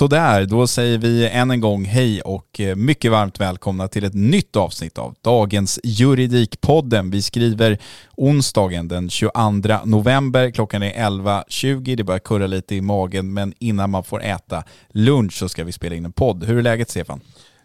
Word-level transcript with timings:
Sådär, 0.00 0.46
då 0.46 0.66
säger 0.66 0.98
vi 0.98 1.28
än 1.28 1.50
en 1.50 1.60
gång 1.60 1.84
hej 1.84 2.20
och 2.20 2.60
eh, 2.60 2.76
mycket 2.76 3.10
varmt 3.10 3.40
välkomna 3.40 3.88
till 3.88 4.04
ett 4.04 4.14
nytt 4.14 4.56
avsnitt 4.56 4.98
av 4.98 5.14
dagens 5.22 5.80
Juridikpodden. 5.84 7.10
Vi 7.10 7.22
skriver 7.22 7.78
onsdagen 8.16 8.88
den 8.88 9.10
22 9.10 9.50
november, 9.84 10.50
klockan 10.50 10.82
är 10.82 10.92
11.20, 10.92 11.96
det 11.96 12.04
börjar 12.04 12.18
kurra 12.18 12.46
lite 12.46 12.74
i 12.74 12.80
magen 12.80 13.32
men 13.32 13.54
innan 13.58 13.90
man 13.90 14.04
får 14.04 14.22
äta 14.22 14.64
lunch 14.88 15.32
så 15.32 15.48
ska 15.48 15.64
vi 15.64 15.72
spela 15.72 15.94
in 15.94 16.04
en 16.04 16.12
podd. 16.12 16.44
Hur 16.44 16.58
är 16.58 16.62
läget 16.62 16.90
Stefan? 16.90 17.20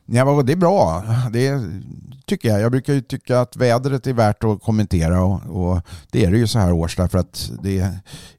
Ja, 0.06 0.44
det 0.44 0.52
är 0.52 0.58
bra. 0.58 1.04
Det 1.32 1.62
tycker 2.26 2.50
jag. 2.50 2.62
Jag 2.62 2.72
brukar 2.72 2.94
ju 2.94 3.02
tycka 3.02 3.40
att 3.40 3.56
vädret 3.56 4.08
är 4.08 4.14
värt 4.14 4.44
att 4.44 4.62
kommentera 4.62 5.24
och, 5.24 5.42
och 5.46 5.82
det 6.12 6.26
är 6.26 6.32
det 6.32 6.38
ju 6.38 6.48
så 6.48 6.60
här 6.60 6.72
års 6.72 6.96
därför 6.96 7.18
att 7.18 7.52
det 7.64 7.80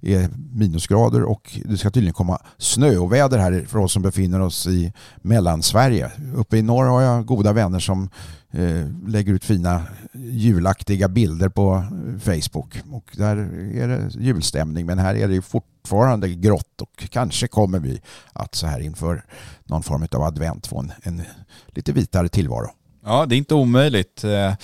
är 0.01 0.29
minusgrader 0.53 1.23
och 1.23 1.59
det 1.65 1.77
ska 1.77 1.91
tydligen 1.91 2.15
komma 2.15 2.39
snö 2.59 2.97
och 2.97 3.13
väder 3.13 3.39
här 3.39 3.65
för 3.69 3.79
oss 3.79 3.93
som 3.93 4.03
befinner 4.03 4.41
oss 4.41 4.67
i 4.67 4.93
Mellansverige. 5.23 6.11
Uppe 6.35 6.57
i 6.57 6.63
norr 6.63 6.87
har 6.87 7.03
jag 7.03 7.27
goda 7.27 7.53
vänner 7.53 7.79
som 7.79 8.11
Eh, 8.53 8.87
lägger 9.07 9.33
ut 9.33 9.45
fina 9.45 9.83
julaktiga 10.15 11.09
bilder 11.09 11.49
på 11.49 11.75
eh, 11.75 12.19
Facebook 12.19 12.75
och 12.91 13.11
där 13.17 13.37
är 13.75 13.89
det 13.89 14.11
julstämning 14.21 14.87
men 14.87 14.99
här 14.99 15.15
är 15.15 15.29
det 15.29 15.43
fortfarande 15.43 16.29
grått 16.29 16.81
och 16.81 17.09
kanske 17.11 17.49
kommer 17.49 17.79
vi 17.79 18.01
att 18.33 18.55
så 18.55 18.67
här 18.67 18.81
inför 18.81 19.25
någon 19.65 19.83
form 19.83 20.07
av 20.13 20.23
advent 20.23 20.67
få 20.67 20.79
en, 20.79 20.93
en 21.03 21.23
lite 21.69 21.93
vitare 21.93 22.29
tillvaro. 22.29 22.71
Ja, 23.05 23.27
det 23.27 23.35
är 23.35 23.39
inte 23.39 23.55
omöjligt. 23.55 24.25
Eh, 24.25 24.55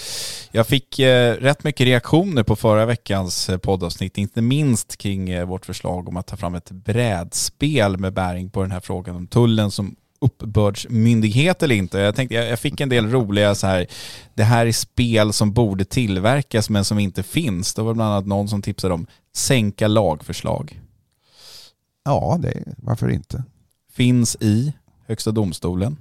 jag 0.50 0.66
fick 0.66 0.98
rätt 1.38 1.64
mycket 1.64 1.84
reaktioner 1.84 2.42
på 2.42 2.56
förra 2.56 2.86
veckans 2.86 3.50
poddavsnitt, 3.62 4.18
inte 4.18 4.42
minst 4.42 4.96
kring 4.96 5.46
vårt 5.46 5.66
förslag 5.66 6.08
om 6.08 6.16
att 6.16 6.26
ta 6.26 6.36
fram 6.36 6.54
ett 6.54 6.70
brädspel 6.70 7.98
med 7.98 8.12
bäring 8.12 8.50
på 8.50 8.62
den 8.62 8.70
här 8.70 8.80
frågan 8.80 9.16
om 9.16 9.26
tullen 9.26 9.70
som 9.70 9.96
uppbördsmyndighet 10.22 11.62
eller 11.62 11.74
inte. 11.74 11.98
Jag 11.98 12.14
tänkte, 12.14 12.34
jag 12.34 12.58
fick 12.58 12.80
en 12.80 12.88
del 12.88 13.10
roliga 13.10 13.54
så 13.54 13.66
här, 13.66 13.86
det 14.34 14.44
här 14.44 14.66
är 14.66 14.72
spel 14.72 15.32
som 15.32 15.52
borde 15.52 15.84
tillverkas 15.84 16.70
men 16.70 16.84
som 16.84 16.98
inte 16.98 17.22
finns. 17.22 17.74
Det 17.74 17.82
var 17.82 17.94
bland 17.94 18.12
annat 18.12 18.26
någon 18.26 18.48
som 18.48 18.62
tipsade 18.62 18.94
om 18.94 19.06
sänka 19.34 19.88
lagförslag. 19.88 20.80
Ja, 22.04 22.38
det, 22.42 22.62
varför 22.76 23.10
inte? 23.10 23.44
Finns 23.92 24.36
i 24.40 24.72
Högsta 25.06 25.30
domstolen. 25.30 25.96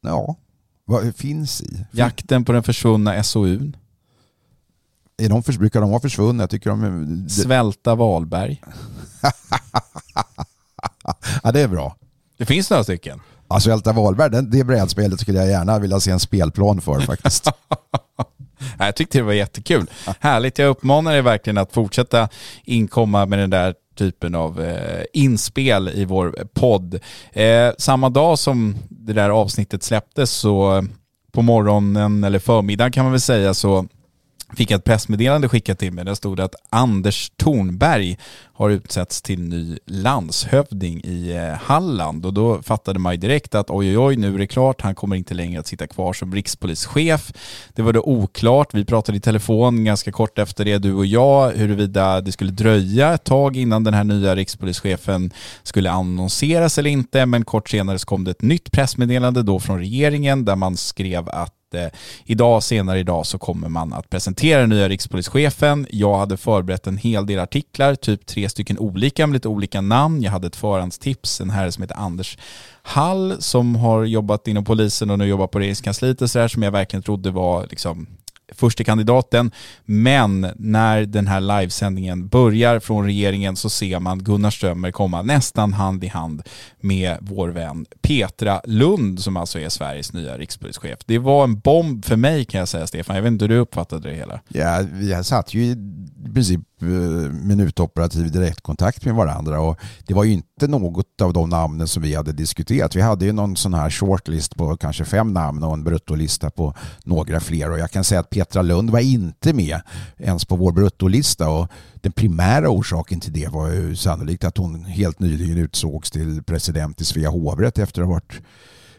Ja, 0.00 0.36
vad 0.84 1.16
finns 1.16 1.62
i? 1.62 1.86
Jakten 1.90 2.44
på 2.44 2.52
den 2.52 2.62
försvunna 2.62 3.22
SOUn. 3.22 3.76
Är 5.16 5.28
de 5.28 5.42
brukar 5.58 5.80
de 5.80 5.90
vara 5.90 6.00
försvunna? 6.00 6.42
Jag 6.42 6.50
tycker 6.50 6.70
de 6.70 6.82
är... 6.82 7.28
Svälta 7.28 7.94
Valberg. 7.94 8.62
ja, 11.42 11.52
det 11.52 11.60
är 11.60 11.68
bra. 11.68 11.96
Det 12.42 12.46
finns 12.46 12.70
några 12.70 12.84
stycken. 12.84 13.20
Ja, 13.48 13.60
Svälta 13.60 13.92
Valberg, 13.92 14.30
det, 14.30 14.42
det 14.42 14.64
brädspelet 14.64 15.20
skulle 15.20 15.38
jag 15.38 15.48
gärna 15.48 15.78
vilja 15.78 16.00
se 16.00 16.10
en 16.10 16.20
spelplan 16.20 16.80
för 16.80 17.00
faktiskt. 17.00 17.48
jag 18.78 18.96
tyckte 18.96 19.18
det 19.18 19.22
var 19.22 19.32
jättekul. 19.32 19.90
Härligt, 20.20 20.58
jag 20.58 20.68
uppmanar 20.68 21.12
er 21.12 21.22
verkligen 21.22 21.58
att 21.58 21.72
fortsätta 21.72 22.28
inkomma 22.64 23.26
med 23.26 23.38
den 23.38 23.50
där 23.50 23.74
typen 23.96 24.34
av 24.34 24.62
eh, 24.62 25.04
inspel 25.12 25.88
i 25.94 26.04
vår 26.04 26.46
podd. 26.54 27.00
Eh, 27.32 27.70
samma 27.78 28.10
dag 28.10 28.38
som 28.38 28.76
det 28.88 29.12
där 29.12 29.30
avsnittet 29.30 29.82
släpptes 29.82 30.30
så 30.30 30.84
på 31.32 31.42
morgonen 31.42 32.24
eller 32.24 32.38
förmiddagen 32.38 32.92
kan 32.92 33.04
man 33.04 33.12
väl 33.12 33.20
säga 33.20 33.54
så 33.54 33.86
fick 34.56 34.70
jag 34.70 34.78
ett 34.78 34.84
pressmeddelande 34.84 35.48
skickat 35.48 35.78
till 35.78 35.92
mig. 35.92 36.04
Där 36.04 36.14
stod 36.14 36.36
det 36.36 36.44
att 36.44 36.54
Anders 36.70 37.30
Thornberg 37.36 38.18
har 38.54 38.70
utsetts 38.70 39.22
till 39.22 39.40
ny 39.40 39.78
landshövding 39.86 41.00
i 41.04 41.36
eh, 41.36 41.58
Halland 41.58 42.26
och 42.26 42.34
då 42.34 42.62
fattade 42.62 42.98
man 42.98 43.12
ju 43.12 43.18
direkt 43.18 43.54
att 43.54 43.70
oj 43.70 43.88
oj 43.88 43.98
oj 43.98 44.16
nu 44.16 44.34
är 44.34 44.38
det 44.38 44.46
klart, 44.46 44.80
han 44.80 44.94
kommer 44.94 45.16
inte 45.16 45.34
längre 45.34 45.60
att 45.60 45.66
sitta 45.66 45.86
kvar 45.86 46.12
som 46.12 46.34
rikspolischef. 46.34 47.32
Det 47.74 47.82
var 47.82 47.92
då 47.92 48.00
oklart, 48.00 48.74
vi 48.74 48.84
pratade 48.84 49.18
i 49.18 49.20
telefon 49.20 49.84
ganska 49.84 50.12
kort 50.12 50.38
efter 50.38 50.64
det 50.64 50.78
du 50.78 50.94
och 50.94 51.06
jag 51.06 51.50
huruvida 51.50 52.20
det 52.20 52.32
skulle 52.32 52.50
dröja 52.50 53.14
ett 53.14 53.24
tag 53.24 53.56
innan 53.56 53.84
den 53.84 53.94
här 53.94 54.04
nya 54.04 54.36
rikspolischefen 54.36 55.30
skulle 55.62 55.90
annonseras 55.90 56.78
eller 56.78 56.90
inte 56.90 57.26
men 57.26 57.44
kort 57.44 57.68
senare 57.68 57.98
så 57.98 58.06
kom 58.06 58.24
det 58.24 58.30
ett 58.30 58.42
nytt 58.42 58.72
pressmeddelande 58.72 59.42
då 59.42 59.60
från 59.60 59.78
regeringen 59.78 60.44
där 60.44 60.56
man 60.56 60.76
skrev 60.76 61.28
att 61.28 61.54
eh, 61.74 61.86
idag, 62.24 62.62
senare 62.62 62.98
idag, 62.98 63.26
så 63.26 63.38
kommer 63.38 63.68
man 63.68 63.92
att 63.92 64.10
presentera 64.10 64.60
den 64.60 64.68
nya 64.68 64.88
rikspolischefen. 64.88 65.86
Jag 65.90 66.18
hade 66.18 66.36
förberett 66.36 66.86
en 66.86 66.96
hel 66.96 67.26
del 67.26 67.38
artiklar, 67.38 67.94
typ 67.94 68.26
tre 68.26 68.48
stycken 68.48 68.78
olika 68.78 69.26
med 69.26 69.34
lite 69.34 69.48
olika 69.48 69.80
namn. 69.80 70.22
Jag 70.22 70.30
hade 70.30 70.46
ett 70.46 70.56
förhandstips, 70.56 71.40
en 71.40 71.50
herre 71.50 71.72
som 71.72 71.82
heter 71.82 71.96
Anders 71.96 72.38
Hall 72.82 73.36
som 73.38 73.76
har 73.76 74.04
jobbat 74.04 74.48
inom 74.48 74.64
polisen 74.64 75.10
och 75.10 75.18
nu 75.18 75.26
jobbar 75.26 75.46
på 75.46 75.58
regeringskansliet 75.58 76.22
och 76.22 76.30
sådär 76.30 76.48
som 76.48 76.62
jag 76.62 76.70
verkligen 76.70 77.02
trodde 77.02 77.30
var 77.30 77.66
liksom 77.70 78.06
första 78.56 78.84
kandidaten. 78.84 79.50
Men 79.84 80.46
när 80.56 81.02
den 81.04 81.26
här 81.26 81.40
livesändningen 81.40 82.28
börjar 82.28 82.80
från 82.80 83.04
regeringen 83.04 83.56
så 83.56 83.70
ser 83.70 84.00
man 84.00 84.18
Gunnar 84.18 84.50
Strömmer 84.50 84.90
komma 84.90 85.22
nästan 85.22 85.72
hand 85.72 86.04
i 86.04 86.08
hand 86.08 86.42
med 86.80 87.18
vår 87.20 87.48
vän 87.48 87.86
Petra 88.02 88.60
Lund 88.64 89.20
som 89.20 89.36
alltså 89.36 89.58
är 89.58 89.68
Sveriges 89.68 90.12
nya 90.12 90.38
rikspolischef. 90.38 90.98
Det 91.06 91.18
var 91.18 91.44
en 91.44 91.58
bomb 91.58 92.04
för 92.04 92.16
mig 92.16 92.44
kan 92.44 92.58
jag 92.58 92.68
säga 92.68 92.86
Stefan. 92.86 93.16
Jag 93.16 93.22
vet 93.22 93.32
inte 93.32 93.44
hur 93.44 93.48
du 93.48 93.58
uppfattade 93.58 94.08
det 94.08 94.16
hela. 94.16 94.40
Ja, 94.48 94.82
vi 94.92 95.24
satt 95.24 95.54
ju 95.54 95.64
i 95.64 95.76
princip 96.34 96.60
Eh, 96.82 97.32
minutoperativ 97.32 98.30
direktkontakt 98.30 99.04
med 99.04 99.14
varandra. 99.14 99.60
Och 99.60 99.78
det 100.06 100.14
var 100.14 100.24
ju 100.24 100.32
inte 100.32 100.68
något 100.68 101.20
av 101.20 101.32
de 101.32 101.48
namnen 101.48 101.88
som 101.88 102.02
vi 102.02 102.14
hade 102.14 102.32
diskuterat. 102.32 102.96
Vi 102.96 103.00
hade 103.00 103.24
ju 103.24 103.32
någon 103.32 103.56
sån 103.56 103.74
här 103.74 103.90
shortlist 103.90 104.56
på 104.56 104.76
kanske 104.76 105.04
fem 105.04 105.32
namn 105.32 105.62
och 105.62 105.72
en 105.72 105.84
bruttolista 105.84 106.50
på 106.50 106.74
några 107.04 107.40
fler. 107.40 107.70
Och 107.70 107.78
jag 107.78 107.90
kan 107.90 108.04
säga 108.04 108.20
att 108.20 108.30
Petra 108.30 108.62
Lund 108.62 108.90
var 108.90 109.00
inte 109.00 109.52
med 109.52 109.80
ens 110.18 110.44
på 110.44 110.56
vår 110.56 110.72
bruttolista. 110.72 111.50
Och 111.50 111.68
den 111.94 112.12
primära 112.12 112.70
orsaken 112.70 113.20
till 113.20 113.32
det 113.32 113.48
var 113.48 113.70
ju 113.70 113.96
sannolikt 113.96 114.44
att 114.44 114.56
hon 114.56 114.84
helt 114.84 115.20
nyligen 115.20 115.58
utsågs 115.58 116.10
till 116.10 116.42
president 116.42 117.00
i 117.00 117.04
Svea 117.04 117.30
hovrätt 117.30 117.78
efter 117.78 118.02
att 118.02 118.08
ha 118.08 118.14
varit 118.14 118.40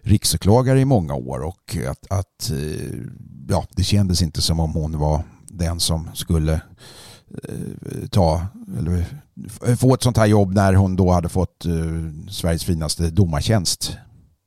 riksåklagare 0.01 0.79
i 0.79 0.85
många 0.85 1.13
år. 1.13 1.39
Och 1.39 1.77
att, 1.89 2.11
att 2.11 2.51
eh, 2.51 2.99
ja, 3.49 3.65
det 3.75 3.83
kändes 3.83 4.21
inte 4.21 4.41
som 4.41 4.59
om 4.59 4.73
hon 4.73 4.99
var 4.99 5.23
den 5.47 5.79
som 5.79 6.09
skulle 6.13 6.61
Eh, 7.43 8.07
ta 8.09 8.41
eller 8.79 9.05
få 9.75 9.93
ett 9.93 10.03
sånt 10.03 10.17
här 10.17 10.25
jobb 10.25 10.53
när 10.53 10.73
hon 10.73 10.95
då 10.95 11.11
hade 11.11 11.29
fått 11.29 11.65
eh, 11.65 11.71
Sveriges 12.29 12.63
finaste 12.63 13.09
domartjänst. 13.09 13.97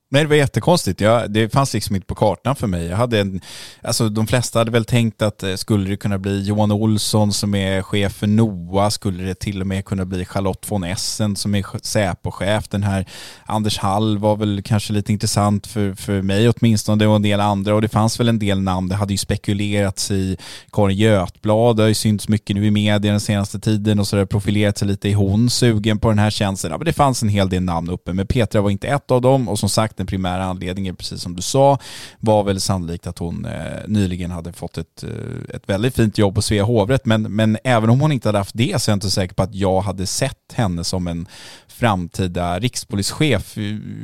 Nej, 0.09 0.23
det 0.23 0.29
var 0.29 0.37
jättekonstigt. 0.37 1.01
Jag, 1.01 1.31
det 1.31 1.49
fanns 1.49 1.75
liksom 1.75 1.97
inte 1.97 2.07
på 2.07 2.15
kartan 2.15 2.57
för 2.57 2.67
mig. 2.67 2.87
Jag 2.87 2.97
hade 2.97 3.21
en, 3.21 3.41
alltså 3.83 4.09
de 4.09 4.27
flesta 4.27 4.59
hade 4.59 4.71
väl 4.71 4.85
tänkt 4.85 5.23
att 5.23 5.43
eh, 5.43 5.55
skulle 5.55 5.91
det 5.91 5.97
kunna 5.97 6.19
bli 6.19 6.43
Johan 6.43 6.73
Olsson 6.73 7.33
som 7.33 7.55
är 7.55 7.83
chef 7.83 8.13
för 8.13 8.27
NOA, 8.27 8.91
skulle 8.91 9.25
det 9.25 9.35
till 9.35 9.61
och 9.61 9.67
med 9.67 9.85
kunna 9.85 10.05
bli 10.05 10.25
Charlotte 10.25 10.71
von 10.71 10.85
Essen 10.85 11.37
som 11.37 11.55
är 11.55 11.63
Säpo-chef. 11.83 12.69
Den 12.69 12.83
här 12.83 13.07
Anders 13.47 13.79
Hall 13.79 14.19
var 14.19 14.37
väl 14.37 14.63
kanske 14.63 14.93
lite 14.93 15.13
intressant 15.13 15.67
för, 15.67 15.95
för 15.95 16.23
mig 16.23 16.49
åtminstone 16.49 17.07
och 17.07 17.17
en 17.17 17.23
del 17.23 17.41
andra 17.41 17.75
och 17.75 17.83
det 17.83 17.89
fanns 17.89 18.21
väl 18.21 18.29
en 18.29 18.39
del 18.39 18.61
namn. 18.61 18.89
Det 18.89 18.95
hade 18.95 19.15
ju 19.15 19.19
spekulerats 19.19 20.11
i 20.11 20.37
Karin 20.73 20.97
Götblad, 20.97 21.77
det 21.77 21.83
har 21.83 21.89
ju 21.89 21.95
synts 21.95 22.29
mycket 22.29 22.57
nu 22.57 22.67
i 22.67 22.71
media 22.71 22.99
den 22.99 23.21
senaste 23.21 23.61
tiden 23.61 24.01
och 24.01 24.07
så 24.07 24.19
har 24.19 24.27
profilerat 24.27 24.79
sig 24.79 24.89
lite 24.89 25.09
i 25.09 25.13
hon 25.13 25.51
sugen 25.51 25.99
på 25.99 26.09
den 26.09 26.19
här 26.19 26.31
tjänsten. 26.31 26.71
Ja, 26.71 26.79
men 26.79 26.85
det 26.85 26.93
fanns 26.93 27.23
en 27.23 27.29
hel 27.29 27.49
del 27.49 27.63
namn 27.63 27.91
uppe 27.91 28.13
men 28.13 28.27
Petra 28.27 28.61
var 28.61 28.71
inte 28.71 28.89
ett 28.89 29.11
av 29.11 29.21
dem 29.21 29.49
och 29.49 29.59
som 29.59 29.69
sagt 29.69 29.96
den 29.97 30.07
primära 30.07 30.45
anledningen, 30.45 30.97
precis 30.97 31.23
som 31.23 31.37
du 31.37 31.43
sa, 31.43 31.79
var 32.19 32.45
väl 32.45 32.61
sannolikt 32.61 33.07
att 33.07 33.19
hon 33.19 33.45
eh, 33.45 33.53
nyligen 33.87 34.31
hade 34.31 34.53
fått 34.53 34.79
ett, 34.79 35.03
eh, 35.03 35.55
ett 35.57 35.69
väldigt 35.69 35.97
fint 35.97 36.19
jobb 36.19 36.35
på 36.35 36.43
Svea 36.43 36.65
hovrätt. 36.65 37.07
Men, 37.07 37.23
men 37.23 37.59
även 37.65 37.91
om 37.91 38.01
hon 38.01 38.13
inte 38.13 38.29
hade 38.29 38.39
haft 38.39 38.57
det 38.59 38.83
så 38.83 38.91
är 38.91 38.93
jag 38.93 38.97
inte 38.97 39.11
säker 39.11 39.35
på 39.35 39.43
att 39.43 39.55
jag 39.55 39.81
hade 39.81 40.07
sett 40.07 40.53
henne 40.53 40.85
som 40.85 41.07
en 41.07 41.27
framtida 41.69 42.59
rikspolischef. 42.59 43.57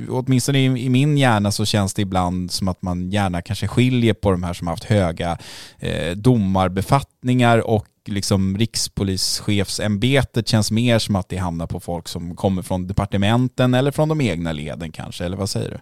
Åtminstone 0.09 0.59
i, 0.59 0.65
i 0.65 0.89
min 0.89 1.19
hjärna 1.19 1.53
så 1.53 1.65
känns 1.65 1.95
det 1.95 2.03
ibland 2.03 2.51
som 2.51 2.69
att 2.69 2.83
man 2.83 3.11
gärna 3.11 3.43
kanske 3.43 3.69
skiljer 3.69 4.15
på 4.15 4.31
de 4.31 4.43
här 4.43 4.55
som 4.55 4.67
har 4.67 4.73
haft 4.73 4.85
höga 4.85 5.39
eh, 5.79 6.17
domarbefattningar 6.17 7.59
och 7.59 7.87
liksom 8.09 8.59
rikspolischefsämbetet 8.59 10.49
känns 10.49 10.71
mer 10.71 10.99
som 10.99 11.17
att 11.17 11.29
det 11.29 11.37
hamnar 11.37 11.67
på 11.67 11.81
folk 11.81 12.09
som 12.09 12.37
kommer 12.37 12.63
från 12.63 12.87
departementen 12.87 13.75
eller 13.75 13.91
från 13.91 14.09
de 14.09 14.21
egna 14.21 14.53
leden 14.53 14.93
kanske, 14.93 15.25
eller 15.25 15.37
vad 15.37 15.51
säger 15.51 15.71
du? 15.71 15.81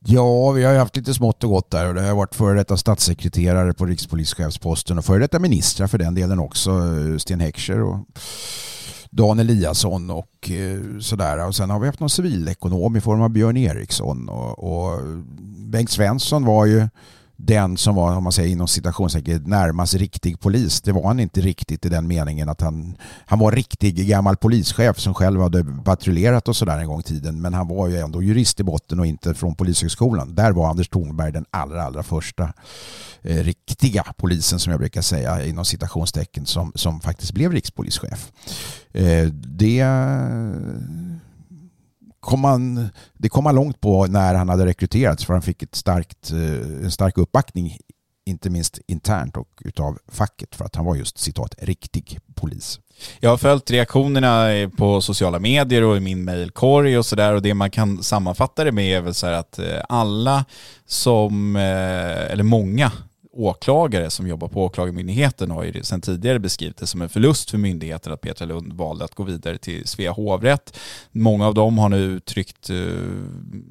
Ja, 0.00 0.50
vi 0.50 0.64
har 0.64 0.72
ju 0.72 0.78
haft 0.78 0.96
lite 0.96 1.14
smått 1.14 1.44
och 1.44 1.50
gott 1.50 1.70
där 1.70 1.86
och 1.86 1.94
det 1.94 2.02
har 2.02 2.14
varit 2.14 2.34
före 2.34 2.58
detta 2.58 2.76
statssekreterare 2.76 3.72
på 3.72 3.86
rikspolischefsposten 3.86 4.98
och 4.98 5.04
före 5.04 5.18
detta 5.18 5.38
ministrar 5.38 5.86
för 5.86 5.98
den 5.98 6.14
delen 6.14 6.38
också, 6.38 6.70
eh, 6.70 7.16
Sten 7.18 7.40
Heckscher 7.40 7.82
och 7.82 7.98
Dan 9.10 9.38
Eliasson 9.38 10.10
och 10.10 10.50
eh, 10.50 10.98
sådär. 11.00 11.46
Och 11.46 11.54
sen 11.54 11.70
har 11.70 11.80
vi 11.80 11.86
haft 11.86 12.00
någon 12.00 12.10
civilekonom 12.10 12.96
i 12.96 13.00
form 13.00 13.22
av 13.22 13.30
Björn 13.30 13.56
Eriksson 13.56 14.28
och, 14.28 14.58
och 14.58 15.00
Bengt 15.58 15.90
Svensson 15.90 16.44
var 16.44 16.66
ju 16.66 16.88
den 17.40 17.76
som 17.76 17.94
var, 17.94 18.16
om 18.16 18.24
man 18.24 18.32
säger 18.32 18.50
inom 18.50 18.68
citationstecken, 18.68 19.42
närmast 19.46 19.94
riktig 19.94 20.40
polis. 20.40 20.80
Det 20.80 20.92
var 20.92 21.06
han 21.06 21.20
inte 21.20 21.40
riktigt 21.40 21.86
i 21.86 21.88
den 21.88 22.08
meningen 22.08 22.48
att 22.48 22.60
han, 22.60 22.96
han 23.26 23.38
var 23.38 23.52
riktig 23.52 24.08
gammal 24.08 24.36
polischef 24.36 24.98
som 24.98 25.14
själv 25.14 25.40
hade 25.40 25.64
patrullerat 25.84 26.48
och 26.48 26.56
sådär 26.56 26.78
en 26.78 26.86
gång 26.86 27.00
i 27.00 27.02
tiden. 27.02 27.40
Men 27.40 27.54
han 27.54 27.68
var 27.68 27.88
ju 27.88 27.98
ändå 27.98 28.22
jurist 28.22 28.60
i 28.60 28.62
botten 28.62 29.00
och 29.00 29.06
inte 29.06 29.34
från 29.34 29.54
polishögskolan. 29.54 30.34
Där 30.34 30.52
var 30.52 30.70
Anders 30.70 30.88
Thornberg 30.88 31.32
den 31.32 31.44
allra, 31.50 31.82
allra 31.82 32.02
första 32.02 32.52
eh, 33.22 33.36
riktiga 33.36 34.04
polisen 34.16 34.58
som 34.58 34.70
jag 34.70 34.80
brukar 34.80 35.02
säga 35.02 35.44
inom 35.44 35.64
citationstecken 35.64 36.46
som, 36.46 36.72
som 36.74 37.00
faktiskt 37.00 37.32
blev 37.32 37.52
rikspolischef. 37.52 38.32
Eh, 38.92 39.26
det 39.32 39.86
kom 42.20 42.44
han, 42.44 42.88
det 43.14 43.28
kom 43.28 43.44
man 43.44 43.54
långt 43.54 43.80
på 43.80 44.06
när 44.06 44.34
han 44.34 44.48
hade 44.48 44.66
rekryterats 44.66 45.24
för 45.24 45.32
han 45.32 45.42
fick 45.42 45.62
ett 45.62 45.74
starkt, 45.74 46.30
eh, 46.30 46.84
en 46.84 46.90
stark 46.90 47.18
uppbackning 47.18 47.78
inte 48.28 48.50
minst 48.50 48.80
internt 48.86 49.36
och 49.36 49.48
utav 49.64 49.98
facket 50.08 50.54
för 50.54 50.64
att 50.64 50.76
han 50.76 50.84
var 50.84 50.96
just 50.96 51.18
citat 51.18 51.54
riktig 51.58 52.18
polis. 52.34 52.80
Jag 53.20 53.30
har 53.30 53.36
följt 53.36 53.70
reaktionerna 53.70 54.46
på 54.76 55.00
sociala 55.00 55.38
medier 55.38 55.82
och 55.82 55.96
i 55.96 56.00
min 56.00 56.24
mailkorg 56.24 56.98
och 56.98 57.06
sådär 57.06 57.34
och 57.34 57.42
det 57.42 57.54
man 57.54 57.70
kan 57.70 58.02
sammanfatta 58.02 58.64
det 58.64 58.72
med 58.72 58.96
är 58.96 59.00
väl 59.00 59.14
så 59.14 59.26
här 59.26 59.32
att 59.32 59.58
eh, 59.58 59.80
alla 59.88 60.44
som, 60.86 61.56
eh, 61.56 62.32
eller 62.32 62.42
många 62.42 62.92
åklagare 63.38 64.10
som 64.10 64.26
jobbar 64.26 64.48
på 64.48 64.64
Åklagarmyndigheten 64.64 65.50
har 65.50 65.64
ju 65.64 65.82
sedan 65.82 66.00
tidigare 66.00 66.38
beskrivit 66.38 66.76
det 66.76 66.86
som 66.86 67.02
en 67.02 67.08
förlust 67.08 67.50
för 67.50 67.58
myndigheten 67.58 68.12
att 68.12 68.20
Petra 68.20 68.46
Lund 68.46 68.72
valde 68.72 69.04
att 69.04 69.14
gå 69.14 69.22
vidare 69.22 69.58
till 69.58 69.86
Svea 69.86 70.12
hovrätt. 70.12 70.78
Många 71.12 71.46
av 71.46 71.54
dem 71.54 71.78
har 71.78 71.88
nu 71.88 71.98
uttryckt 71.98 72.70
eh, 72.70 72.76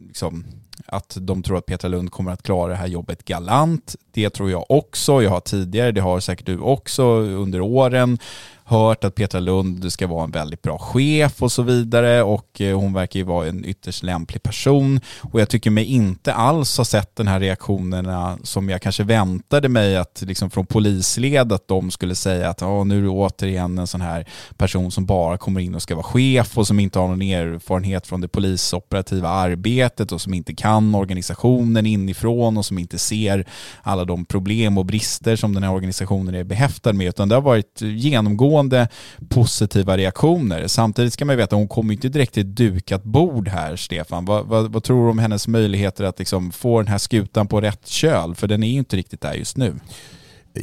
liksom, 0.08 0.46
att 0.86 1.18
de 1.22 1.44
tror 1.44 1.58
att 1.58 1.66
Petra 1.66 1.88
Lund 1.88 2.12
kommer 2.12 2.32
att 2.32 2.44
klara 2.44 2.70
det 2.70 2.76
här 2.76 2.88
jobbet 2.88 3.26
galant. 3.26 3.96
Det 4.12 4.30
tror 4.30 4.52
jag 4.52 4.66
också. 4.70 5.24
Jag 5.24 5.30
har 5.30 5.40
tidigare, 5.40 5.92
det 5.92 6.02
har 6.02 6.20
säkert 6.20 6.46
du 6.46 6.60
också 6.60 7.04
under 7.20 7.62
åren 7.62 8.20
hört 8.68 9.04
att 9.04 9.16
Petra 9.16 9.40
Lund 9.40 9.92
ska 9.92 10.08
vara 10.08 10.24
en 10.24 10.32
väldigt 10.32 10.62
bra 10.62 10.78
chef 10.78 11.42
och 11.42 11.52
så 11.52 11.64
vidare 11.64 12.24
och 12.24 12.62
eh, 12.62 12.80
hon 12.80 12.94
verkar 12.94 13.20
ju 13.20 13.24
vara 13.26 13.48
en 13.48 13.66
ytterst 13.66 14.04
lämplig 14.04 14.44
person. 14.44 15.00
Och 15.22 15.42
jag 15.42 15.50
tycker 15.50 15.72
mig 15.72 15.86
inte 15.86 16.34
alls 16.34 16.78
ha 16.78 16.86
sett 16.86 17.16
den 17.16 17.28
här 17.28 17.40
reaktionerna 17.40 18.38
som 18.44 18.70
jag 18.70 18.82
kanske 18.82 19.04
väntade 19.04 19.70
mig 19.70 19.98
att 19.98 20.24
liksom 20.28 20.50
från 20.50 20.66
polisled 20.66 21.52
att 21.52 21.68
de 21.68 21.92
skulle 21.92 22.16
säga 22.16 22.50
att 22.50 22.62
oh, 22.62 22.86
nu 22.86 22.98
är 22.98 23.02
det 23.02 23.10
återigen 23.10 23.78
en 23.78 23.88
sån 23.88 24.02
här 24.02 24.26
person 24.58 24.92
som 24.92 25.06
bara 25.06 25.38
kommer 25.38 25.62
in 25.62 25.76
och 25.76 25.82
ska 25.82 25.96
vara 25.96 26.04
chef 26.04 26.58
och 26.58 26.68
som 26.68 26.80
inte 26.80 27.00
har 27.00 27.08
någon 27.08 27.22
erfarenhet 27.22 28.08
från 28.08 28.22
det 28.22 28.28
polisoperativa 28.28 29.30
arbetet 29.30 30.12
och 30.12 30.22
som 30.22 30.34
inte 30.34 30.54
kan 30.54 30.96
organisationen 30.96 31.86
inifrån 31.86 32.58
och 32.58 32.66
som 32.66 32.78
inte 32.78 32.98
ser 32.98 33.46
alla 33.82 34.06
de 34.06 34.26
problem 34.26 34.78
och 34.78 34.86
brister 34.86 35.36
som 35.36 35.54
den 35.54 35.64
här 35.64 35.74
organisationen 35.74 36.36
är 36.36 36.44
behäftad 36.44 36.94
med. 36.94 37.08
Utan 37.08 37.30
det 37.30 37.36
har 37.36 37.42
varit 37.42 37.82
genomgående 37.82 38.57
genomgående 38.58 38.88
positiva 39.30 39.98
reaktioner. 39.98 40.68
Samtidigt 40.68 41.14
ska 41.14 41.26
man 41.26 41.38
veta 41.38 41.56
att 41.56 41.60
hon 41.60 41.68
kommer 41.68 41.94
inte 41.94 42.10
direkt 42.10 42.34
till 42.34 42.42
ett 42.42 42.56
dukat 42.56 43.04
bord 43.04 43.48
här, 43.48 43.76
Stefan. 43.76 44.26
Vad, 44.26 44.46
vad, 44.46 44.72
vad 44.72 44.84
tror 44.84 45.06
du 45.06 45.12
om 45.12 45.20
hennes 45.20 45.48
möjligheter 45.48 46.04
att 46.04 46.20
liksom 46.20 46.52
få 46.52 46.82
den 46.82 46.88
här 46.88 46.98
skutan 46.98 47.48
på 47.48 47.62
rätt 47.62 47.88
köl? 47.88 48.36
För 48.36 48.48
den 48.48 48.64
är 48.64 48.68
ju 48.68 48.78
inte 48.78 48.98
riktigt 48.98 49.22
där 49.22 49.34
just 49.34 49.58
nu. 49.58 49.74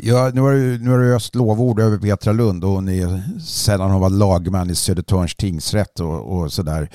Ja, 0.02 0.30
nu 0.34 0.40
har 0.40 0.52
du, 0.52 0.78
nu 0.78 0.90
har 0.90 0.98
du 0.98 1.14
öst 1.14 1.34
lovord 1.34 1.80
över 1.80 1.98
Petra 1.98 2.32
Lund 2.32 2.64
och 2.64 2.70
hon 2.70 2.88
är 2.88 3.22
sällan 3.40 3.90
hon 3.90 4.00
var 4.00 4.10
lagman 4.10 4.70
i 4.70 4.74
Södertörns 4.74 5.34
tingsrätt 5.34 6.00
och, 6.00 6.36
och 6.36 6.52
sådär. 6.52 6.90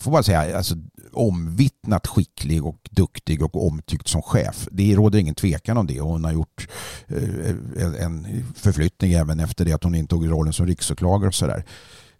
Får 0.00 0.10
man 0.10 0.24
säga, 0.24 0.56
alltså, 0.56 0.74
omvittnat 1.12 2.06
skicklig 2.06 2.66
och 2.66 2.88
duktig 2.90 3.42
och 3.42 3.66
omtyckt 3.66 4.08
som 4.08 4.22
chef. 4.22 4.68
Det 4.70 4.94
råder 4.94 5.18
ingen 5.18 5.34
tvekan 5.34 5.76
om 5.76 5.86
det. 5.86 6.00
Hon 6.00 6.24
har 6.24 6.32
gjort 6.32 6.68
eh, 7.06 8.04
en 8.04 8.44
förflyttning 8.56 9.12
även 9.12 9.40
efter 9.40 9.64
det 9.64 9.72
att 9.72 9.84
hon 9.84 9.94
intog 9.94 10.30
rollen 10.30 10.52
som 10.52 10.66
riksåklagare 10.66 11.28
och 11.28 11.34
sådär 11.34 11.64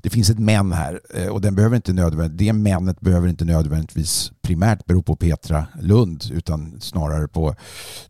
det 0.07 0.11
finns 0.11 0.31
ett 0.31 0.39
men 0.39 0.73
här 0.73 1.01
eh, 1.15 1.29
och 1.29 1.41
den 1.41 1.55
behöver 1.55 1.77
inte 1.77 1.93
nödvändigt, 1.93 2.39
det 2.39 2.53
männet 2.53 3.01
behöver 3.01 3.29
inte 3.29 3.45
nödvändigtvis 3.45 4.33
primärt 4.43 4.87
bero 4.87 5.03
på 5.03 5.17
Petra 5.17 5.67
Lund 5.81 6.25
utan 6.33 6.81
snarare 6.81 7.29
på 7.29 7.55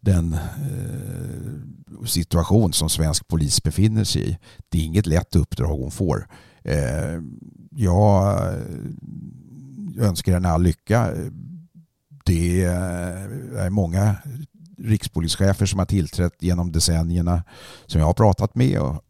den 0.01 0.33
eh, 0.35 2.05
situation 2.07 2.73
som 2.73 2.89
svensk 2.89 3.29
polis 3.29 3.63
befinner 3.63 4.05
sig 4.05 4.31
i. 4.31 4.39
Det 4.69 4.79
är 4.79 4.83
inget 4.83 5.07
lätt 5.07 5.37
uppdrag 5.37 5.79
hon 5.79 5.91
får. 5.91 6.29
Eh, 6.65 7.21
jag 7.71 8.39
eh, 8.49 8.59
önskar 9.99 10.33
henne 10.33 10.49
all 10.49 10.63
lycka. 10.63 11.11
Det 12.25 12.65
eh, 12.65 13.63
är 13.65 13.71
många 13.71 14.17
rikspolischefer 14.79 15.67
som 15.67 15.79
har 15.79 15.87
tillträtt 15.87 16.43
genom 16.43 16.73
decennierna 16.73 17.43
som 17.87 18.01
jag 18.01 18.07
har 18.07 18.15
pratat 18.15 18.55
med 18.55 18.81
och 18.81 19.06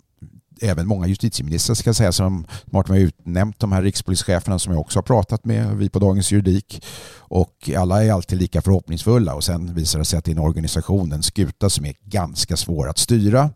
även 0.60 0.86
många 0.86 1.06
justitieministrar 1.06 1.74
ska 1.74 1.94
säga 1.94 2.12
som 2.12 2.46
Martin 2.64 2.94
har 2.94 3.00
utnämnt 3.00 3.60
de 3.60 3.72
här 3.72 3.82
rikspolischeferna 3.82 4.58
som 4.58 4.72
jag 4.72 4.80
också 4.80 4.98
har 4.98 5.02
pratat 5.02 5.44
med, 5.44 5.76
vi 5.76 5.88
på 5.88 5.98
Dagens 5.98 6.32
Juridik. 6.32 6.84
Och 7.28 7.70
alla 7.76 8.04
är 8.04 8.12
alltid 8.12 8.38
lika 8.38 8.62
förhoppningsfulla 8.62 9.34
och 9.34 9.44
sen 9.44 9.74
visar 9.74 9.98
det 9.98 10.04
sig 10.04 10.18
att 10.18 10.24
det 10.24 10.30
är 10.30 10.36
en 10.36 10.42
organisation, 10.42 11.12
en 11.12 11.22
skuta 11.22 11.70
som 11.70 11.84
är 11.84 11.94
ganska 12.04 12.56
svår 12.56 12.88
att 12.88 12.98
styra 12.98 13.50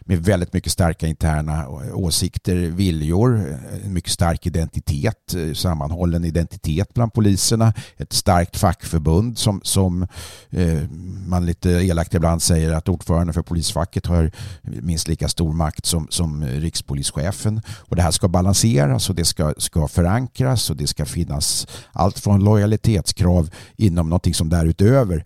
med 0.00 0.24
väldigt 0.24 0.52
mycket 0.52 0.72
starka 0.72 1.06
interna 1.06 1.68
åsikter, 1.94 2.54
viljor, 2.54 3.58
en 3.84 3.92
mycket 3.92 4.12
stark 4.12 4.46
identitet, 4.46 5.34
sammanhållen 5.54 6.24
identitet 6.24 6.94
bland 6.94 7.12
poliserna, 7.12 7.74
ett 7.96 8.12
starkt 8.12 8.56
fackförbund 8.56 9.38
som, 9.38 9.60
som 9.64 10.02
eh, 10.50 10.82
man 11.26 11.46
lite 11.46 11.70
elakt 11.70 12.14
ibland 12.14 12.42
säger 12.42 12.72
att 12.72 12.88
ordförande 12.88 13.32
för 13.32 13.42
polisfacket 13.42 14.06
har 14.06 14.30
minst 14.62 15.08
lika 15.08 15.28
stor 15.28 15.52
makt 15.52 15.86
som, 15.86 16.06
som 16.10 16.35
som 16.36 16.48
eh, 16.48 16.60
rikspolischefen. 16.60 17.60
Och 17.88 17.96
det 17.96 18.02
här 18.02 18.10
ska 18.10 18.28
balanseras 18.28 19.10
och 19.10 19.14
det 19.14 19.24
ska, 19.24 19.54
ska 19.58 19.88
förankras 19.88 20.70
och 20.70 20.76
det 20.76 20.86
ska 20.86 21.04
finnas 21.04 21.66
allt 21.92 22.18
från 22.18 22.44
lojalitetskrav 22.44 23.50
inom 23.76 24.08
någonting 24.08 24.34
som 24.34 24.48
därutöver 24.48 25.24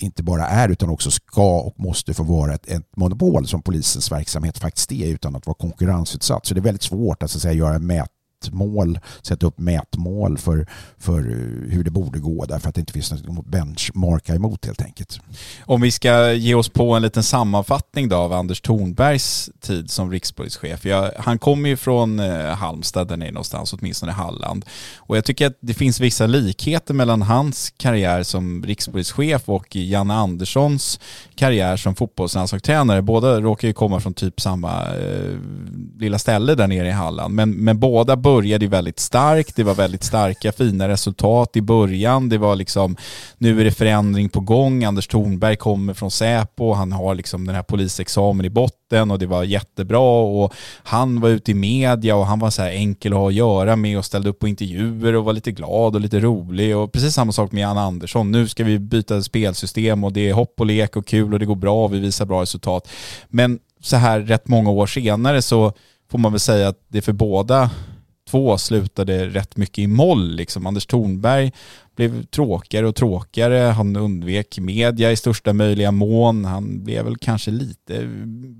inte 0.00 0.22
bara 0.22 0.46
är 0.46 0.68
utan 0.68 0.88
också 0.88 1.10
ska 1.10 1.60
och 1.60 1.80
måste 1.80 2.14
få 2.14 2.22
vara 2.22 2.54
ett, 2.54 2.68
ett 2.68 2.96
monopol 2.96 3.46
som 3.46 3.62
polisens 3.62 4.12
verksamhet 4.12 4.58
faktiskt 4.58 4.92
är 4.92 5.06
utan 5.06 5.36
att 5.36 5.46
vara 5.46 5.54
konkurrensutsatt. 5.54 6.46
Så 6.46 6.54
det 6.54 6.60
är 6.60 6.62
väldigt 6.62 6.82
svårt 6.82 7.22
att, 7.22 7.30
så 7.30 7.38
att 7.38 7.42
säga, 7.42 7.54
göra 7.54 7.74
en 7.74 7.86
mät 7.86 8.10
mätmål, 8.42 8.98
sätta 9.22 9.46
upp 9.46 9.58
mätmål 9.58 10.38
för, 10.38 10.66
för 10.98 11.18
eh, 11.18 11.72
hur 11.72 11.84
det 11.84 11.90
borde 11.90 12.18
gå 12.18 12.44
därför 12.44 12.68
att 12.68 12.74
det 12.74 12.80
inte 12.80 12.92
finns 12.92 13.12
något 13.12 13.38
att 13.38 13.46
benchmarka 13.46 14.34
emot 14.34 14.66
helt 14.66 14.82
enkelt. 14.82 15.20
Om 15.64 15.80
vi 15.80 15.90
ska 15.90 16.32
ge 16.32 16.54
oss 16.54 16.68
på 16.68 16.92
en 16.94 17.02
liten 17.02 17.22
sammanfattning 17.22 18.08
då 18.08 18.16
av 18.16 18.32
Anders 18.32 18.60
Thornbergs 18.60 19.50
tid 19.60 19.90
som 19.90 20.10
rikspolischef. 20.10 20.84
Jag, 20.84 21.10
han 21.18 21.38
kommer 21.38 21.68
ju 21.68 21.76
från 21.76 22.20
eh, 22.20 22.54
Halmstad 22.54 23.08
där 23.08 23.16
nere 23.16 23.30
någonstans, 23.30 23.72
åtminstone 23.72 24.12
Halland. 24.12 24.64
Och 24.96 25.16
jag 25.16 25.24
tycker 25.24 25.46
att 25.46 25.58
det 25.60 25.74
finns 25.74 26.00
vissa 26.00 26.26
likheter 26.26 26.94
mellan 26.94 27.22
hans 27.22 27.72
karriär 27.76 28.22
som 28.22 28.64
rikspolischef 28.66 29.48
och 29.48 29.76
Janne 29.76 30.14
Anderssons 30.14 31.00
karriär 31.34 31.76
som 31.76 31.94
fotbollslandslagstränare. 31.94 33.02
Båda 33.02 33.40
råkar 33.40 33.68
ju 33.68 33.74
komma 33.74 34.00
från 34.00 34.14
typ 34.14 34.40
samma 34.40 34.96
eh, 34.96 35.36
lilla 35.98 36.18
ställe 36.18 36.54
där 36.54 36.66
nere 36.66 36.88
i 36.88 36.90
Halland. 36.90 37.34
Men, 37.34 37.50
men 37.50 37.78
båda 37.78 38.16
började 38.34 38.64
ju 38.64 38.68
väldigt 38.68 39.00
starkt. 39.00 39.56
Det 39.56 39.62
var 39.62 39.74
väldigt 39.74 40.04
starka, 40.04 40.52
fina 40.52 40.88
resultat 40.88 41.56
i 41.56 41.62
början. 41.62 42.28
Det 42.28 42.38
var 42.38 42.56
liksom, 42.56 42.96
nu 43.38 43.60
är 43.60 43.64
det 43.64 43.72
förändring 43.72 44.28
på 44.28 44.40
gång. 44.40 44.84
Anders 44.84 45.06
Thornberg 45.06 45.56
kommer 45.56 45.94
från 45.94 46.10
Säpo. 46.10 46.72
Han 46.72 46.92
har 46.92 47.14
liksom 47.14 47.46
den 47.46 47.54
här 47.54 47.62
polisexamen 47.62 48.46
i 48.46 48.50
botten 48.50 49.10
och 49.10 49.18
det 49.18 49.26
var 49.26 49.44
jättebra. 49.44 50.20
Och 50.20 50.54
han 50.82 51.20
var 51.20 51.28
ute 51.28 51.50
i 51.50 51.54
media 51.54 52.16
och 52.16 52.26
han 52.26 52.38
var 52.38 52.50
så 52.50 52.62
här 52.62 52.70
enkel 52.70 53.12
att 53.12 53.18
ha 53.18 53.28
att 53.28 53.34
göra 53.34 53.76
med 53.76 53.98
och 53.98 54.04
ställde 54.04 54.30
upp 54.30 54.38
på 54.38 54.48
intervjuer 54.48 55.14
och 55.14 55.24
var 55.24 55.32
lite 55.32 55.52
glad 55.52 55.94
och 55.94 56.00
lite 56.00 56.20
rolig. 56.20 56.76
Och 56.76 56.92
precis 56.92 57.14
samma 57.14 57.32
sak 57.32 57.52
med 57.52 57.62
Jan 57.62 57.78
Andersson. 57.78 58.30
Nu 58.30 58.48
ska 58.48 58.64
vi 58.64 58.78
byta 58.78 59.22
spelsystem 59.22 60.04
och 60.04 60.12
det 60.12 60.28
är 60.28 60.34
hopp 60.34 60.60
och 60.60 60.66
lek 60.66 60.96
och 60.96 61.06
kul 61.06 61.32
och 61.32 61.38
det 61.38 61.46
går 61.46 61.56
bra 61.56 61.84
och 61.84 61.94
vi 61.94 62.00
visar 62.00 62.26
bra 62.26 62.42
resultat. 62.42 62.88
Men 63.28 63.58
så 63.80 63.96
här 63.96 64.20
rätt 64.20 64.48
många 64.48 64.70
år 64.70 64.86
senare 64.86 65.42
så 65.42 65.72
får 66.10 66.18
man 66.18 66.32
väl 66.32 66.40
säga 66.40 66.68
att 66.68 66.78
det 66.88 67.02
för 67.02 67.12
båda 67.12 67.70
två 68.30 68.58
slutade 68.58 69.26
rätt 69.26 69.56
mycket 69.56 69.78
i 69.78 69.86
moll. 69.86 70.34
Liksom. 70.34 70.66
Anders 70.66 70.86
Thornberg 70.86 71.52
blev 71.96 72.24
tråkigare 72.24 72.88
och 72.88 72.94
tråkigare. 72.94 73.58
Han 73.58 73.96
undvek 73.96 74.58
media 74.58 75.12
i 75.12 75.16
största 75.16 75.52
möjliga 75.52 75.90
mån. 75.90 76.44
Han 76.44 76.84
blev 76.84 77.04
väl 77.04 77.16
kanske 77.16 77.50
lite 77.50 78.06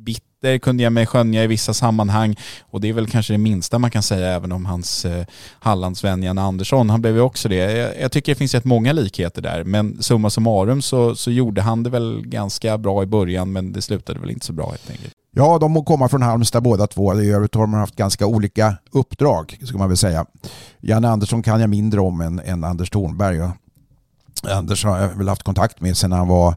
bitter 0.04 0.58
kunde 0.58 0.82
jag 0.82 0.92
mig 0.92 1.06
skönja 1.06 1.44
i 1.44 1.46
vissa 1.46 1.74
sammanhang. 1.74 2.36
Och 2.60 2.80
det 2.80 2.88
är 2.88 2.92
väl 2.92 3.06
kanske 3.06 3.34
det 3.34 3.38
minsta 3.38 3.78
man 3.78 3.90
kan 3.90 4.02
säga 4.02 4.28
även 4.28 4.52
om 4.52 4.66
hans 4.66 5.04
eh, 5.04 5.26
Hallandsvän 5.58 6.22
Jan 6.22 6.38
Andersson. 6.38 6.90
Han 6.90 7.02
blev 7.02 7.14
ju 7.14 7.20
också 7.20 7.48
det. 7.48 7.56
Jag, 7.56 8.00
jag, 8.00 8.12
tycker 8.12 8.32
det 8.32 8.38
finns 8.38 8.54
rätt 8.54 8.64
många 8.64 8.92
likheter 8.92 9.42
där. 9.42 9.64
Men 9.64 10.02
summa 10.02 10.30
summarum 10.30 10.82
så, 10.82 11.14
så 11.14 11.30
gjorde 11.30 11.62
han 11.62 11.82
det 11.82 11.90
väl 11.90 12.22
ganska 12.26 12.78
bra 12.78 13.02
i 13.02 13.06
början 13.06 13.52
men 13.52 13.72
det 13.72 13.82
slutade 13.82 14.20
väl 14.20 14.30
inte 14.30 14.46
så 14.46 14.52
bra 14.52 14.70
helt 14.70 14.90
enkelt. 14.90 15.17
Ja, 15.30 15.58
de 15.58 15.72
må 15.72 15.82
komma 15.82 16.08
från 16.08 16.22
Halmstad 16.22 16.62
båda 16.62 16.86
två. 16.86 17.20
I 17.20 17.30
övrigt 17.30 17.54
har 17.54 17.62
de 17.62 17.74
haft 17.74 17.96
ganska 17.96 18.26
olika 18.26 18.76
uppdrag, 18.90 19.58
ska 19.64 19.78
man 19.78 19.88
väl 19.88 19.96
säga. 19.96 20.26
Janne 20.80 21.08
Andersson 21.08 21.42
kan 21.42 21.60
jag 21.60 21.70
mindre 21.70 22.00
om 22.00 22.20
än, 22.20 22.40
än 22.40 22.64
Anders 22.64 22.90
Thornberg. 22.90 23.50
Anders 24.42 24.84
har 24.84 24.98
jag 24.98 25.08
väl 25.08 25.28
haft 25.28 25.42
kontakt 25.42 25.80
med 25.80 25.96
sedan 25.96 26.12
han 26.12 26.28
var 26.28 26.54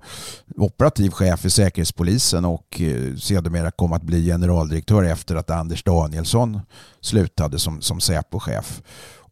operativ 0.55 1.09
chef 1.09 1.45
i 1.45 1.49
Säkerhetspolisen 1.49 2.45
och 2.45 2.81
eh, 2.81 3.15
sedermera 3.15 3.71
kom 3.71 3.93
att 3.93 4.03
bli 4.03 4.25
generaldirektör 4.25 5.03
efter 5.03 5.35
att 5.35 5.49
Anders 5.49 5.83
Danielsson 5.83 6.59
slutade 7.01 7.59
som, 7.59 7.81
som 7.81 7.99
Säpo-chef. 7.99 8.81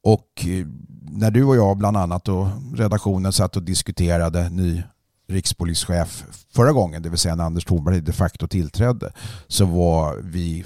Och 0.02 0.46
eh, 0.46 0.66
när 1.12 1.32
du 1.32 1.44
och 1.44 1.56
jag 1.56 1.78
bland 1.78 1.98
annat 1.98 2.28
och 2.28 2.48
redaktionen 2.76 3.34
satt 3.34 3.56
och 3.56 3.64
diskuterade 3.64 4.50
ny 4.50 4.84
rikspolischef 5.30 6.24
förra 6.54 6.72
gången, 6.72 7.02
det 7.02 7.10
vill 7.10 7.20
säga 7.20 7.36
när 7.36 7.44
Anders 7.44 7.66
Thornberg 7.66 8.02
de 8.02 8.14
facto 8.14 8.48
tillträdde, 8.48 9.12
så 9.48 9.66
var 9.66 10.18
vi 10.24 10.66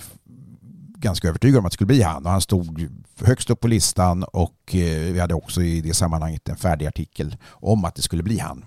ganska 0.97 1.27
övertygade 1.27 1.59
om 1.59 1.65
att 1.65 1.71
det 1.71 1.73
skulle 1.73 1.87
bli 1.87 2.01
han 2.01 2.25
och 2.25 2.31
han 2.31 2.41
stod 2.41 2.89
högst 3.21 3.49
upp 3.49 3.59
på 3.59 3.67
listan 3.67 4.23
och 4.23 4.75
eh, 4.75 5.13
vi 5.13 5.19
hade 5.19 5.33
också 5.33 5.61
i 5.61 5.81
det 5.81 5.93
sammanhanget 5.93 6.49
en 6.49 6.55
färdig 6.55 6.85
artikel 6.85 7.37
om 7.49 7.85
att 7.85 7.95
det 7.95 8.01
skulle 8.01 8.23
bli 8.23 8.39
han. 8.39 8.65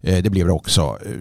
Eh, 0.00 0.22
det 0.22 0.30
blev 0.30 0.46
det 0.46 0.52
också 0.52 0.98
eh, 1.06 1.12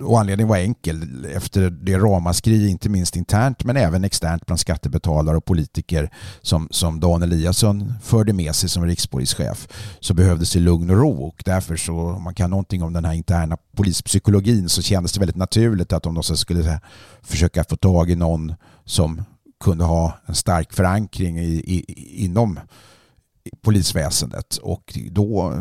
och 0.00 0.20
anledningen 0.20 0.48
var 0.48 0.56
enkel. 0.56 1.24
Efter 1.24 1.70
det 1.70 1.98
ramaskri, 1.98 2.68
inte 2.68 2.88
minst 2.88 3.16
internt 3.16 3.64
men 3.64 3.76
även 3.76 4.04
externt 4.04 4.46
bland 4.46 4.60
skattebetalare 4.60 5.36
och 5.36 5.44
politiker 5.44 6.10
som, 6.42 6.68
som 6.70 7.00
Dan 7.00 7.22
Eliasson 7.22 7.94
förde 8.02 8.32
med 8.32 8.54
sig 8.54 8.68
som 8.68 8.86
rikspolischef 8.86 9.68
så 10.00 10.14
behövdes 10.14 10.52
det 10.52 10.60
lugn 10.60 10.90
och 10.90 10.96
ro 10.96 11.22
och 11.26 11.42
därför 11.44 11.76
så 11.76 11.94
om 11.94 12.22
man 12.22 12.34
kan 12.34 12.50
någonting 12.50 12.82
om 12.82 12.92
den 12.92 13.04
här 13.04 13.12
interna 13.12 13.56
polispsykologin 13.76 14.68
så 14.68 14.82
kändes 14.82 15.12
det 15.12 15.20
väldigt 15.20 15.36
naturligt 15.36 15.92
att 15.92 16.06
om 16.06 16.14
de 16.14 16.22
skulle 16.22 16.80
försöka 17.22 17.64
få 17.64 17.76
tag 17.76 18.10
i 18.10 18.16
någon 18.16 18.54
som 18.84 19.22
kunde 19.64 19.84
ha 19.84 20.18
en 20.26 20.34
stark 20.34 20.72
förankring 20.72 21.38
i, 21.38 21.44
i, 21.44 21.84
inom 22.24 22.60
polisväsendet 23.62 24.56
och 24.56 24.98
då 25.10 25.52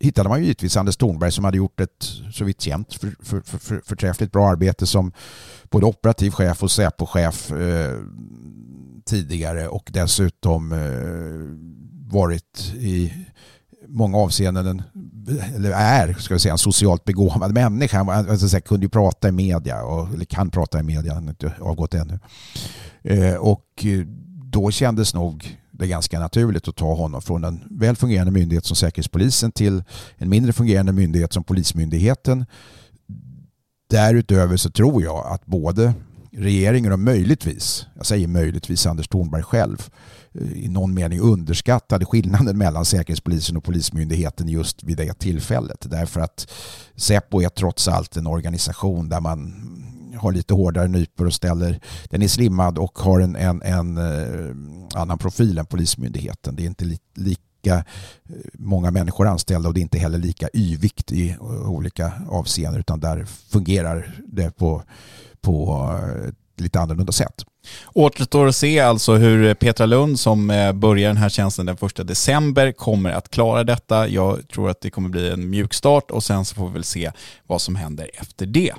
hittade 0.00 0.28
man 0.28 0.38
ju 0.38 0.44
givetvis 0.44 0.76
Anders 0.76 0.96
Thornberg 0.96 1.32
som 1.32 1.44
hade 1.44 1.56
gjort 1.56 1.80
ett, 1.80 2.04
så 2.32 2.44
vitt 2.44 2.60
känt, 2.60 2.94
för, 2.94 3.14
för, 3.22 3.40
för, 3.40 3.58
för, 3.58 3.80
förträffligt 3.84 4.32
bra 4.32 4.48
arbete 4.48 4.86
som 4.86 5.12
både 5.70 5.86
operativ 5.86 6.30
chef 6.30 6.62
och 6.62 6.70
Säpo-chef 6.70 7.52
eh, 7.52 7.98
tidigare 9.04 9.68
och 9.68 9.90
dessutom 9.92 10.72
eh, 10.72 12.10
varit 12.12 12.74
i 12.74 13.12
många 13.88 14.16
avseenden 14.18 14.66
en, 14.66 14.82
eller 15.54 15.70
är 15.70 16.12
ska 16.12 16.34
vi 16.34 16.40
säga, 16.40 16.52
en 16.52 16.58
socialt 16.58 17.04
begåvad 17.04 17.54
människa. 17.54 18.04
Han 18.04 18.30
alltså, 18.30 18.60
kunde 18.60 18.86
ju 18.86 18.90
prata 18.90 19.28
i 19.28 19.32
media, 19.32 19.82
och, 19.82 20.14
eller 20.14 20.24
kan 20.24 20.50
prata 20.50 20.80
i 20.80 20.82
media, 20.82 21.14
han 21.14 21.22
har 21.22 21.30
inte 21.30 21.52
avgått 21.60 21.94
ännu. 21.94 22.18
Eh, 23.02 23.34
och 23.34 23.84
eh, 23.84 24.06
då 24.44 24.70
kändes 24.70 25.14
nog 25.14 25.59
det 25.80 25.86
är 25.86 25.88
ganska 25.88 26.20
naturligt 26.20 26.68
att 26.68 26.76
ta 26.76 26.94
honom 26.94 27.22
från 27.22 27.44
en 27.44 27.60
väl 27.70 27.96
fungerande 27.96 28.32
myndighet 28.32 28.64
som 28.64 28.76
Säkerhetspolisen 28.76 29.52
till 29.52 29.84
en 30.16 30.28
mindre 30.28 30.52
fungerande 30.52 30.92
myndighet 30.92 31.32
som 31.32 31.44
Polismyndigheten. 31.44 32.46
Därutöver 33.90 34.56
så 34.56 34.70
tror 34.70 35.02
jag 35.02 35.26
att 35.26 35.46
både 35.46 35.94
regeringen 36.32 36.92
och 36.92 36.98
möjligtvis, 36.98 37.86
jag 37.96 38.06
säger 38.06 38.28
möjligtvis 38.28 38.86
Anders 38.86 39.08
Thornberg 39.08 39.42
själv, 39.42 39.90
eh, 40.32 40.52
i 40.52 40.68
någon 40.68 40.94
mening 40.94 41.20
underskattade 41.20 42.04
skillnaden 42.04 42.58
mellan 42.58 42.84
Säkerhetspolisen 42.84 43.56
och 43.56 43.64
Polismyndigheten 43.64 44.48
just 44.48 44.84
vid 44.84 44.96
det 44.96 45.18
tillfället. 45.18 45.86
Därför 45.90 46.20
att 46.20 46.52
Säpo 46.96 47.42
är 47.42 47.48
trots 47.48 47.88
allt 47.88 48.16
en 48.16 48.26
organisation 48.26 49.08
där 49.08 49.20
man 49.20 49.54
har 50.20 50.32
lite 50.32 50.54
hårdare 50.54 50.88
nypor 50.88 51.26
och 51.26 51.34
ställer, 51.34 51.80
den 52.04 52.22
är 52.22 52.28
slimmad 52.28 52.78
och 52.78 52.98
har 52.98 53.20
en, 53.20 53.36
en, 53.36 53.62
en 53.62 53.98
eh, 53.98 55.00
annan 55.00 55.18
profil 55.18 55.58
än 55.58 55.66
Polismyndigheten. 55.66 56.56
Det 56.56 56.62
är 56.62 56.66
inte 56.66 56.84
li, 56.84 56.98
lika 57.14 57.74
eh, 57.74 57.82
många 58.52 58.90
människor 58.90 59.26
anställda 59.26 59.68
och 59.68 59.74
det 59.74 59.80
är 59.80 59.82
inte 59.82 59.98
heller 59.98 60.18
lika 60.18 60.48
yvigt 60.54 61.12
i 61.12 61.30
eh, 61.30 61.70
olika 61.70 62.12
avseenden 62.28 62.80
utan 62.80 63.00
där 63.00 63.24
fungerar 63.24 64.20
det 64.26 64.56
på, 64.56 64.82
på 65.40 65.88
lite 66.56 66.80
annorlunda 66.80 67.12
sätt. 67.12 67.44
Återstår 67.92 68.46
att 68.46 68.56
se 68.56 68.80
alltså 68.80 69.14
hur 69.14 69.54
Petra 69.54 69.86
Lund 69.86 70.20
som 70.20 70.46
börjar 70.74 71.08
den 71.08 71.16
här 71.16 71.28
tjänsten 71.28 71.66
den 71.66 71.76
första 71.76 72.04
december 72.04 72.72
kommer 72.72 73.10
att 73.10 73.28
klara 73.28 73.64
detta. 73.64 74.08
Jag 74.08 74.48
tror 74.48 74.70
att 74.70 74.80
det 74.80 74.90
kommer 74.90 75.08
bli 75.08 75.30
en 75.30 75.50
mjuk 75.50 75.74
start 75.74 76.10
och 76.10 76.24
sen 76.24 76.44
så 76.44 76.54
får 76.54 76.66
vi 76.66 76.72
väl 76.72 76.84
se 76.84 77.12
vad 77.46 77.60
som 77.62 77.76
händer 77.76 78.10
efter 78.14 78.46
det. 78.46 78.72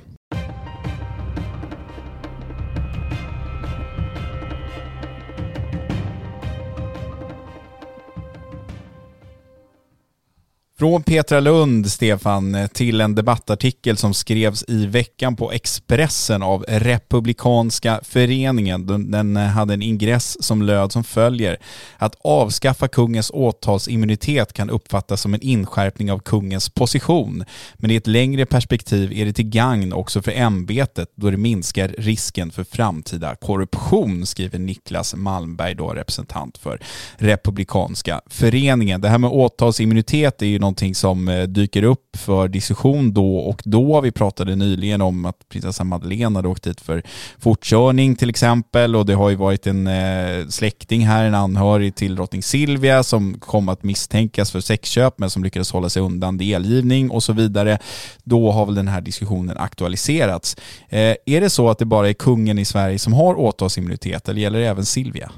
Från 10.82 11.02
Petra 11.02 11.40
Lund, 11.40 11.90
Stefan, 11.90 12.68
till 12.72 13.00
en 13.00 13.14
debattartikel 13.14 13.96
som 13.96 14.14
skrevs 14.14 14.64
i 14.68 14.86
veckan 14.86 15.36
på 15.36 15.52
Expressen 15.52 16.42
av 16.42 16.64
Republikanska 16.68 18.00
föreningen. 18.02 19.10
Den 19.10 19.36
hade 19.36 19.74
en 19.74 19.82
ingress 19.82 20.44
som 20.44 20.62
löd 20.62 20.92
som 20.92 21.04
följer. 21.04 21.56
Att 21.96 22.16
avskaffa 22.24 22.88
kungens 22.88 23.30
åtalsimmunitet 23.34 24.52
kan 24.52 24.70
uppfattas 24.70 25.20
som 25.20 25.34
en 25.34 25.40
inskärpning 25.40 26.12
av 26.12 26.18
kungens 26.18 26.68
position. 26.68 27.44
Men 27.74 27.90
i 27.90 27.96
ett 27.96 28.06
längre 28.06 28.46
perspektiv 28.46 29.12
är 29.12 29.24
det 29.24 29.32
till 29.32 29.48
gagn 29.48 29.92
också 29.92 30.22
för 30.22 30.32
ämbetet 30.32 31.08
då 31.14 31.30
det 31.30 31.36
minskar 31.36 31.94
risken 31.98 32.50
för 32.50 32.64
framtida 32.64 33.34
korruption, 33.34 34.26
skriver 34.26 34.58
Niklas 34.58 35.14
Malmberg, 35.14 35.74
då 35.74 35.88
representant 35.88 36.58
för 36.58 36.80
Republikanska 37.16 38.20
föreningen. 38.26 39.00
Det 39.00 39.08
här 39.08 39.18
med 39.18 39.30
åtalsimmunitet 39.30 40.42
är 40.42 40.46
ju 40.46 40.58
någon 40.58 40.71
någonting 40.72 40.94
som 40.94 41.28
eh, 41.28 41.42
dyker 41.42 41.82
upp 41.82 42.16
för 42.16 42.48
diskussion 42.48 43.12
då 43.12 43.36
och 43.36 43.62
då. 43.64 44.00
Vi 44.00 44.10
pratade 44.10 44.56
nyligen 44.56 45.02
om 45.02 45.24
att 45.24 45.48
prinsessan 45.48 45.86
Madeleine 45.86 46.38
hade 46.38 46.48
åkt 46.48 46.62
dit 46.62 46.80
för 46.80 47.02
fortkörning 47.38 48.16
till 48.16 48.30
exempel 48.30 48.96
och 48.96 49.06
det 49.06 49.14
har 49.14 49.30
ju 49.30 49.36
varit 49.36 49.66
en 49.66 49.86
eh, 49.86 50.46
släkting 50.48 51.06
här, 51.06 51.24
en 51.24 51.34
anhörig 51.34 51.94
till 51.94 52.14
drottning 52.14 52.42
Silvia 52.42 53.02
som 53.02 53.38
kom 53.38 53.68
att 53.68 53.82
misstänkas 53.82 54.50
för 54.50 54.60
sexköp 54.60 55.18
men 55.18 55.30
som 55.30 55.44
lyckades 55.44 55.72
hålla 55.72 55.88
sig 55.88 56.02
undan 56.02 56.38
delgivning 56.38 57.10
och 57.10 57.22
så 57.22 57.32
vidare. 57.32 57.78
Då 58.24 58.50
har 58.52 58.66
väl 58.66 58.74
den 58.74 58.88
här 58.88 59.00
diskussionen 59.00 59.56
aktualiserats. 59.58 60.56
Eh, 60.88 61.16
är 61.26 61.40
det 61.40 61.50
så 61.50 61.68
att 61.68 61.78
det 61.78 61.84
bara 61.84 62.08
är 62.08 62.14
kungen 62.14 62.58
i 62.58 62.64
Sverige 62.64 62.98
som 62.98 63.12
har 63.12 63.38
åtalsimmunitet 63.38 64.28
eller 64.28 64.40
gäller 64.40 64.58
det 64.58 64.66
även 64.66 64.84
Silvia? 64.84 65.30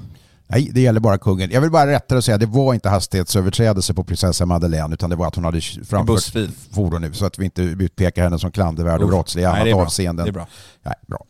Nej, 0.47 0.71
det 0.73 0.81
gäller 0.81 0.99
bara 0.99 1.17
kungen. 1.17 1.51
Jag 1.51 1.61
vill 1.61 1.71
bara 1.71 1.91
rätta 1.91 2.17
och 2.17 2.23
säga 2.23 2.37
det 2.37 2.45
var 2.45 2.73
inte 2.73 2.89
hastighetsöverträdelse 2.89 3.93
på 3.93 4.03
prinsessa 4.03 4.45
Madeleine 4.45 4.93
utan 4.93 5.09
det 5.09 5.15
var 5.15 5.27
att 5.27 5.35
hon 5.35 5.45
hade 5.45 5.61
framfört 5.61 6.49
fordon 6.71 7.01
nu 7.01 7.13
så 7.13 7.25
att 7.25 7.39
vi 7.39 7.45
inte 7.45 7.61
utpekar 7.61 8.23
henne 8.23 8.39
som 8.39 8.51
klandervärd 8.51 9.01
och 9.01 9.07
brottslig 9.07 9.43
i 9.43 9.45
annat 9.45 9.73
avseenden. 9.73 10.25
Det 10.25 10.29
är 10.29 10.33
bra. 10.33 10.47
Nej, 10.83 10.95
bra. 11.07 11.25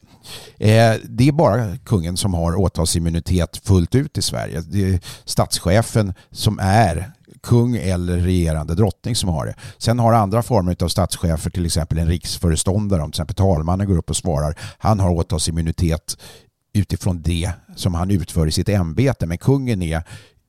Eh, 0.58 0.96
det 1.04 1.28
är 1.28 1.32
bara 1.32 1.78
kungen 1.78 2.18
som 2.18 2.34
har 2.34 2.56
åtalsimmunitet 2.56 3.58
fullt 3.58 3.96
ut 3.96 4.18
i 4.18 4.22
Sverige. 4.22 4.62
Det 4.62 4.94
är 4.94 5.00
statschefen 5.26 6.14
som 6.32 6.60
är 6.60 7.12
kung 7.44 7.76
eller 7.76 8.18
regerande 8.18 8.76
drottning 8.76 9.16
som 9.16 9.30
har 9.30 9.46
det. 9.46 9.56
Sen 9.78 10.00
har 10.00 10.14
andra 10.14 10.44
former 10.44 10.84
av 10.84 10.88
statschefer, 10.88 11.50
till 11.50 11.66
exempel 11.66 11.98
en 11.98 12.08
riksföreståndare, 12.08 13.02
om 13.02 13.12
till 13.12 13.18
exempel 13.18 13.36
talmannen 13.36 13.88
går 13.88 13.98
upp 13.98 14.10
och 14.10 14.16
svarar, 14.16 14.56
han 14.78 15.00
har 15.00 15.10
åtalsimmunitet 15.10 16.18
utifrån 16.76 17.22
det 17.22 17.52
som 17.76 17.94
han 17.94 18.12
utför 18.12 18.48
i 18.48 18.52
sitt 18.52 18.70
ämbete. 18.70 19.26
Men 19.26 19.38
kungen 19.38 19.82
är 19.82 20.04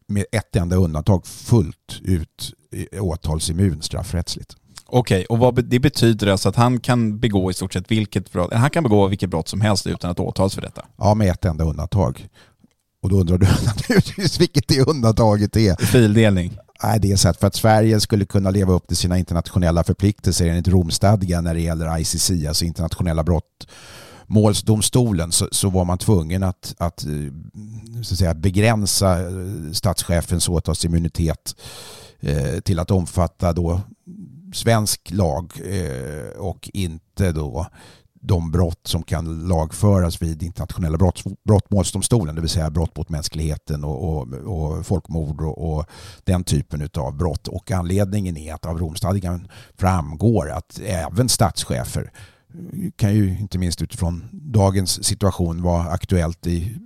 med 0.09 0.25
ett 0.33 0.57
enda 0.57 0.77
undantag 0.77 1.27
fullt 1.27 2.01
ut 2.03 2.53
åtalsimmun 3.01 3.83
straffrättsligt. 3.83 4.57
Okej, 4.87 5.25
och 5.25 5.39
vad 5.39 5.65
det 5.65 5.79
betyder 5.79 6.27
alltså 6.27 6.49
att 6.49 6.57
han 6.57 6.81
kan 6.81 7.19
begå 7.19 7.51
i 7.51 7.55
stort 7.55 7.73
sett 7.73 7.91
vilket 7.91 8.33
brott, 8.33 8.53
han 8.53 8.71
kan 8.71 8.83
begå 8.83 9.07
vilket 9.07 9.31
brott 9.31 9.49
som 9.49 9.61
helst 9.61 9.87
utan 9.87 10.11
att 10.11 10.21
åtalas 10.21 10.55
för 10.55 10.63
detta? 10.63 10.85
Ja, 10.97 11.15
med 11.15 11.31
ett 11.31 11.45
enda 11.45 11.65
undantag. 11.65 12.29
Och 13.03 13.09
då 13.09 13.21
undrar 13.21 13.39
du 13.39 13.47
naturligtvis 13.67 14.41
vilket 14.41 14.69
det 14.69 14.81
undantaget 14.81 15.57
är. 15.57 15.87
Fildelning? 15.87 16.59
Nej, 16.83 17.01
det 17.01 17.13
är 17.13 17.17
så 17.17 17.29
att 17.29 17.41
för 17.41 17.47
att 17.47 17.55
Sverige 17.55 18.01
skulle 18.01 18.25
kunna 18.25 18.51
leva 18.51 18.73
upp 18.73 18.89
till 18.89 18.97
sina 18.97 19.19
internationella 19.19 19.85
förpliktelser 19.85 20.47
enligt 20.47 20.69
Romstadgan 20.69 21.45
när 21.45 21.55
det 21.55 21.61
gäller 21.61 21.99
ICC, 21.99 22.31
alltså 22.49 22.65
internationella 22.65 23.25
brott 23.25 23.67
målsdomstolen 24.27 25.33
så, 25.33 25.49
så 25.53 25.71
var 25.71 25.85
man 25.85 25.99
tvungen 25.99 26.43
att, 26.43 26.75
att, 26.79 27.05
eh, 27.05 27.11
så 28.03 28.15
att 28.15 28.19
säga, 28.19 28.35
begränsa 28.35 29.21
eh, 29.21 29.73
statschefens 29.73 30.49
åtalsimmunitet 30.49 31.57
eh, 32.21 32.61
till 32.61 32.79
att 32.79 32.91
omfatta 32.91 33.53
då 33.53 33.81
svensk 34.53 35.11
lag 35.11 35.53
eh, 35.65 36.39
och 36.39 36.71
inte 36.73 37.33
då 37.33 37.67
de 38.21 38.51
brott 38.51 38.81
som 38.87 39.03
kan 39.03 39.49
lagföras 39.49 40.23
vid 40.23 40.43
internationella 40.43 40.99
brott, 40.99 41.23
brottmålsdomstolen, 41.45 42.35
det 42.35 42.41
vill 42.41 42.51
säga 42.51 42.71
brott 42.71 42.97
mot 42.97 43.09
mänskligheten 43.09 43.85
och, 43.85 44.09
och, 44.09 44.29
och 44.33 44.87
folkmord 44.87 45.41
och, 45.41 45.77
och, 45.77 45.87
den 46.25 46.45
typen 46.45 46.89
av 46.99 47.17
brott. 47.17 47.49
Och 47.49 47.71
anledningen 47.71 48.37
är 48.37 48.55
att 48.55 48.67
av 48.67 48.79
Romstadgan 48.79 49.49
framgår 49.77 50.51
att 50.51 50.81
även 50.85 51.29
statschefer 51.29 52.13
kan 52.97 53.15
ju 53.15 53.39
inte 53.39 53.59
minst 53.59 53.83
utifrån 53.83 54.25
dagens 54.33 55.05
situation 55.05 55.63
vara 55.63 55.83
aktuellt 55.83 56.47
i, 56.47 56.77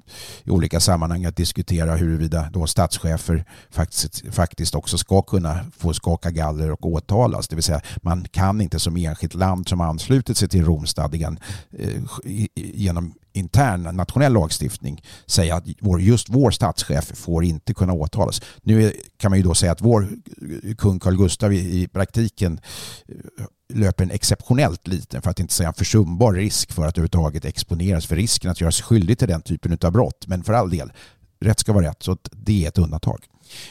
i 0.45 0.51
olika 0.51 0.81
sammanhang 0.81 1.25
att 1.25 1.37
diskutera 1.37 1.97
huruvida 1.97 2.51
då 2.53 2.67
statschefer 2.67 3.45
faktiskt, 3.71 4.35
faktiskt 4.35 4.75
också 4.75 4.99
ska 4.99 5.23
kunna 5.23 5.61
få 5.77 5.93
skaka 5.93 6.31
galler 6.31 6.71
och 6.71 6.87
åtalas. 6.87 7.49
Det 7.49 7.57
vill 7.57 7.63
säga 7.63 7.81
man 8.03 8.25
kan 8.31 8.61
inte 8.61 8.79
som 8.79 8.97
enskilt 8.97 9.35
land 9.35 9.69
som 9.69 9.81
anslutit 9.81 10.37
sig 10.37 10.49
till 10.49 10.65
Romstadgan 10.65 11.39
eh, 11.79 12.03
genom 12.55 13.15
intern 13.33 13.83
nationell 13.83 14.33
lagstiftning 14.33 15.03
säga 15.27 15.57
att 15.57 15.65
vår, 15.81 16.01
just 16.01 16.29
vår 16.29 16.51
statschef 16.51 17.13
får 17.15 17.45
inte 17.45 17.75
kunna 17.75 17.93
åtalas. 17.93 18.43
Nu 18.63 18.93
kan 19.17 19.31
man 19.31 19.39
ju 19.39 19.45
då 19.45 19.55
säga 19.55 19.73
att 19.73 19.81
vår 19.81 20.03
eh, 20.03 20.75
kung 20.75 20.99
Carl 20.99 21.17
Gustaf 21.17 21.53
i, 21.53 21.83
i 21.83 21.89
praktiken 21.89 22.61
eh, 23.09 23.45
löper 23.75 24.05
en 24.05 24.11
exceptionellt 24.11 24.87
liten, 24.87 25.23
för 25.23 25.31
att 25.31 25.41
inte 25.41 25.55
säga 25.55 25.69
en 25.69 25.75
försumbar 25.75 26.33
risk 26.33 26.73
för 26.73 26.83
att 26.83 26.99
överhuvudtaget 26.99 27.45
exponeras 27.45 28.07
för 28.07 28.17
risken 28.17 28.51
att 28.51 28.61
göra 28.61 28.73
sig 28.73 28.85
skyldig 28.85 29.19
till 29.19 29.29
den 29.29 29.43
typen 29.43 29.79
av 29.83 29.93
brott. 29.93 30.27
Men 30.27 30.45
för 30.45 30.53
all 30.53 30.71
del, 30.71 30.93
rätt 31.41 31.61
ska 31.61 31.73
vara 31.73 31.87
rätt, 31.87 32.03
så 32.03 32.17
det 32.31 32.65
är 32.65 32.69
ett 32.69 32.79
undantag. 32.79 33.25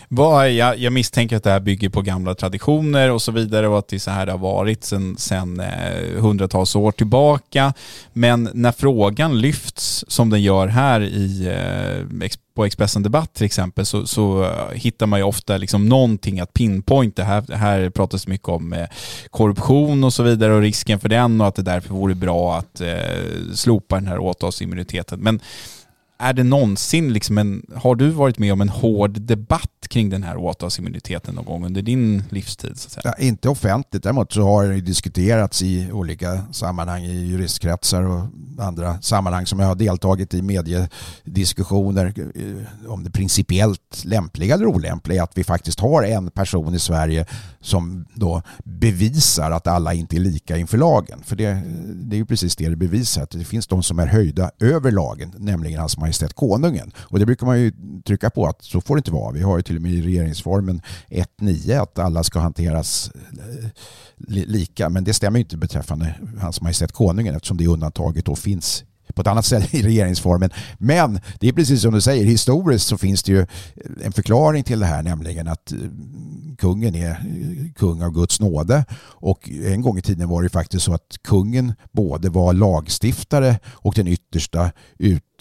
Vad, 0.08 0.52
jag, 0.52 0.78
jag 0.78 0.94
misstänker 0.94 1.38
att 1.38 1.44
det 1.44 1.50
här 1.50 1.60
bygger 1.60 1.90
på 1.90 2.02
gamla 2.02 2.36
traditioner 2.36 3.12
och 3.12 3.22
så 3.22 3.32
vidare 3.32 3.68
och 3.68 3.80
att 3.80 3.88
det 3.88 3.96
är 3.96 4.00
så 4.00 4.12
här 4.12 4.26
det 4.26 4.32
har 4.32 4.40
varit 4.40 4.84
sedan 4.84 5.16
sen, 5.18 5.60
eh, 5.60 6.22
hundratals 6.22 6.76
år 6.76 6.92
tillbaka. 6.92 7.74
Men 8.14 8.50
när 8.54 8.72
frågan 8.72 9.42
lyfts 9.42 10.06
som 10.08 10.30
den 10.30 10.42
gör 10.42 10.68
här 10.68 11.02
i, 11.02 11.48
eh, 11.48 12.30
på 12.60 12.66
Expressen 12.66 13.04
Debatt 13.04 13.34
till 13.34 13.46
exempel 13.46 13.86
så, 13.86 14.08
så 14.08 14.44
eh, 14.44 14.74
hittar 14.74 15.08
man 15.08 15.20
ju 15.20 15.24
ofta 15.24 15.58
liksom 15.58 15.90
någonting 15.90 16.40
att 16.40 16.54
pinpointa. 16.54 17.24
Här, 17.24 17.56
här 17.56 17.90
pratas 17.90 18.28
mycket 18.28 18.50
om 18.50 18.74
eh, 18.74 18.88
korruption 19.30 20.04
och 20.04 20.14
så 20.14 20.24
vidare 20.24 20.54
och 20.54 20.62
risken 20.62 21.00
för 21.00 21.10
den 21.10 21.42
och 21.42 21.48
att 21.48 21.56
det 21.56 21.62
därför 21.62 21.94
vore 21.94 22.16
bra 22.16 22.58
att 22.58 22.82
eh, 22.82 22.98
slopa 23.54 23.96
den 23.96 24.08
här 24.08 24.20
åtalsimmuniteten. 24.20 25.20
Men 25.20 25.40
är 26.22 26.34
det 26.34 26.44
någonsin, 26.44 27.14
liksom 27.14 27.38
en, 27.38 27.66
har 27.76 27.96
du 27.96 28.10
varit 28.10 28.40
med 28.40 28.54
om 28.54 28.62
en 28.62 28.70
hård 28.70 29.22
debatt 29.22 29.88
kring 29.90 30.10
den 30.10 30.24
här 30.24 30.38
åtalsimmuniteten 30.38 31.36
någon 31.36 31.46
gång 31.46 31.66
under 31.66 31.82
din 31.82 32.24
livstid? 32.30 32.72
Så 32.76 32.88
att 32.88 32.92
säga? 32.92 33.02
Ja, 33.18 33.24
inte 33.24 33.50
offentligt, 33.50 34.04
däremot 34.04 34.34
så 34.34 34.42
har 34.42 34.68
det 34.68 34.82
diskuterats 34.82 35.62
i 35.62 35.92
olika 35.92 36.42
sammanhang 36.52 37.04
i 37.04 37.26
juristkretsar 37.26 38.04
och 38.04 38.26
andra 38.60 39.02
sammanhang 39.02 39.46
som 39.46 39.60
jag 39.60 39.68
har 39.68 39.76
deltagit 39.76 40.34
i 40.34 40.42
mediediskussioner 40.42 42.14
eh, 42.36 42.92
om 42.92 43.04
det 43.04 43.12
principiellt 43.12 44.04
lämpliga 44.04 44.56
eller 44.56 44.66
olämpliga 44.66 45.24
att 45.24 45.38
vi 45.38 45.44
faktiskt 45.44 45.80
har 45.80 46.04
en 46.04 46.32
person 46.32 46.76
i 46.76 46.80
Sverige 46.80 47.26
som 47.62 48.06
då 48.14 48.42
bevisar 48.64 49.52
att 49.52 49.68
alla 49.68 49.94
inte 49.94 50.16
är 50.16 50.20
lika 50.20 50.58
inför 50.58 50.78
lagen. 50.78 51.20
För 51.26 51.36
det, 51.36 51.62
det 51.88 52.16
är 52.16 52.18
ju 52.18 52.26
precis 52.26 52.56
det 52.56 52.70
det 52.70 52.76
bevisar, 52.76 53.24
att 53.24 53.32
det 53.32 53.46
finns 53.46 53.68
de 53.68 53.84
som 53.84 54.00
är 54.00 54.08
höjda 54.08 54.52
över 54.60 54.92
lagen, 54.92 55.34
nämligen 55.38 55.80
hans 55.80 55.98
Majestät 55.98 56.09
Majestät 56.10 56.34
Konungen. 56.34 56.92
Och 56.98 57.20
det 57.20 57.26
brukar 57.26 57.46
man 57.46 57.60
ju 57.60 57.72
trycka 58.06 58.30
på 58.30 58.46
att 58.46 58.64
så 58.64 58.82
får 58.82 58.96
det 58.96 59.00
inte 59.00 59.12
vara. 59.12 59.32
Vi 59.32 59.42
har 59.42 59.58
ju 59.58 59.64
till 59.64 59.76
och 59.76 59.82
med 59.82 59.92
i 59.92 60.02
regeringsformen 60.02 60.82
1.9 61.10 61.82
att 61.82 62.00
alla 62.00 62.24
ska 62.24 62.40
hanteras 62.40 63.12
eh, 63.16 63.70
lika. 64.28 64.90
Men 64.90 65.04
det 65.04 65.14
stämmer 65.14 65.40
inte 65.40 65.58
beträffande 65.58 66.16
Hans 66.42 66.62
Majestät 66.62 66.92
Konungen 66.92 67.36
eftersom 67.36 67.58
det 67.58 67.68
undantaget 67.68 68.26
då 68.26 68.36
finns 68.36 68.84
på 69.14 69.22
ett 69.22 69.28
annat 69.28 69.46
ställe 69.46 69.66
i 69.72 69.82
regeringsformen. 69.82 70.50
Men 70.78 71.20
det 71.40 71.48
är 71.48 71.54
precis 71.54 71.82
som 71.82 71.94
du 71.94 72.02
säger, 72.02 72.26
historiskt 72.26 72.88
så 72.88 72.98
finns 72.98 73.24
det 73.24 73.32
ju 73.32 73.46
en 74.02 74.12
förklaring 74.12 74.64
till 74.64 74.80
det 74.80 74.86
här, 74.86 75.04
nämligen 75.04 75.48
att 75.48 75.72
eh, 75.72 75.78
kungen 76.58 76.96
är 76.96 77.10
eh, 77.10 77.72
kung 77.76 78.04
av 78.04 78.12
Guds 78.12 78.40
nåde. 78.40 78.86
Och 79.02 79.50
en 79.50 79.82
gång 79.82 79.98
i 79.98 80.02
tiden 80.02 80.30
var 80.30 80.44
det 80.44 80.50
faktiskt 80.50 80.86
så 80.86 80.94
att 80.94 81.18
kungen 81.24 81.74
både 81.92 82.30
var 82.30 82.54
lagstiftare 82.54 83.60
och 83.68 83.94
den 83.94 84.08
yttersta 84.08 84.72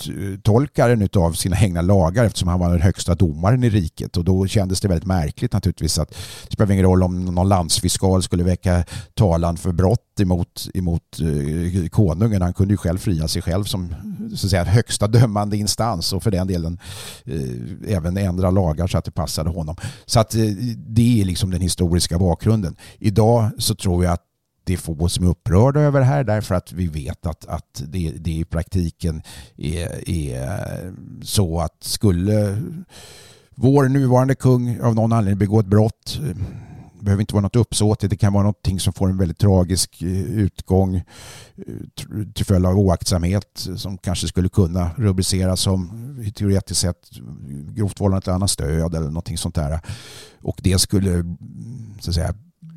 uttolkaren 0.07 1.09
av 1.17 1.33
sina 1.33 1.61
egna 1.61 1.83
lagar 1.83 2.25
eftersom 2.25 2.49
han 2.49 2.61
var 2.61 2.71
den 2.71 2.83
högsta 2.83 3.15
domaren 3.15 3.65
i 3.65 3.71
riket. 3.71 4.17
Och 4.17 4.25
då 4.25 4.47
kändes 4.47 4.81
det 4.81 4.89
väldigt 4.89 5.07
märkligt 5.07 5.53
naturligtvis 5.53 5.99
att 5.99 6.11
det 6.49 6.53
spelar 6.53 6.73
ingen 6.73 6.85
roll 6.85 7.03
om 7.03 7.25
någon 7.25 7.49
landsfiskal 7.49 8.23
skulle 8.23 8.45
väcka 8.45 8.85
talan 9.15 9.57
för 9.57 9.73
brott 9.73 10.21
emot, 10.21 10.69
emot 10.75 11.03
eh, 11.21 11.89
konungen. 11.89 12.43
Han 12.43 12.55
kunde 12.55 12.75
ju 12.75 12.79
själv 12.79 12.99
fria 12.99 13.29
sig 13.29 13.43
själv 13.43 13.65
som 13.65 13.95
så 14.37 14.47
att 14.47 14.51
säga, 14.51 14.65
högsta 14.65 15.07
dömande 15.07 15.57
instans 15.57 16.13
och 16.13 16.23
för 16.23 16.31
den 16.31 16.47
delen 16.47 16.79
eh, 17.25 17.97
även 17.97 18.17
ändra 18.17 18.51
lagar 18.51 18.87
så 18.87 18.99
att 18.99 19.05
det 19.05 19.11
passade 19.11 19.51
honom. 19.51 19.77
Så 20.07 20.21
att 20.21 20.35
eh, 20.35 20.41
det 20.77 21.21
är 21.21 21.25
liksom 21.25 21.51
den 21.51 21.61
historiska 21.61 22.19
bakgrunden. 22.19 22.77
Idag 22.99 23.51
så 23.59 23.75
tror 23.75 24.05
jag 24.05 24.13
att 24.13 24.28
det 24.68 24.74
är 24.74 24.76
få 24.76 25.09
som 25.09 25.24
är 25.24 25.31
upprörda 25.31 25.81
över 25.81 26.00
det 26.00 26.07
här 26.07 26.24
därför 26.24 26.54
att 26.54 26.72
vi 26.72 26.87
vet 26.87 27.26
att, 27.26 27.46
att 27.46 27.83
det, 27.87 28.11
det 28.11 28.31
i 28.31 28.44
praktiken 28.44 29.22
är, 29.57 30.09
är 30.11 30.94
så 31.22 31.61
att 31.61 31.76
skulle 31.81 32.62
vår 33.54 33.88
nuvarande 33.88 34.35
kung 34.35 34.81
av 34.81 34.94
någon 34.94 35.12
anledning 35.12 35.38
begå 35.38 35.61
ett 35.61 35.66
brott 35.66 36.20
det 36.98 37.04
behöver 37.04 37.20
inte 37.20 37.35
vara 37.35 37.42
något 37.42 37.57
uppsåt. 37.57 38.00
Det 38.00 38.16
kan 38.16 38.33
vara 38.33 38.42
någonting 38.42 38.81
som 38.81 38.92
får 38.92 39.09
en 39.09 39.18
väldigt 39.18 39.38
tragisk 39.38 40.02
eh, 40.02 40.22
utgång 40.22 40.96
eh, 40.96 41.02
till 42.35 42.46
följd 42.46 42.66
av 42.66 42.78
oaktsamhet 42.78 43.68
som 43.76 43.98
kanske 43.98 44.28
skulle 44.28 44.48
kunna 44.48 44.90
rubriceras 44.96 45.61
som 45.61 45.90
teoretiskt 46.35 46.81
sett 46.81 47.11
grovt 47.74 48.00
vållande 48.00 48.24
till 48.24 48.33
annans 48.33 48.57
död 48.57 48.94
eller 48.94 49.07
någonting 49.07 49.38
sånt 49.38 49.54
där. 49.54 49.81
Och 50.42 50.61
det 50.62 50.78
skulle 50.78 51.37
så 52.00 52.11
att 52.11 52.14
säga 52.14 52.35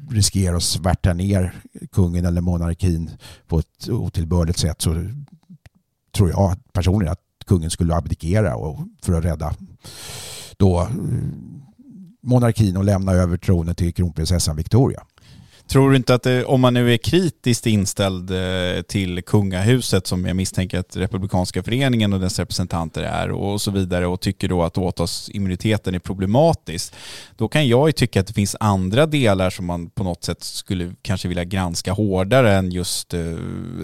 riskerar 0.10 0.56
att 0.56 0.64
svärta 0.64 1.14
ner 1.14 1.62
kungen 1.92 2.26
eller 2.26 2.42
monarkin 2.42 3.10
på 3.48 3.60
ett 3.60 3.90
otillbörligt 3.90 4.60
sätt 4.60 4.82
så 4.82 5.10
tror 6.16 6.30
jag 6.30 6.56
personligen 6.74 7.12
att 7.12 7.20
kungen 7.46 7.72
skulle 7.72 7.96
abdikera 7.96 8.56
och 8.56 8.88
för 9.02 9.14
att 9.14 9.26
rädda 9.26 9.56
då 10.58 10.82
eh, 10.82 10.90
monarkin 12.22 12.78
och 12.78 12.84
lämna 12.84 13.12
över 13.12 13.38
tronen 13.38 13.76
till 13.76 13.94
kronprinsessan 13.94 14.56
Victoria. 14.56 15.04
Tror 15.72 15.90
du 15.90 15.96
inte 15.96 16.14
att 16.14 16.24
det, 16.24 16.46
om 16.46 16.62
man 16.62 16.74
nu 16.74 16.94
är 16.94 16.98
kritiskt 16.98 17.68
inställd 17.68 18.32
eh, 18.32 18.82
till 18.82 19.24
kungahuset 19.24 20.08
som 20.08 20.26
jag 20.26 20.36
misstänker 20.36 20.80
att 20.80 20.96
Republikanska 20.96 21.64
föreningen 21.64 22.14
och 22.14 22.20
dess 22.20 22.40
representanter 22.40 23.04
är 23.04 23.32
och 23.32 23.62
så 23.62 23.72
vidare 23.72 24.08
och 24.08 24.22
tycker 24.22 24.48
då 24.48 24.64
att 24.64 24.78
åtalsimmuniteten 24.78 25.96
är 25.96 26.00
problematisk, 26.00 26.94
då 27.38 27.48
kan 27.48 27.68
jag 27.68 27.90
ju 27.90 27.92
tycka 27.92 28.20
att 28.20 28.28
det 28.28 28.34
finns 28.34 28.56
andra 28.60 29.06
delar 29.06 29.50
som 29.50 29.66
man 29.66 29.90
på 29.90 30.04
något 30.04 30.24
sätt 30.24 30.44
skulle 30.44 30.94
kanske 31.02 31.28
vilja 31.28 31.44
granska 31.44 31.94
hårdare 31.94 32.56
än 32.56 32.72
just 32.72 33.14
eh, 33.14 33.22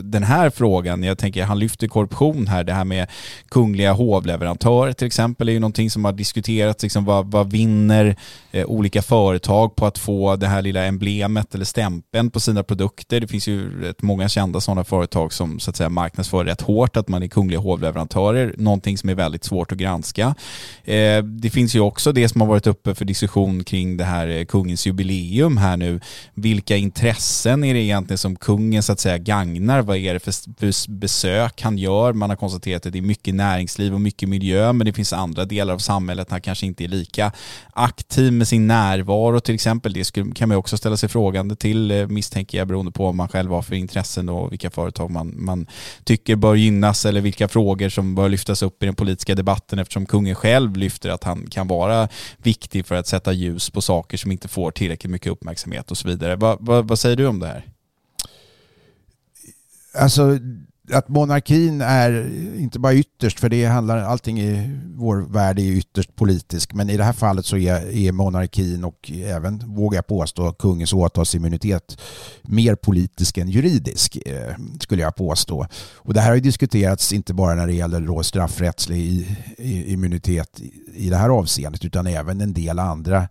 den 0.02 0.24
här 0.24 0.50
frågan. 0.50 1.04
Jag 1.04 1.18
tänker, 1.18 1.44
han 1.44 1.60
lyfter 1.60 1.88
korruption 1.88 2.48
här, 2.48 2.64
det 2.64 2.74
här 2.74 2.86
med 2.86 3.08
kungliga 3.50 3.94
hovleverantörer 3.94 4.94
till 4.94 5.08
exempel 5.08 5.50
är 5.50 5.54
ju 5.54 5.60
någonting 5.60 5.92
som 5.92 6.06
har 6.06 6.14
diskuterats, 6.14 6.84
liksom 6.84 7.06
vad, 7.06 7.32
vad 7.32 7.52
vinner 7.52 8.16
eh, 8.52 8.66
olika 8.66 9.02
företag 9.02 9.76
på 9.76 9.86
att 9.86 9.98
få 9.98 10.36
det 10.36 10.48
här 10.48 10.62
lilla 10.62 10.84
emblemet 10.84 11.56
eller 11.56 11.66
stämpeln 11.78 12.32
på 12.32 12.40
sina 12.40 12.64
produkter. 12.64 13.20
Det 13.20 13.28
finns 13.28 13.48
ju 13.48 13.82
rätt 13.82 14.02
många 14.02 14.30
kända 14.30 14.62
sådana 14.62 14.84
företag 14.84 15.34
som 15.34 15.60
så 15.60 15.70
att 15.70 15.76
säga 15.76 15.90
marknadsför 15.90 16.46
rätt 16.46 16.62
hårt 16.62 16.98
att 16.98 17.08
man 17.08 17.24
är 17.24 17.28
kungliga 17.28 17.60
hovleverantörer, 17.60 18.56
någonting 18.58 18.98
som 18.98 19.10
är 19.10 19.16
väldigt 19.16 19.44
svårt 19.44 19.72
att 19.72 19.78
granska. 19.78 20.36
Eh, 20.84 21.24
det 21.24 21.50
finns 21.50 21.76
ju 21.76 21.80
också 21.80 22.12
det 22.12 22.30
som 22.30 22.42
har 22.42 22.48
varit 22.48 22.68
uppe 22.68 22.96
för 22.96 23.06
diskussion 23.06 23.64
kring 23.64 23.98
det 23.98 24.04
här 24.04 24.28
eh, 24.28 24.46
kungens 24.46 24.88
jubileum 24.88 25.58
här 25.58 25.78
nu. 25.78 26.00
Vilka 26.34 26.76
intressen 26.76 27.64
är 27.64 27.74
det 27.74 27.80
egentligen 27.80 28.18
som 28.18 28.36
kungen 28.36 28.84
så 28.84 28.92
att 28.92 29.00
säga 29.00 29.18
gagnar? 29.18 29.82
Vad 29.82 29.98
är 29.98 30.14
det 30.14 30.20
för 30.20 30.92
besök 30.92 31.62
han 31.62 31.78
gör? 31.78 32.14
Man 32.14 32.30
har 32.30 32.38
konstaterat 32.38 32.86
att 32.86 32.94
det 32.94 33.00
är 33.00 33.02
mycket 33.02 33.36
näringsliv 33.36 33.94
och 33.94 34.02
mycket 34.02 34.30
miljö, 34.30 34.74
men 34.74 34.86
det 34.86 34.94
finns 34.94 35.14
andra 35.14 35.46
delar 35.46 35.74
av 35.74 35.80
samhället 35.80 36.32
han 36.32 36.42
kanske 36.42 36.66
inte 36.66 36.84
är 36.84 36.88
lika 36.88 37.32
aktiv 37.74 38.34
med 38.34 38.48
sin 38.48 38.68
närvaro 38.68 39.40
till 39.40 39.56
exempel. 39.56 39.94
Det 39.94 40.12
kan 40.36 40.50
man 40.50 40.58
också 40.58 40.78
ställa 40.78 40.98
sig 40.98 41.10
frågande 41.10 41.56
till 41.56 41.67
till 41.68 41.92
eh, 41.92 42.08
misstänker 42.08 42.58
jag 42.58 42.68
beroende 42.68 42.92
på 42.92 43.04
vad 43.04 43.16
man 43.16 43.28
själv 43.28 43.52
har 43.52 43.62
för 43.62 43.76
intressen 43.76 44.30
och 44.30 44.52
vilka 44.52 44.70
företag 44.70 45.12
man, 45.12 45.34
man 45.36 45.68
tycker 46.04 46.36
bör 46.36 46.56
gynnas 46.56 47.06
eller 47.06 47.22
vilka 47.22 47.48
frågor 47.48 47.90
som 47.90 48.16
bör 48.16 48.30
lyftas 48.30 48.62
upp 48.62 48.84
i 48.84 48.86
den 48.86 48.96
politiska 48.96 49.36
debatten 49.36 49.80
eftersom 49.80 50.06
kungen 50.06 50.36
själv 50.36 50.78
lyfter 50.78 51.10
att 51.10 51.24
han 51.24 51.48
kan 51.50 51.68
vara 51.68 52.10
viktig 52.38 52.86
för 52.86 52.96
att 52.96 53.08
sätta 53.08 53.34
ljus 53.34 53.70
på 53.70 53.82
saker 53.82 54.18
som 54.18 54.32
inte 54.32 54.48
får 54.48 54.72
tillräckligt 54.72 55.12
mycket 55.12 55.32
uppmärksamhet 55.32 55.92
och 55.92 55.98
så 55.98 56.08
vidare. 56.08 56.36
Va, 56.36 56.58
va, 56.60 56.82
vad 56.82 57.00
säger 57.00 57.16
du 57.16 57.28
om 57.28 57.40
det 57.40 57.48
här? 57.48 57.66
Alltså 59.94 60.40
att 60.92 61.08
monarkin 61.08 61.82
är 61.82 62.32
inte 62.60 62.80
bara 62.80 62.94
ytterst, 62.94 63.40
för 63.40 63.50
det 63.50 63.66
handlar, 63.66 63.98
allting 63.98 64.40
i 64.40 64.80
vår 64.96 65.18
värld 65.18 65.60
är 65.60 65.64
ytterst 65.64 66.16
politisk, 66.16 66.74
men 66.74 66.90
i 66.90 66.98
det 66.98 67.04
här 67.04 67.14
fallet 67.14 67.46
så 67.46 67.58
är, 67.58 67.96
är 67.96 68.12
monarkin 68.12 68.84
och 68.84 69.12
även, 69.12 69.76
vågar 69.76 69.98
jag 69.98 70.08
påstå, 70.08 70.52
kungens 70.52 70.94
åtalsimmunitet 70.94 71.98
mer 72.42 72.76
politisk 72.76 73.38
än 73.38 73.50
juridisk, 73.50 74.18
eh, 74.26 74.56
skulle 74.80 75.02
jag 75.02 75.16
påstå. 75.16 75.68
Och 75.96 76.14
det 76.14 76.22
här 76.22 76.28
har 76.28 76.36
ju 76.36 76.42
diskuterats 76.42 77.14
inte 77.14 77.34
bara 77.34 77.56
när 77.56 77.68
det 77.68 77.74
gäller 77.74 78.02
då 78.02 78.24
straffrättslig 78.24 79.38
immunitet 79.88 80.62
i 80.94 81.10
det 81.10 81.18
här 81.18 81.30
avseendet, 81.30 81.86
utan 81.86 82.08
även 82.08 82.42
en 82.42 82.54
del 82.54 82.80
andra 82.80 83.28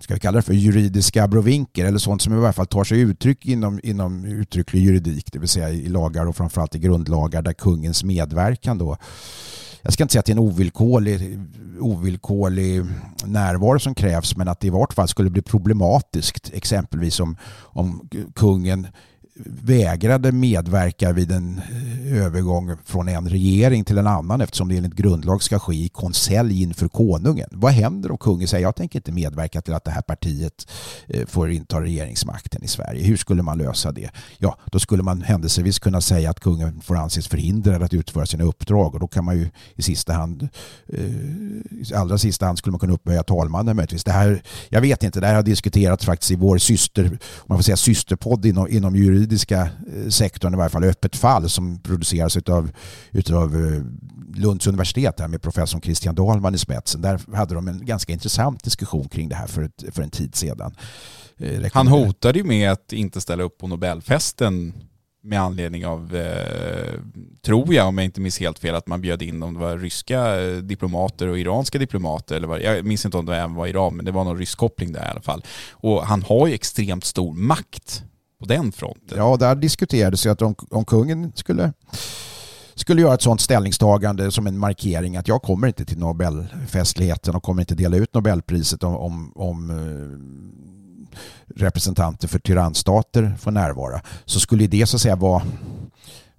ska 0.00 0.14
vi 0.14 0.20
kalla 0.20 0.36
det 0.36 0.42
för 0.42 0.54
juridiska 0.54 1.24
abrovinker 1.24 1.84
eller 1.84 1.98
sånt 1.98 2.22
som 2.22 2.32
i 2.32 2.36
varje 2.36 2.52
fall 2.52 2.66
tar 2.66 2.84
sig 2.84 3.00
uttryck 3.00 3.46
inom, 3.46 3.80
inom 3.82 4.24
uttrycklig 4.24 4.82
juridik, 4.82 5.32
det 5.32 5.38
vill 5.38 5.48
säga 5.48 5.70
i 5.70 5.88
lagar 5.88 6.26
och 6.26 6.36
framförallt 6.36 6.74
i 6.74 6.78
grundlagar 6.78 7.42
där 7.42 7.52
kungens 7.52 8.04
medverkan 8.04 8.78
då 8.78 8.96
jag 9.84 9.92
ska 9.92 10.04
inte 10.04 10.12
säga 10.12 10.20
att 10.20 10.26
det 10.26 10.32
är 10.32 10.34
en 10.34 10.38
ovillkorlig, 10.38 11.38
ovillkorlig 11.80 12.84
närvaro 13.24 13.78
som 13.78 13.94
krävs 13.94 14.36
men 14.36 14.48
att 14.48 14.60
det 14.60 14.66
i 14.66 14.70
vart 14.70 14.92
fall 14.92 15.08
skulle 15.08 15.30
bli 15.30 15.42
problematiskt 15.42 16.50
exempelvis 16.52 17.20
om, 17.20 17.36
om 17.60 18.08
kungen 18.34 18.86
vägrade 19.46 20.32
medverka 20.32 21.12
vid 21.12 21.32
en 21.32 21.58
eh, 21.58 22.22
övergång 22.24 22.76
från 22.84 23.08
en 23.08 23.28
regering 23.28 23.84
till 23.84 23.98
en 23.98 24.06
annan 24.06 24.40
eftersom 24.40 24.68
det 24.68 24.76
enligt 24.76 24.94
grundlag 24.94 25.42
ska 25.42 25.58
ske 25.58 25.74
i 25.74 25.88
konselj 25.88 26.62
inför 26.62 26.88
konungen. 26.88 27.48
Vad 27.52 27.72
händer 27.72 28.10
om 28.10 28.18
kungen 28.18 28.48
säger 28.48 28.62
jag 28.62 28.76
tänker 28.76 28.98
inte 28.98 29.12
medverka 29.12 29.60
till 29.60 29.74
att 29.74 29.84
det 29.84 29.90
här 29.90 30.02
partiet 30.02 30.68
eh, 31.06 31.26
får 31.26 31.50
inta 31.50 31.80
regeringsmakten 31.80 32.64
i 32.64 32.68
Sverige? 32.68 33.04
Hur 33.04 33.16
skulle 33.16 33.42
man 33.42 33.58
lösa 33.58 33.92
det? 33.92 34.10
Ja, 34.38 34.58
då 34.72 34.78
skulle 34.78 35.02
man 35.02 35.22
händelsevis 35.22 35.78
kunna 35.78 36.00
säga 36.00 36.30
att 36.30 36.40
kungen 36.40 36.80
får 36.80 36.96
anses 36.96 37.28
förhindrad 37.28 37.82
att 37.82 37.94
utföra 37.94 38.26
sina 38.26 38.44
uppdrag 38.44 38.94
och 38.94 39.00
då 39.00 39.08
kan 39.08 39.24
man 39.24 39.36
ju 39.38 39.50
i 39.74 39.82
sista 39.82 40.12
hand, 40.12 40.48
eh, 40.88 41.04
i 41.70 41.94
allra 41.94 42.18
sista 42.18 42.46
hand 42.46 42.58
skulle 42.58 42.72
man 42.72 42.80
kunna 42.80 42.92
upphöja 42.92 43.22
talmannen 43.22 43.76
möjligtvis. 43.76 44.04
Det 44.04 44.12
här, 44.12 44.42
jag 44.68 44.80
vet 44.80 45.02
inte, 45.02 45.20
det 45.20 45.26
här 45.26 45.34
har 45.34 45.42
diskuterats 45.42 46.04
faktiskt 46.04 46.30
i 46.30 46.36
vår 46.36 46.58
syster, 46.58 47.04
om 47.04 47.46
man 47.46 47.58
får 47.58 47.62
säga 47.62 47.76
systerpodd 47.76 48.46
inom, 48.46 48.68
inom 48.68 48.96
juridik 48.96 49.31
juridiska 49.32 49.60
eh, 49.62 50.08
sektorn, 50.08 50.54
i 50.54 50.56
varje 50.56 50.70
fall 50.70 50.84
öppet 50.84 51.16
fall 51.16 51.50
som 51.50 51.78
produceras 51.82 52.36
utav, 52.36 52.70
utav 53.10 53.54
eh, 53.54 53.82
Lunds 54.34 54.66
universitet 54.66 55.20
här 55.20 55.28
med 55.28 55.42
professor 55.42 55.80
Christian 55.80 56.14
Dahlman 56.14 56.54
i 56.54 56.58
spetsen. 56.58 57.02
Där 57.02 57.20
hade 57.34 57.54
de 57.54 57.68
en 57.68 57.86
ganska 57.86 58.12
intressant 58.12 58.64
diskussion 58.64 59.08
kring 59.08 59.28
det 59.28 59.34
här 59.34 59.46
för, 59.46 59.62
ett, 59.62 59.84
för 59.94 60.02
en 60.02 60.10
tid 60.10 60.34
sedan. 60.34 60.74
Eh, 61.38 61.70
Han 61.72 61.88
hotade 61.88 62.38
ju 62.38 62.44
med 62.44 62.72
att 62.72 62.92
inte 62.92 63.20
ställa 63.20 63.42
upp 63.42 63.58
på 63.58 63.66
Nobelfesten 63.66 64.72
med 65.24 65.40
anledning 65.40 65.86
av, 65.86 66.16
eh, 66.16 67.00
tror 67.44 67.74
jag 67.74 67.88
om 67.88 67.98
jag 67.98 68.04
inte 68.04 68.20
minns 68.20 68.40
helt 68.40 68.58
fel, 68.58 68.74
att 68.74 68.86
man 68.86 69.00
bjöd 69.00 69.22
in 69.22 69.42
om 69.42 69.54
det 69.54 69.60
var 69.60 69.78
ryska 69.78 70.40
eh, 70.40 70.56
diplomater 70.56 71.28
och 71.28 71.38
iranska 71.38 71.78
diplomater. 71.78 72.36
Eller 72.36 72.48
vad, 72.48 72.62
jag 72.62 72.84
minns 72.84 73.04
inte 73.04 73.18
om 73.18 73.26
det 73.26 73.36
även 73.36 73.54
var 73.54 73.66
Iran, 73.66 73.96
men 73.96 74.04
det 74.04 74.12
var 74.12 74.24
någon 74.24 74.38
rysk 74.38 74.58
koppling 74.58 74.92
där 74.92 75.06
i 75.06 75.10
alla 75.10 75.20
fall. 75.20 75.44
Och 75.72 76.06
han 76.06 76.22
har 76.22 76.46
ju 76.46 76.54
extremt 76.54 77.04
stor 77.04 77.34
makt 77.34 78.04
på 78.42 78.48
den 78.48 78.72
fronten. 78.72 79.18
Ja, 79.18 79.36
där 79.36 79.54
diskuterades 79.54 80.26
ju 80.26 80.30
att 80.30 80.42
om, 80.42 80.54
om 80.70 80.84
kungen 80.84 81.32
skulle 81.34 81.72
skulle 82.74 83.02
göra 83.02 83.14
ett 83.14 83.22
sådant 83.22 83.40
ställningstagande 83.40 84.30
som 84.30 84.46
en 84.46 84.58
markering 84.58 85.16
att 85.16 85.28
jag 85.28 85.42
kommer 85.42 85.66
inte 85.66 85.84
till 85.84 85.98
Nobelfestligheten 85.98 87.34
och 87.34 87.42
kommer 87.42 87.62
inte 87.62 87.74
dela 87.74 87.96
ut 87.96 88.14
Nobelpriset 88.14 88.82
om, 88.82 88.96
om, 88.96 89.32
om 89.34 89.70
eh, 89.70 91.16
representanter 91.56 92.28
för 92.28 92.38
tyrannstater 92.38 93.34
får 93.40 93.50
närvara 93.50 94.00
så 94.24 94.40
skulle 94.40 94.66
det 94.66 94.86
så 94.86 94.96
att 94.96 95.00
säga 95.00 95.16
vara 95.16 95.42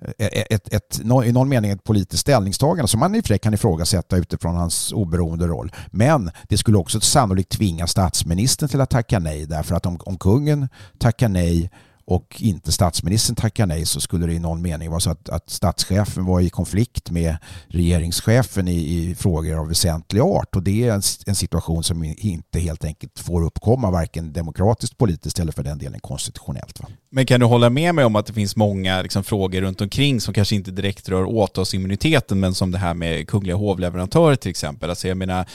eh, 0.01 0.27
eh, 0.27 0.43
ett, 0.49 0.51
ett, 0.51 0.73
ett, 0.73 0.99
i 1.25 1.31
någon 1.31 1.49
mening 1.49 1.71
ett 1.71 1.83
politiskt 1.83 2.21
ställningstagande 2.21 2.87
som 2.87 2.99
man 2.99 3.15
i 3.15 3.19
och 3.19 3.23
för 3.23 3.27
sig 3.27 3.39
kan 3.39 3.53
ifrågasätta 3.53 4.17
utifrån 4.17 4.55
hans 4.55 4.91
oberoende 4.93 5.47
roll. 5.47 5.71
Men 5.91 6.31
det 6.49 6.57
skulle 6.57 6.77
också 6.77 6.99
sannolikt 6.99 7.51
tvinga 7.51 7.87
statsministern 7.87 8.69
till 8.69 8.81
att 8.81 8.89
tacka 8.89 9.19
nej 9.19 9.45
därför 9.45 9.75
att 9.75 9.85
om, 9.85 9.99
om 10.05 10.17
kungen 10.17 10.69
tackar 10.97 11.29
nej 11.29 11.71
och 12.05 12.41
inte 12.41 12.71
statsministern 12.71 13.35
tackar 13.35 13.65
nej 13.65 13.85
så 13.85 14.01
skulle 14.01 14.25
det 14.25 14.33
i 14.33 14.39
någon 14.39 14.61
mening 14.61 14.89
vara 14.89 14.99
så 14.99 15.09
att, 15.09 15.29
att 15.29 15.49
statschefen 15.49 16.25
var 16.25 16.41
i 16.41 16.49
konflikt 16.49 17.11
med 17.11 17.37
regeringschefen 17.67 18.67
i, 18.67 18.73
i 18.73 19.15
frågor 19.15 19.59
av 19.59 19.67
väsentlig 19.67 20.21
art 20.21 20.55
och 20.55 20.63
det 20.63 20.83
är 20.83 20.93
en, 20.93 21.01
en, 21.25 21.35
situation 21.35 21.83
som 21.83 22.03
inte 22.17 22.59
helt 22.59 22.85
enkelt 22.85 23.19
får 23.19 23.43
uppkomma 23.43 23.91
varken 23.91 24.33
demokratiskt, 24.33 24.97
politiskt 24.97 25.39
eller 25.39 25.51
för 25.51 25.63
den 25.63 25.77
delen 25.77 25.99
konstitutionellt. 25.99 26.79
Va? 26.79 26.87
Men 27.11 27.25
kan 27.25 27.39
du 27.39 27.45
hålla 27.45 27.69
med 27.69 27.95
mig 27.95 28.05
om 28.05 28.15
att 28.15 28.25
det 28.25 28.33
finns 28.33 28.55
många 28.55 29.01
liksom, 29.01 29.23
frågor 29.23 29.61
runt 29.61 29.81
omkring 29.81 30.21
som 30.21 30.33
kanske 30.33 30.55
inte 30.55 30.71
direkt 30.71 31.09
rör 31.09 31.25
åtalsimmuniteten 31.25 32.39
men 32.39 32.53
som 32.53 32.71
det 32.71 32.77
här 32.77 32.93
med 32.93 33.27
kungliga 33.27 33.55
hovleverantörer 33.55 34.35
till 34.35 34.49
exempel. 34.49 34.89
Alltså 34.89 35.07
jag 35.07 35.17
menar, 35.17 35.45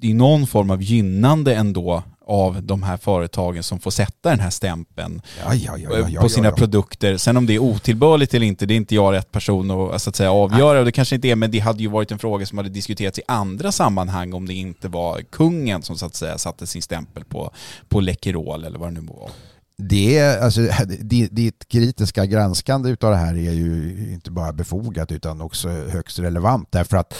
det 0.00 0.10
är 0.10 0.14
någon 0.14 0.46
form 0.46 0.70
av 0.70 0.82
gynnande 0.82 1.54
ändå 1.54 2.02
av 2.26 2.62
de 2.62 2.82
här 2.82 2.96
företagen 2.96 3.62
som 3.62 3.80
får 3.80 3.90
sätta 3.90 4.30
den 4.30 4.40
här 4.40 4.50
stämpeln 4.50 5.22
ja, 5.44 5.54
ja, 5.54 6.08
ja, 6.08 6.20
på 6.20 6.28
sina 6.28 6.52
produkter. 6.52 7.16
Sen 7.16 7.36
om 7.36 7.46
det 7.46 7.54
är 7.54 7.58
otillbörligt 7.58 8.34
eller 8.34 8.46
inte, 8.46 8.66
det 8.66 8.74
är 8.74 8.76
inte 8.76 8.94
jag 8.94 9.12
rätt 9.12 9.32
person 9.32 9.70
att, 9.70 10.02
så 10.02 10.10
att 10.10 10.16
säga, 10.16 10.32
avgöra. 10.32 10.78
Och 10.78 10.84
det 10.84 10.92
kanske 10.92 11.14
inte 11.14 11.28
är, 11.28 11.36
men 11.36 11.50
det 11.50 11.58
hade 11.58 11.82
ju 11.82 11.88
varit 11.88 12.10
en 12.12 12.18
fråga 12.18 12.46
som 12.46 12.58
hade 12.58 12.70
diskuterats 12.70 13.18
i 13.18 13.22
andra 13.28 13.72
sammanhang 13.72 14.32
om 14.32 14.46
det 14.46 14.54
inte 14.54 14.88
var 14.88 15.20
kungen 15.20 15.82
som 15.82 15.98
så 15.98 16.06
att 16.06 16.14
säga 16.14 16.38
satte 16.38 16.66
sin 16.66 16.82
stämpel 16.82 17.24
på, 17.24 17.50
på 17.88 18.00
Läkerol 18.00 18.64
eller 18.64 18.78
vad 18.78 18.88
det 18.88 19.00
nu 19.00 19.06
var. 19.06 19.30
Det, 19.78 20.42
alltså, 20.42 20.60
ditt 21.30 21.68
kritiska 21.68 22.26
granskande 22.26 22.90
av 22.90 23.10
det 23.10 23.16
här 23.16 23.34
är 23.34 23.52
ju 23.52 23.96
inte 24.12 24.30
bara 24.30 24.52
befogat 24.52 25.12
utan 25.12 25.40
också 25.40 25.68
högst 25.68 26.18
relevant 26.18 26.68
därför 26.70 26.96
att 26.96 27.14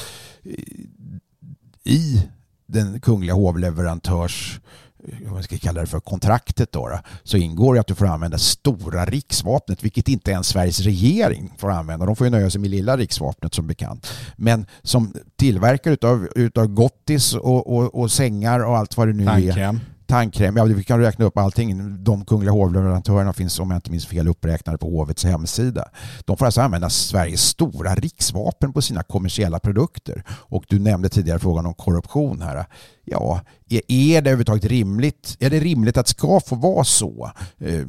i 1.84 2.22
den 2.66 3.00
kungliga 3.00 3.34
hovleverantörs 3.34 4.60
eh, 5.04 5.32
vad 5.32 5.44
ska 5.44 5.58
kalla 5.58 5.80
det 5.80 5.86
för, 5.86 6.00
kontraktet 6.00 6.72
då, 6.72 6.88
då, 6.88 6.98
så 7.22 7.36
ingår 7.36 7.74
det 7.74 7.80
att 7.80 7.86
du 7.86 7.94
får 7.94 8.06
använda 8.06 8.38
stora 8.38 9.04
riksvapnet, 9.04 9.84
vilket 9.84 10.08
inte 10.08 10.30
ens 10.30 10.48
Sveriges 10.48 10.80
regering 10.80 11.52
får 11.58 11.70
använda. 11.70 12.06
De 12.06 12.16
får 12.16 12.26
ju 12.26 12.30
nöja 12.30 12.50
sig 12.50 12.60
med 12.60 12.70
lilla 12.70 12.96
riksvapnet 12.96 13.54
som 13.54 13.66
bekant. 13.66 14.12
Men 14.36 14.66
som 14.82 15.14
tillverkare 15.36 15.94
utav, 15.94 16.28
utav 16.34 16.66
gottis 16.66 17.34
och, 17.34 17.76
och, 17.76 17.94
och 17.94 18.10
sängar 18.12 18.60
och 18.60 18.76
allt 18.76 18.96
vad 18.96 19.08
det 19.08 19.14
nu 19.14 19.24
Tandkräm. 19.24 19.76
är 19.76 19.95
tandkräm, 20.06 20.56
ja, 20.56 20.64
vi 20.64 20.84
kan 20.84 21.00
räkna 21.00 21.24
upp 21.24 21.38
allting. 21.38 22.04
De 22.04 22.24
kungliga 22.24 22.52
hovleverantörerna 22.52 23.32
finns 23.32 23.60
om 23.60 23.70
jag 23.70 23.78
inte 23.78 23.90
minns 23.90 24.06
fel 24.06 24.28
uppräknade 24.28 24.78
på 24.78 24.90
hovets 24.90 25.24
hemsida. 25.24 25.88
De 26.24 26.36
får 26.36 26.46
alltså 26.46 26.60
använda 26.60 26.90
Sveriges 26.90 27.42
stora 27.42 27.94
riksvapen 27.94 28.72
på 28.72 28.82
sina 28.82 29.02
kommersiella 29.02 29.58
produkter. 29.58 30.22
Och 30.28 30.64
du 30.68 30.78
nämnde 30.78 31.08
tidigare 31.08 31.38
frågan 31.38 31.66
om 31.66 31.74
korruption 31.74 32.42
här. 32.42 32.66
Ja, 33.04 33.40
är 33.88 34.20
det 34.22 34.30
överhuvudtaget 34.30 34.64
rimligt? 34.64 35.36
Är 35.40 35.50
det 35.50 35.60
rimligt 35.60 35.96
att 35.96 36.06
det 36.06 36.10
ska 36.10 36.40
få 36.40 36.56
vara 36.56 36.84
så? 36.84 37.30
Eh, 37.58 37.86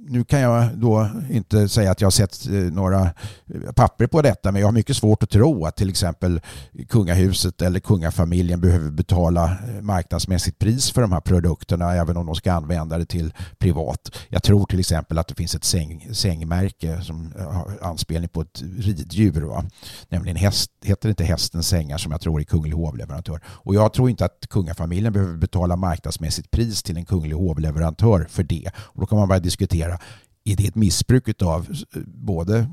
nu 0.00 0.24
kan 0.24 0.40
jag 0.40 0.78
då 0.78 1.08
inte 1.30 1.68
säga 1.68 1.90
att 1.90 2.00
jag 2.00 2.06
har 2.06 2.10
sett 2.10 2.46
eh, 2.46 2.52
några 2.52 3.02
eh, 3.02 3.72
papper 3.76 4.06
på 4.06 4.22
detta 4.22 4.52
men 4.52 4.60
jag 4.60 4.66
har 4.66 4.72
mycket 4.72 4.96
svårt 4.96 5.22
att 5.22 5.30
tro 5.30 5.64
att 5.66 5.76
till 5.76 5.88
exempel 5.88 6.40
kungahuset 6.88 7.62
eller 7.62 7.80
kungafamiljen 7.80 8.60
behöver 8.60 8.90
betala 8.90 9.44
eh, 9.44 9.82
marknadsmässigt 9.82 10.58
pris 10.58 10.90
för 10.90 11.00
de 11.00 11.12
här 11.12 11.20
produkterna 11.20 11.94
även 11.94 12.16
om 12.16 12.26
de 12.26 12.34
ska 12.34 12.52
använda 12.52 12.98
det 12.98 13.04
till 13.04 13.32
privat. 13.58 14.16
Jag 14.28 14.42
tror 14.42 14.66
till 14.66 14.80
exempel 14.80 15.18
att 15.18 15.28
det 15.28 15.34
finns 15.34 15.54
ett 15.54 15.64
säng, 15.64 16.08
sängmärke 16.12 17.00
som 17.02 17.32
har 17.38 17.78
anspelning 17.82 18.28
på 18.28 18.40
ett 18.40 18.62
riddjur. 18.78 19.42
Va? 19.42 19.64
Nämligen 20.08 20.36
häst, 20.36 20.70
heter 20.84 21.08
det 21.08 21.10
inte 21.10 21.24
hästens 21.24 21.68
sängar 21.68 21.98
som 21.98 22.12
jag 22.12 22.20
tror 22.20 22.40
är 22.40 22.44
kunglig 22.44 22.72
hovleverantör. 22.72 23.40
Och 23.46 23.74
jag 23.74 23.92
tror 23.92 24.10
inte 24.10 24.24
att 24.24 24.46
kungafamiljen 24.50 25.12
behöver 25.12 25.36
betala 25.36 25.76
marknadsmässigt 25.76 26.50
pris 26.50 26.82
till 26.82 26.96
en 26.96 27.04
kunglig 27.04 27.36
hovleverantör 27.36 28.26
för 28.30 28.42
det. 28.42 28.70
Och 28.76 29.00
då 29.00 29.06
kan 29.06 29.18
man 29.18 29.28
börja 29.28 29.40
diskutera 29.40 29.97
är 30.44 30.56
det 30.56 30.66
ett 30.66 30.74
missbruk 30.74 31.42
av 31.42 31.66
eh, 31.94 32.02
både 32.06 32.66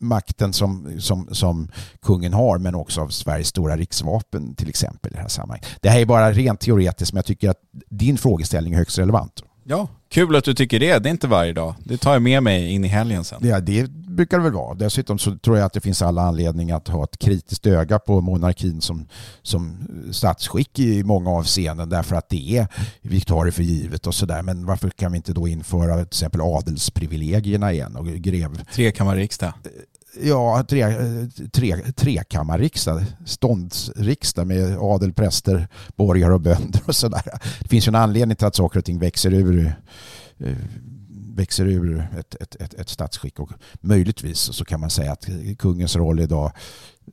makten 0.00 0.52
som, 0.52 1.00
som, 1.00 1.28
som 1.32 1.68
kungen 2.02 2.32
har 2.32 2.58
men 2.58 2.74
också 2.74 3.00
av 3.00 3.08
Sveriges 3.08 3.48
stora 3.48 3.76
riksvapen 3.76 4.54
till 4.54 4.68
exempel 4.68 5.12
i 5.12 5.14
det 5.14 5.20
här 5.20 5.28
sammanhanget. 5.28 5.66
Det 5.80 5.88
här 5.88 6.00
är 6.00 6.06
bara 6.06 6.32
rent 6.32 6.60
teoretiskt 6.60 7.12
men 7.12 7.18
jag 7.18 7.24
tycker 7.24 7.50
att 7.50 7.60
din 7.90 8.18
frågeställning 8.18 8.72
är 8.72 8.78
högst 8.78 8.98
relevant. 8.98 9.42
Ja, 9.64 9.88
kul 10.08 10.36
att 10.36 10.44
du 10.44 10.54
tycker 10.54 10.80
det. 10.80 10.98
Det 10.98 11.08
är 11.08 11.10
inte 11.10 11.28
varje 11.28 11.52
dag. 11.52 11.74
Det 11.84 11.96
tar 11.96 12.12
jag 12.12 12.22
med 12.22 12.42
mig 12.42 12.70
in 12.70 12.84
i 12.84 12.88
helgen 12.88 13.24
sen. 13.24 13.40
Ja, 13.42 13.60
det 13.60 13.90
brukar 14.12 14.38
det 14.38 14.44
väl 14.44 14.52
vara. 14.52 14.74
Dessutom 14.74 15.18
så 15.18 15.36
tror 15.36 15.58
jag 15.58 15.66
att 15.66 15.72
det 15.72 15.80
finns 15.80 16.02
alla 16.02 16.22
anledning 16.22 16.70
att 16.70 16.88
ha 16.88 17.04
ett 17.04 17.18
kritiskt 17.18 17.66
öga 17.66 17.98
på 17.98 18.20
monarkin 18.20 18.80
som, 18.80 19.08
som 19.42 19.88
statsskick 20.10 20.78
i 20.78 21.04
många 21.04 21.30
avseenden 21.30 21.88
därför 21.88 22.16
att 22.16 22.28
det 22.28 22.56
är 22.56 22.66
vi 23.02 23.20
tar 23.20 23.44
det 23.44 23.52
för 23.52 23.62
givet 23.62 24.06
och 24.06 24.14
sådär. 24.14 24.42
Men 24.42 24.66
varför 24.66 24.90
kan 24.90 25.12
vi 25.12 25.16
inte 25.16 25.32
då 25.32 25.48
införa 25.48 25.94
till 25.94 26.02
exempel 26.02 26.40
adelsprivilegierna 26.40 27.72
igen 27.72 27.96
och 27.96 28.06
grev... 28.06 28.64
Trekammarriksdag. 28.74 29.52
Ja, 30.22 30.64
tre, 30.68 30.96
tre, 31.52 31.76
trekammarriksdag, 31.76 33.04
ståndsriksdag 33.24 34.46
med 34.46 34.76
adel, 34.80 35.12
präster, 35.12 35.68
borgare 35.96 36.34
och 36.34 36.40
bönder 36.40 36.80
och 36.86 36.96
sådär. 36.96 37.22
Det 37.60 37.68
finns 37.68 37.86
ju 37.86 37.90
en 37.90 37.94
anledning 37.94 38.36
till 38.36 38.46
att 38.46 38.56
saker 38.56 38.78
och 38.78 38.84
ting 38.84 38.98
växer 38.98 39.34
ur 39.34 39.74
eh, 40.38 40.56
växer 41.34 41.66
ur 41.66 42.08
ett, 42.18 42.34
ett, 42.34 42.56
ett, 42.56 42.74
ett 42.74 42.88
statsskick. 42.88 43.40
Och 43.40 43.50
möjligtvis 43.80 44.38
så 44.38 44.64
kan 44.64 44.80
man 44.80 44.90
säga 44.90 45.12
att 45.12 45.28
kungens 45.58 45.96
roll 45.96 46.20
idag 46.20 46.52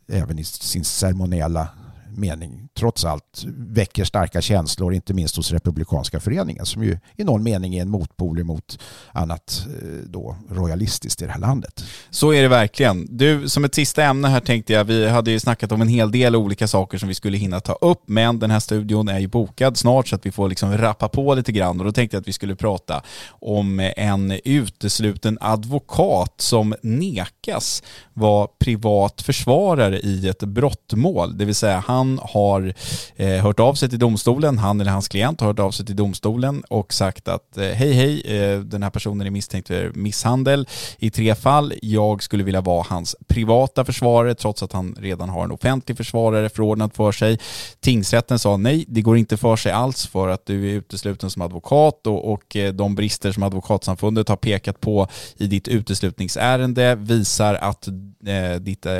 även 0.07 0.39
i 0.39 0.43
sin 0.43 0.83
ceremoniella 0.83 1.69
mening 2.15 2.69
trots 2.73 3.05
allt 3.05 3.45
väcker 3.57 4.03
starka 4.03 4.41
känslor, 4.41 4.93
inte 4.93 5.13
minst 5.13 5.35
hos 5.35 5.51
Republikanska 5.51 6.19
föreningen 6.19 6.65
som 6.65 6.83
ju 6.83 6.97
i 7.15 7.23
någon 7.23 7.43
mening 7.43 7.75
är 7.75 7.81
en 7.81 7.89
motpol 7.89 8.43
mot 8.43 8.79
annat 9.11 9.65
eh, 9.67 9.87
då 10.05 10.35
royalistiskt 10.49 11.21
i 11.21 11.25
det 11.25 11.31
här 11.31 11.39
landet. 11.39 11.83
Så 12.09 12.33
är 12.33 12.41
det 12.41 12.47
verkligen. 12.47 13.17
Du, 13.17 13.49
som 13.49 13.65
ett 13.65 13.75
sista 13.75 14.03
ämne 14.03 14.27
här 14.27 14.39
tänkte 14.39 14.73
jag, 14.73 14.83
vi 14.83 15.07
hade 15.07 15.31
ju 15.31 15.39
snackat 15.39 15.71
om 15.71 15.81
en 15.81 15.87
hel 15.87 16.11
del 16.11 16.35
olika 16.35 16.67
saker 16.67 16.97
som 16.97 17.07
vi 17.07 17.15
skulle 17.15 17.37
hinna 17.37 17.59
ta 17.59 17.73
upp, 17.73 18.03
men 18.05 18.39
den 18.39 18.51
här 18.51 18.59
studion 18.59 19.07
är 19.07 19.19
ju 19.19 19.27
bokad 19.27 19.77
snart 19.77 20.07
så 20.07 20.15
att 20.15 20.25
vi 20.25 20.31
får 20.31 20.49
liksom 20.49 20.77
rappa 20.77 21.07
på 21.07 21.35
lite 21.35 21.51
grann 21.51 21.79
och 21.79 21.85
då 21.85 21.91
tänkte 21.91 22.17
jag 22.17 22.21
att 22.21 22.27
vi 22.27 22.33
skulle 22.33 22.55
prata 22.55 23.03
om 23.29 23.91
en 23.97 24.39
utesluten 24.45 25.37
advokat 25.41 26.33
som 26.37 26.75
nekas 26.81 27.83
vara 28.13 28.47
privat 28.59 29.21
försvarare 29.21 29.99
i 29.99 30.27
ett 30.27 30.43
brottmål, 30.43 31.37
det 31.37 31.45
vill 31.45 31.55
säga 31.55 31.83
han 31.87 31.98
han 31.99 32.19
har 32.23 32.73
eh, 33.15 33.27
hört 33.29 33.59
av 33.59 33.73
sig 33.73 33.89
till 33.89 33.99
domstolen, 33.99 34.57
han 34.57 34.81
eller 34.81 34.91
hans 34.91 35.07
klient 35.07 35.41
har 35.41 35.47
hört 35.47 35.59
av 35.59 35.71
sig 35.71 35.85
till 35.85 35.95
domstolen 35.95 36.63
och 36.69 36.93
sagt 36.93 37.27
att 37.27 37.57
eh, 37.57 37.63
hej 37.63 37.93
hej, 37.93 38.21
eh, 38.21 38.59
den 38.59 38.83
här 38.83 38.89
personen 38.89 39.27
är 39.27 39.31
misstänkt 39.31 39.67
för 39.67 39.91
misshandel 39.93 40.67
i 40.97 41.09
tre 41.09 41.35
fall. 41.35 41.73
Jag 41.81 42.23
skulle 42.23 42.43
vilja 42.43 42.61
vara 42.61 42.85
hans 42.89 43.15
privata 43.27 43.85
försvarare 43.85 44.35
trots 44.35 44.63
att 44.63 44.73
han 44.73 44.95
redan 44.99 45.29
har 45.29 45.43
en 45.43 45.51
offentlig 45.51 45.97
försvarare 45.97 46.49
förordnad 46.49 46.93
för 46.93 47.11
sig. 47.11 47.39
Tingsrätten 47.79 48.39
sa 48.39 48.57
nej, 48.57 48.85
det 48.87 49.01
går 49.01 49.17
inte 49.17 49.37
för 49.37 49.55
sig 49.55 49.71
alls 49.71 50.07
för 50.07 50.27
att 50.27 50.45
du 50.45 50.69
är 50.69 50.73
utesluten 50.73 51.29
som 51.29 51.41
advokat 51.41 52.07
och, 52.07 52.33
och 52.33 52.55
eh, 52.55 52.73
de 52.73 52.95
brister 52.95 53.31
som 53.31 53.43
advokatsamfundet 53.43 54.29
har 54.29 54.35
pekat 54.35 54.81
på 54.81 55.07
i 55.37 55.47
ditt 55.47 55.67
uteslutningsärende 55.67 56.95
visar 56.95 57.55
att 57.55 57.87
eh, 57.87 58.59
ditt, 58.59 58.85
eh, 58.85 58.93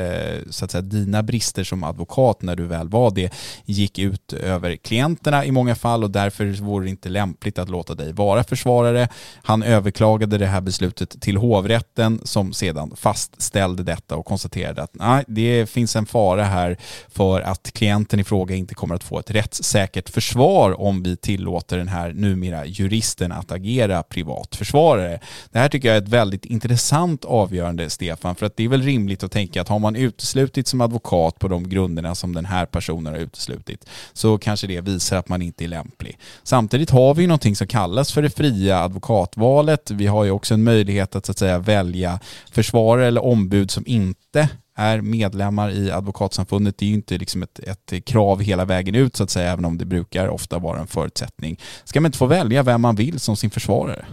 så 0.50 0.64
att 0.64 0.70
säga, 0.70 0.82
dina 0.82 1.22
brister 1.22 1.64
som 1.64 1.84
advokat 1.84 2.42
när 2.42 2.56
du 2.56 2.66
väl 2.66 2.88
vad 2.90 3.14
det 3.14 3.32
gick 3.64 3.98
ut 3.98 4.32
över 4.32 4.76
klienterna 4.76 5.44
i 5.44 5.50
många 5.50 5.74
fall 5.74 6.04
och 6.04 6.10
därför 6.10 6.62
vore 6.62 6.84
det 6.84 6.90
inte 6.90 7.08
lämpligt 7.08 7.58
att 7.58 7.68
låta 7.68 7.94
dig 7.94 8.12
vara 8.12 8.44
försvarare. 8.44 9.08
Han 9.42 9.62
överklagade 9.62 10.38
det 10.38 10.46
här 10.46 10.60
beslutet 10.60 11.20
till 11.20 11.36
hovrätten 11.36 12.20
som 12.24 12.52
sedan 12.52 12.92
fastställde 12.96 13.82
detta 13.82 14.16
och 14.16 14.26
konstaterade 14.26 14.82
att 14.82 14.94
nej, 14.94 15.24
det 15.28 15.70
finns 15.70 15.96
en 15.96 16.06
fara 16.06 16.44
här 16.44 16.76
för 17.08 17.40
att 17.40 17.72
klienten 17.72 18.20
i 18.20 18.24
fråga 18.24 18.54
inte 18.54 18.74
kommer 18.74 18.94
att 18.94 19.04
få 19.04 19.18
ett 19.18 19.30
rättssäkert 19.30 20.08
försvar 20.08 20.80
om 20.80 21.02
vi 21.02 21.16
tillåter 21.16 21.78
den 21.78 21.88
här 21.88 22.12
numera 22.12 22.66
juristen 22.66 23.32
att 23.32 23.52
agera 23.52 24.02
privat 24.02 24.56
försvarare. 24.56 25.20
Det 25.50 25.58
här 25.58 25.68
tycker 25.68 25.88
jag 25.88 25.96
är 25.96 26.02
ett 26.02 26.08
väldigt 26.08 26.44
intressant 26.44 27.24
avgörande, 27.24 27.90
Stefan, 27.90 28.34
för 28.34 28.46
att 28.46 28.56
det 28.56 28.64
är 28.64 28.68
väl 28.68 28.82
rimligt 28.82 29.22
att 29.22 29.32
tänka 29.32 29.60
att 29.60 29.68
har 29.68 29.78
man 29.78 29.96
uteslutit 29.96 30.66
som 30.66 30.80
advokat 30.80 31.38
på 31.38 31.48
de 31.48 31.68
grunderna 31.68 32.14
som 32.14 32.34
den 32.34 32.44
här 32.44 32.66
personen 32.66 32.79
personer 32.80 33.10
har 33.10 33.18
uteslutit 33.18 33.88
så 34.12 34.38
kanske 34.38 34.66
det 34.66 34.80
visar 34.80 35.16
att 35.16 35.28
man 35.28 35.42
inte 35.42 35.64
är 35.64 35.68
lämplig. 35.68 36.18
Samtidigt 36.42 36.90
har 36.90 37.14
vi 37.14 37.22
ju 37.22 37.28
någonting 37.28 37.56
som 37.56 37.66
kallas 37.66 38.12
för 38.12 38.22
det 38.22 38.30
fria 38.30 38.78
advokatvalet. 38.78 39.90
Vi 39.90 40.06
har 40.06 40.24
ju 40.24 40.30
också 40.30 40.54
en 40.54 40.64
möjlighet 40.64 41.16
att 41.16 41.26
så 41.26 41.32
att 41.32 41.38
säga 41.38 41.58
välja 41.58 42.20
försvarare 42.50 43.06
eller 43.06 43.24
ombud 43.24 43.70
som 43.70 43.84
inte 43.86 44.48
är 44.74 45.00
medlemmar 45.00 45.70
i 45.70 45.90
advokatsamfundet. 45.90 46.78
Det 46.78 46.84
är 46.84 46.88
ju 46.88 46.94
inte 46.94 47.18
liksom 47.18 47.42
ett, 47.42 47.58
ett 47.58 48.04
krav 48.04 48.40
hela 48.40 48.64
vägen 48.64 48.94
ut 48.94 49.16
så 49.16 49.24
att 49.24 49.30
säga, 49.30 49.52
även 49.52 49.64
om 49.64 49.78
det 49.78 49.84
brukar 49.84 50.28
ofta 50.28 50.58
vara 50.58 50.80
en 50.80 50.86
förutsättning. 50.86 51.60
Ska 51.84 52.00
man 52.00 52.08
inte 52.08 52.18
få 52.18 52.26
välja 52.26 52.62
vem 52.62 52.80
man 52.80 52.96
vill 52.96 53.20
som 53.20 53.36
sin 53.36 53.50
försvarare? 53.50 54.06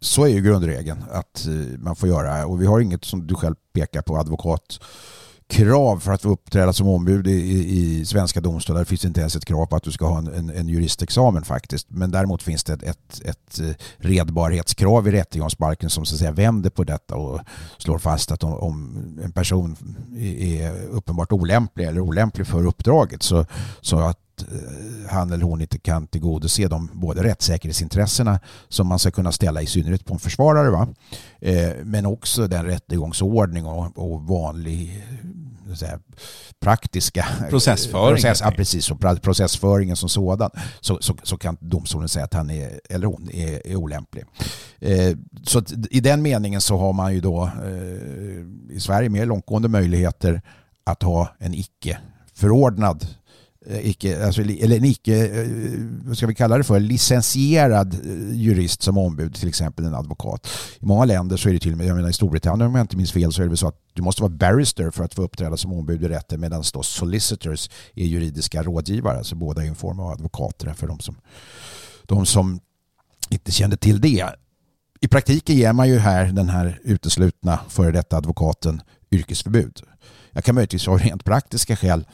Så 0.00 0.24
är 0.24 0.28
ju 0.28 0.40
grundregeln 0.40 1.04
att 1.10 1.46
eh, 1.46 1.78
man 1.78 1.96
får 1.96 2.08
göra 2.08 2.46
och 2.46 2.62
vi 2.62 2.66
har 2.66 2.80
inget 2.80 3.04
som 3.04 3.26
du 3.26 3.34
själv 3.34 3.54
pekar 3.72 4.02
på 4.02 4.16
advokat 4.16 4.80
krav 5.48 5.98
för 5.98 6.12
att 6.12 6.22
få 6.22 6.28
uppträda 6.28 6.72
som 6.72 6.88
ombud 6.88 7.26
i, 7.26 7.30
i, 7.30 7.98
i 8.00 8.04
svenska 8.04 8.40
domstolar. 8.40 8.80
Det 8.80 8.86
finns 8.86 9.04
inte 9.04 9.20
ens 9.20 9.36
ett 9.36 9.44
krav 9.44 9.66
på 9.66 9.76
att 9.76 9.82
du 9.82 9.92
ska 9.92 10.06
ha 10.06 10.18
en, 10.18 10.26
en, 10.26 10.50
en 10.50 10.68
juristexamen 10.68 11.44
faktiskt. 11.44 11.86
Men 11.90 12.10
däremot 12.10 12.42
finns 12.42 12.64
det 12.64 12.72
ett, 12.72 12.82
ett, 12.82 13.20
ett 13.24 13.60
eh, 13.60 13.70
redbarhetskrav 13.96 15.08
i 15.08 15.12
rättegångsbalken 15.12 15.90
som 15.90 16.04
så 16.04 16.14
att 16.14 16.18
säga 16.18 16.32
vänder 16.32 16.70
på 16.70 16.84
detta 16.84 17.16
och 17.16 17.40
slår 17.78 17.98
fast 17.98 18.32
att 18.32 18.44
om, 18.44 18.54
om 18.54 18.96
en 19.24 19.32
person 19.32 19.76
är 20.18 20.86
uppenbart 20.86 21.32
olämplig 21.32 21.86
eller 21.86 22.00
olämplig 22.00 22.46
för 22.46 22.66
uppdraget 22.66 23.22
så, 23.22 23.46
så 23.80 23.98
att 23.98 24.18
Eh, 24.42 25.10
han 25.10 25.32
eller 25.32 25.44
hon 25.44 25.60
inte 25.60 25.78
kan 25.78 26.06
tillgodose 26.06 26.68
de 26.68 26.90
både 26.92 27.22
rättssäkerhetsintressena 27.22 28.40
som 28.68 28.86
man 28.86 28.98
ska 28.98 29.10
kunna 29.10 29.32
ställa 29.32 29.62
i 29.62 29.66
synnerhet 29.66 30.04
på 30.04 30.14
en 30.14 30.20
försvarare. 30.20 30.70
Va? 30.70 30.88
Eh, 31.40 31.70
men 31.84 32.06
också 32.06 32.46
den 32.46 32.64
rättegångsordning 32.66 33.66
och, 33.66 33.98
och 33.98 34.22
vanlig 34.22 35.04
säga, 35.76 35.98
praktiska 36.60 37.26
processföring. 37.50 38.14
Process, 38.14 38.40
ja, 38.44 38.50
precis, 38.50 38.90
och 38.90 39.22
processföringen 39.22 39.96
som 39.96 40.08
sådan 40.08 40.50
så, 40.80 40.98
så, 41.00 41.16
så, 41.22 41.36
kan 41.36 41.56
domstolen 41.60 42.08
säga 42.08 42.24
att 42.24 42.34
han 42.34 42.50
är, 42.50 42.80
eller 42.90 43.06
hon 43.06 43.30
är, 43.32 43.66
är 43.66 43.76
olämplig. 43.76 44.24
Eh, 44.78 45.16
så 45.42 45.62
i 45.90 46.00
den 46.00 46.22
meningen 46.22 46.60
så 46.60 46.76
har 46.76 46.92
man 46.92 47.14
ju 47.14 47.20
då 47.20 47.50
eh, 47.64 48.76
i 48.76 48.80
Sverige 48.80 49.08
mer 49.08 49.26
långtgående 49.26 49.68
möjligheter 49.68 50.42
att 50.84 51.02
ha 51.02 51.28
en 51.38 51.54
icke 51.54 51.98
förordnad 52.34 53.06
Eh, 53.06 53.27
Eh, 53.70 53.88
icke, 53.88 54.26
alltså, 54.26 54.42
eller 54.42 54.76
en 54.76 54.84
icke, 54.84 55.26
eh, 55.26 55.48
vad 56.04 56.16
ska 56.16 56.26
vi 56.26 56.34
kalla 56.34 56.58
det 56.58 56.64
för, 56.64 56.80
licensierad 56.80 57.94
eh, 57.94 58.36
jurist 58.36 58.82
som 58.82 58.98
ombud, 58.98 59.34
till 59.34 59.48
exempel 59.48 59.84
en 59.84 59.94
advokat. 59.94 60.48
I 60.78 60.86
många 60.86 61.04
länder 61.04 61.36
så 61.36 61.48
är 61.48 61.52
det 61.52 61.58
till 61.58 61.72
och 61.72 61.78
med, 61.78 61.86
jag 61.86 61.96
menar 61.96 62.08
i 62.08 62.12
Storbritannien 62.12 62.68
om 62.68 62.74
jag 62.74 62.84
inte 62.84 62.96
minns 62.96 63.12
fel 63.12 63.32
så 63.32 63.42
är 63.42 63.48
det 63.48 63.56
så 63.56 63.68
att 63.68 63.80
du 63.92 64.02
måste 64.02 64.22
vara 64.22 64.32
barrister 64.32 64.90
för 64.90 65.04
att 65.04 65.14
få 65.14 65.22
uppträda 65.22 65.56
som 65.56 65.72
ombud 65.72 66.04
i 66.04 66.08
rätten 66.08 66.40
medan 66.40 66.62
då 66.72 66.82
solicitors 66.82 67.70
är 67.94 68.04
juridiska 68.04 68.62
rådgivare, 68.62 69.18
alltså 69.18 69.36
båda 69.36 69.64
är 69.64 69.68
en 69.68 69.74
form 69.74 70.00
av 70.00 70.10
advokater 70.10 70.72
för 70.72 70.86
de 70.86 71.00
som, 71.00 71.16
de 72.02 72.26
som 72.26 72.60
inte 73.30 73.52
kände 73.52 73.76
till 73.76 74.00
det. 74.00 74.26
I 75.00 75.08
praktiken 75.08 75.56
ger 75.56 75.72
man 75.72 75.88
ju 75.88 75.98
här 75.98 76.24
den 76.24 76.48
här 76.48 76.80
uteslutna 76.84 77.60
före 77.68 77.92
detta 77.92 78.16
advokaten 78.16 78.82
yrkesförbud. 79.10 79.82
Jag 80.32 80.44
kan 80.44 80.54
möjligtvis 80.54 80.88
av 80.88 80.98
rent 80.98 81.24
praktiska 81.24 81.76
skäl 81.76 82.04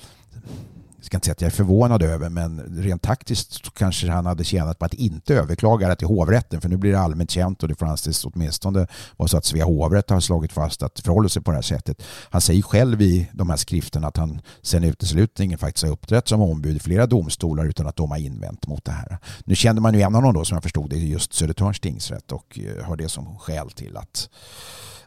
ska 1.05 1.17
inte 1.17 1.25
säga 1.25 1.33
att 1.33 1.40
jag 1.40 1.47
är 1.47 1.57
förvånad 1.57 2.03
över, 2.03 2.29
men 2.29 2.61
rent 2.61 3.03
taktiskt 3.03 3.75
kanske 3.75 4.11
han 4.11 4.27
hade 4.27 4.45
tjänat 4.45 4.79
på 4.79 4.85
att 4.85 4.95
inte 4.95 5.35
överklaga 5.35 5.88
det 5.88 5.97
till 5.97 6.07
hovrätten, 6.07 6.61
för 6.61 6.69
nu 6.69 6.77
blir 6.77 6.93
det 6.93 7.01
allmänt 7.01 7.31
känt 7.31 7.62
och 7.62 7.69
det 7.69 7.75
får 7.75 7.87
anses 7.87 8.25
åtminstone 8.25 8.87
vara 9.17 9.29
så 9.29 9.37
att 9.37 9.45
Svea 9.45 9.64
hovrätt 9.64 10.11
har 10.11 10.21
slagit 10.21 10.53
fast 10.53 10.83
att 10.83 11.01
förhåller 11.01 11.29
sig 11.29 11.43
på 11.43 11.51
det 11.51 11.57
här 11.57 11.62
sättet. 11.62 12.03
Han 12.31 12.40
säger 12.40 12.62
själv 12.62 13.03
i 13.03 13.31
de 13.33 13.51
här 13.51 13.57
skrifterna 13.57 14.09
att 14.09 14.17
han 14.17 14.40
sen 14.62 14.85
uteslutningen 14.85 15.59
faktiskt 15.59 15.85
har 15.85 15.93
uppträtt 15.93 16.29
som 16.29 16.40
ombud 16.40 16.77
i 16.77 16.81
flera 16.81 17.07
domstolar 17.07 17.64
utan 17.64 17.87
att 17.87 17.97
de 17.97 18.11
har 18.11 18.19
invänt 18.19 18.67
mot 18.67 18.85
det 18.85 18.93
här. 18.93 19.19
Nu 19.45 19.55
kände 19.55 19.81
man 19.81 19.95
ju 19.95 20.01
en 20.01 20.14
av 20.14 20.23
dem 20.23 20.35
då 20.35 20.45
som 20.45 20.57
jag 20.57 20.62
förstod 20.62 20.90
det 20.90 20.97
just 20.97 21.35
Södertörns 21.35 21.81
tingsrätt 21.81 22.33
och 22.33 22.59
eh, 22.59 22.85
har 22.85 22.97
det 22.97 23.09
som 23.09 23.38
skäl 23.38 23.71
till 23.71 23.97
att 23.97 24.29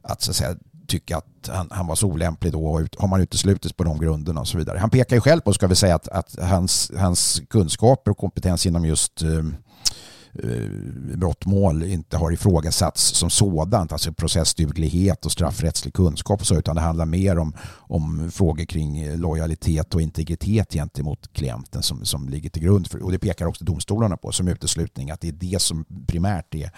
att, 0.07 0.21
så 0.21 0.31
att 0.31 0.35
säga, 0.35 0.55
tycka 0.87 1.17
att 1.17 1.49
han, 1.49 1.67
han 1.71 1.87
var 1.87 1.95
så 1.95 2.07
olämplig 2.07 2.53
då 2.53 2.65
och 2.65 2.81
har 2.97 3.07
man 3.07 3.21
uteslutits 3.21 3.73
på 3.73 3.83
de 3.83 3.99
grunderna 3.99 4.41
och 4.41 4.47
så 4.47 4.57
vidare. 4.57 4.77
Han 4.77 4.89
pekar 4.89 5.15
ju 5.15 5.21
själv 5.21 5.41
på, 5.41 5.53
ska 5.53 5.67
vi 5.67 5.75
säga, 5.75 5.95
att, 5.95 6.07
att 6.07 6.35
hans, 6.41 6.91
hans 6.97 7.41
kunskaper 7.49 8.11
och 8.11 8.17
kompetens 8.17 8.65
inom 8.65 8.85
just 8.85 9.21
eh, 9.21 9.29
eh, 10.43 10.69
brottmål 11.17 11.83
inte 11.83 12.17
har 12.17 12.31
ifrågasatts 12.31 13.03
som 13.03 13.29
sådant, 13.29 13.91
alltså 13.91 14.13
processduglighet 14.13 15.25
och 15.25 15.31
straffrättslig 15.31 15.93
kunskap 15.93 16.41
och 16.41 16.47
så, 16.47 16.55
utan 16.55 16.75
det 16.75 16.81
handlar 16.81 17.05
mer 17.05 17.37
om, 17.37 17.53
om 17.69 18.31
frågor 18.31 18.65
kring 18.65 19.15
lojalitet 19.15 19.95
och 19.95 20.01
integritet 20.01 20.73
gentemot 20.73 21.33
klienten 21.33 21.83
som, 21.83 22.05
som 22.05 22.29
ligger 22.29 22.49
till 22.49 22.63
grund 22.63 22.87
för, 22.87 23.03
och 23.03 23.11
det 23.11 23.19
pekar 23.19 23.45
också 23.45 23.65
domstolarna 23.65 24.17
på 24.17 24.31
som 24.31 24.47
uteslutning, 24.47 25.11
att 25.11 25.21
det 25.21 25.27
är 25.27 25.31
det 25.31 25.61
som 25.61 25.85
primärt 26.07 26.55
är 26.55 26.71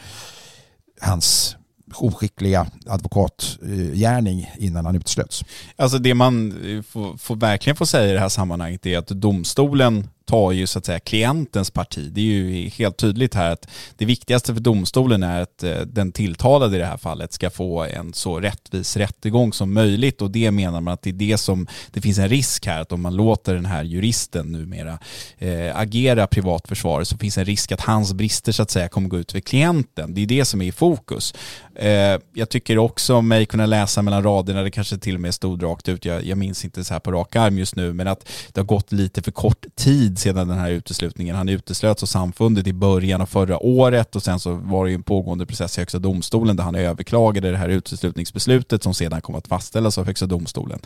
hans 1.02 1.56
oskickliga 1.96 2.68
advokatgärning 2.88 4.52
innan 4.58 4.86
han 4.86 4.96
uteslöts. 4.96 5.44
Alltså 5.76 5.98
det 5.98 6.14
man 6.14 6.54
får, 6.88 7.18
får 7.18 7.36
verkligen 7.36 7.76
får 7.76 7.86
säga 7.86 8.10
i 8.10 8.14
det 8.14 8.20
här 8.20 8.30
sammanhanget 8.30 8.86
är 8.86 8.98
att 8.98 9.08
domstolen 9.08 10.08
tar 10.30 10.52
ju 10.52 10.68
så 10.68 10.80
att 10.80 10.86
säga 10.86 11.00
klientens 11.00 11.72
parti. 11.72 12.10
Det 12.12 12.22
är 12.22 12.26
ju 12.26 12.70
helt 12.70 12.98
tydligt 12.98 13.36
här 13.36 13.52
att 13.52 13.68
det 13.98 14.06
viktigaste 14.06 14.54
för 14.54 14.62
domstolen 14.62 15.24
är 15.24 15.42
att 15.42 15.64
eh, 15.64 15.80
den 15.80 16.12
tilltalade 16.12 16.76
i 16.76 16.80
det 16.80 16.86
här 16.86 16.98
fallet 16.98 17.34
ska 17.34 17.50
få 17.50 17.84
en 17.84 18.14
så 18.14 18.40
rättvis 18.40 18.98
rättegång 18.98 19.54
som 19.54 19.74
möjligt 19.74 20.22
och 20.22 20.32
det 20.32 20.52
menar 20.52 20.82
man 20.82 20.94
att 20.94 21.02
det 21.02 21.10
är 21.10 21.14
det 21.14 21.38
som 21.38 21.68
det 21.92 22.02
finns 22.02 22.20
en 22.20 22.30
risk 22.30 22.66
här 22.66 22.82
att 22.82 22.92
om 22.92 23.02
man 23.02 23.16
låter 23.16 23.56
den 23.56 23.66
här 23.66 23.84
juristen 23.84 24.52
numera 24.52 25.00
eh, 25.38 25.80
agera 25.80 26.28
privatförsvarare 26.28 27.06
så 27.06 27.18
finns 27.18 27.38
en 27.38 27.46
risk 27.46 27.72
att 27.72 27.82
hans 27.82 28.14
brister 28.14 28.52
så 28.52 28.64
att 28.64 28.72
säga 28.72 28.88
kommer 28.88 29.10
gå 29.10 29.18
ut 29.18 29.32
för 29.32 29.40
klienten. 29.40 30.14
Det 30.14 30.22
är 30.22 30.26
det 30.26 30.46
som 30.46 30.62
är 30.62 30.66
i 30.66 30.72
fokus. 30.72 31.34
Eh, 31.76 32.20
jag 32.34 32.50
tycker 32.50 32.78
också 32.78 33.22
mig 33.22 33.46
kunna 33.46 33.66
läsa 33.66 34.02
mellan 34.02 34.24
raderna, 34.24 34.64
det 34.64 34.72
kanske 34.72 34.98
till 34.98 35.16
och 35.16 35.22
med 35.22 35.34
stod 35.34 35.64
rakt 35.64 35.90
ut, 35.90 36.06
jag, 36.06 36.26
jag 36.26 36.38
minns 36.38 36.66
inte 36.66 36.84
så 36.84 36.94
här 36.94 37.00
på 37.00 37.12
rak 37.12 37.36
arm 37.36 37.58
just 37.58 37.76
nu, 37.76 37.94
men 37.94 38.08
att 38.08 38.30
det 38.54 38.62
har 38.62 38.66
gått 38.66 38.92
lite 38.92 39.22
för 39.22 39.32
kort 39.32 39.66
tid 39.76 40.19
sedan 40.20 40.48
den 40.48 40.58
här 40.58 40.72
uteslutningen. 40.72 41.36
Han 41.36 41.50
uteslöts 41.50 42.04
av 42.04 42.08
samfundet 42.08 42.68
i 42.68 42.74
början 42.74 43.22
av 43.22 43.26
förra 43.26 43.60
året 43.60 44.16
och 44.16 44.24
sen 44.24 44.40
så 44.40 44.54
var 44.54 44.86
det 44.86 44.92
ju 44.92 44.96
en 44.96 45.04
pågående 45.04 45.46
process 45.46 45.78
i 45.78 45.82
Högsta 45.82 46.00
domstolen 46.00 46.56
där 46.56 46.64
han 46.64 46.76
överklagade 46.76 47.52
det 47.52 47.58
här 47.58 47.70
uteslutningsbeslutet 47.70 48.84
som 48.84 48.94
sedan 48.94 49.22
kom 49.22 49.36
att 49.36 49.48
fastställas 49.48 49.98
av 49.98 50.06
Högsta 50.06 50.26
domstolen. 50.26 50.80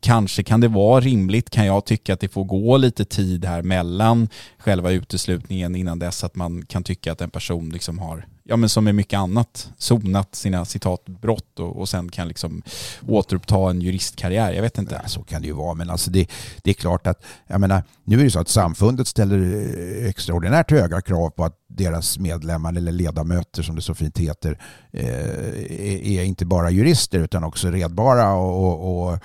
Kanske 0.00 0.42
kan 0.42 0.60
det 0.60 0.68
vara 0.68 1.00
rimligt 1.00 1.50
kan 1.50 1.66
jag 1.66 1.84
tycka 1.84 2.14
att 2.14 2.20
det 2.20 2.28
får 2.28 2.44
gå 2.44 2.76
lite 2.76 3.04
tid 3.04 3.44
här 3.44 3.62
mellan 3.62 4.28
själva 4.58 4.90
uteslutningen 4.90 5.76
innan 5.76 5.98
dess 5.98 6.24
att 6.24 6.36
man 6.36 6.66
kan 6.66 6.82
tycka 6.82 7.12
att 7.12 7.20
en 7.20 7.30
person 7.30 7.70
liksom 7.70 7.98
har 7.98 8.26
ja 8.50 8.56
men 8.56 8.68
som 8.68 8.84
med 8.84 8.94
mycket 8.94 9.18
annat, 9.18 9.70
sonat 9.78 10.34
sina 10.34 10.64
citatbrott 10.64 11.58
och, 11.58 11.80
och 11.80 11.88
sen 11.88 12.08
kan 12.08 12.28
liksom 12.28 12.62
återuppta 13.08 13.70
en 13.70 13.80
juristkarriär. 13.80 14.52
Jag 14.52 14.62
vet 14.62 14.78
inte. 14.78 15.00
Ja, 15.02 15.08
så 15.08 15.22
kan 15.22 15.42
det 15.42 15.48
ju 15.48 15.54
vara, 15.54 15.74
men 15.74 15.90
alltså 15.90 16.10
det, 16.10 16.30
det 16.62 16.70
är 16.70 16.74
klart 16.74 17.06
att, 17.06 17.22
jag 17.46 17.60
menar, 17.60 17.82
nu 18.04 18.20
är 18.20 18.24
det 18.24 18.30
så 18.30 18.40
att 18.40 18.48
samfundet 18.48 19.06
ställer 19.08 19.38
eh, 19.38 20.08
extraordinärt 20.08 20.70
höga 20.70 21.00
krav 21.00 21.30
på 21.30 21.44
att 21.44 21.56
deras 21.68 22.18
medlemmar 22.18 22.76
eller 22.76 22.92
ledamöter 22.92 23.62
som 23.62 23.76
det 23.76 23.82
så 23.82 23.94
fint 23.94 24.18
heter 24.18 24.58
eh, 24.92 25.08
är, 25.08 26.06
är, 26.06 26.24
inte 26.24 26.46
bara 26.46 26.70
jurister 26.70 27.18
utan 27.18 27.44
också 27.44 27.70
redbara 27.70 28.32
och, 28.32 28.64
och, 28.64 29.12
och 29.12 29.18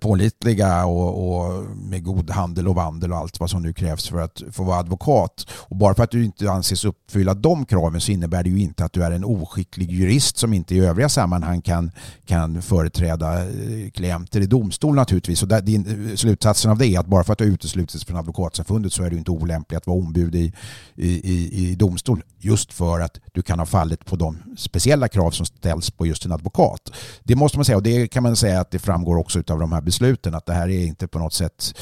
pålitliga 0.00 0.86
och, 0.86 1.38
och, 1.38 1.64
med 1.76 2.04
god 2.04 2.30
handel 2.30 2.68
och 2.68 2.74
vandel 2.74 3.12
och 3.12 3.18
allt 3.18 3.40
vad 3.40 3.50
som 3.50 3.62
nu 3.62 3.72
krävs 3.72 4.08
för 4.08 4.20
att 4.20 4.42
få 4.52 4.62
vara 4.62 4.78
advokat. 4.78 5.46
Och 5.50 5.76
bara 5.76 5.94
för 5.94 6.04
att 6.04 6.10
du 6.10 6.24
inte 6.24 6.50
anses 6.50 6.84
uppfylla 6.84 7.34
de 7.34 7.64
kraven 7.64 8.00
så 8.00 8.12
innebär 8.12 8.42
det 8.42 8.50
ju 8.50 8.60
inte 8.60 8.84
att 8.84 8.92
du 8.92 9.04
är 9.04 9.10
en 9.10 9.24
oskicklig 9.24 9.90
jurist 9.90 10.36
som 10.36 10.52
inte 10.52 10.74
i 10.74 10.78
övriga 10.78 11.08
sammanhang 11.08 11.62
kan, 11.62 11.90
kan 12.26 12.62
företräda 12.62 13.44
eh, 13.44 13.90
klienter 13.90 14.40
i 14.40 14.46
domstol 14.46 14.94
naturligtvis. 14.94 15.42
Och 15.42 15.48
där, 15.48 15.60
din, 15.60 16.08
eh, 16.08 16.16
slutsatsen 16.16 16.70
av 16.70 16.78
det 16.78 16.86
är 16.86 17.00
att 17.00 17.06
bara 17.06 17.24
för 17.24 17.32
att 17.32 17.38
du 17.38 17.44
har 17.44 17.52
uteslutits 17.52 18.04
från 18.04 18.16
advokatsamfundet 18.16 18.92
så 18.92 19.02
är 19.02 19.10
du 19.10 19.18
inte 19.18 19.30
olämplig 19.30 19.76
att 19.76 19.86
vara 19.86 19.98
ombud 19.98 20.34
i, 20.34 20.52
i, 20.96 21.70
i 21.70 21.74
domstol 21.74 22.22
just 22.38 22.72
för 22.72 23.00
att 23.00 23.20
du 23.32 23.42
kan 23.42 23.58
ha 23.58 23.66
fallit 23.66 24.04
på 24.04 24.16
de 24.16 24.38
speciella 24.56 25.08
krav 25.08 25.30
som 25.30 25.46
ställs 25.46 25.90
på 25.90 26.06
just 26.06 26.24
en 26.24 26.32
advokat. 26.32 26.92
Det 27.24 27.36
måste 27.36 27.58
man 27.58 27.64
säga 27.64 27.76
och 27.76 27.82
det 27.82 28.08
kan 28.08 28.22
man 28.22 28.36
säga 28.36 28.60
att 28.60 28.70
det 28.70 28.78
framgår 28.78 29.16
också 29.16 29.38
utav 29.38 29.57
av 29.62 29.68
de 29.68 29.72
här 29.72 29.80
besluten 29.80 30.34
att 30.34 30.46
det 30.46 30.52
här 30.52 30.68
är 30.68 30.86
inte 30.86 31.08
på 31.08 31.18
något 31.18 31.32
sätt 31.32 31.78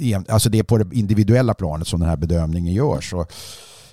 eh, 0.00 0.20
alltså 0.28 0.48
det 0.48 0.58
är 0.58 0.62
på 0.62 0.78
det 0.78 0.96
individuella 0.96 1.54
planet 1.54 1.86
som 1.86 2.00
den 2.00 2.08
här 2.08 2.16
bedömningen 2.16 2.74
görs. 2.74 3.14
Och 3.14 3.32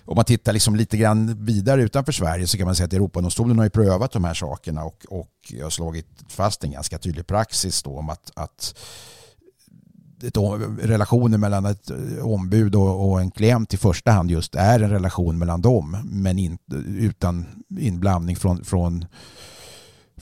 om 0.05 0.15
man 0.15 0.25
tittar 0.25 0.53
liksom 0.53 0.75
lite 0.75 0.97
grann 0.97 1.45
vidare 1.45 1.83
utanför 1.83 2.11
Sverige 2.11 2.47
så 2.47 2.57
kan 2.57 2.65
man 2.65 2.75
säga 2.75 2.85
att 2.85 2.93
Europadomstolen 2.93 3.57
har 3.57 3.65
ju 3.65 3.69
prövat 3.69 4.11
de 4.11 4.23
här 4.23 4.33
sakerna 4.33 4.83
och, 4.83 5.05
och 5.09 5.53
har 5.61 5.69
slagit 5.69 6.07
fast 6.27 6.63
en 6.63 6.71
ganska 6.71 6.97
tydlig 6.97 7.27
praxis 7.27 7.83
då 7.83 7.97
om 7.97 8.09
att, 8.09 8.31
att 8.35 8.75
ett, 10.23 10.37
relationen 10.81 11.39
mellan 11.39 11.65
ett 11.65 11.89
eh, 11.89 12.25
ombud 12.25 12.75
och, 12.75 13.11
och, 13.11 13.21
en 13.21 13.31
klient 13.31 13.73
i 13.73 13.77
första 13.77 14.11
hand 14.11 14.31
just 14.31 14.55
är 14.55 14.79
en 14.79 14.89
relation 14.89 15.37
mellan 15.37 15.61
dem 15.61 15.97
men 16.03 16.39
in, 16.39 16.57
utan 16.97 17.45
inblandning 17.79 18.35
från, 18.35 18.63
från 18.63 19.05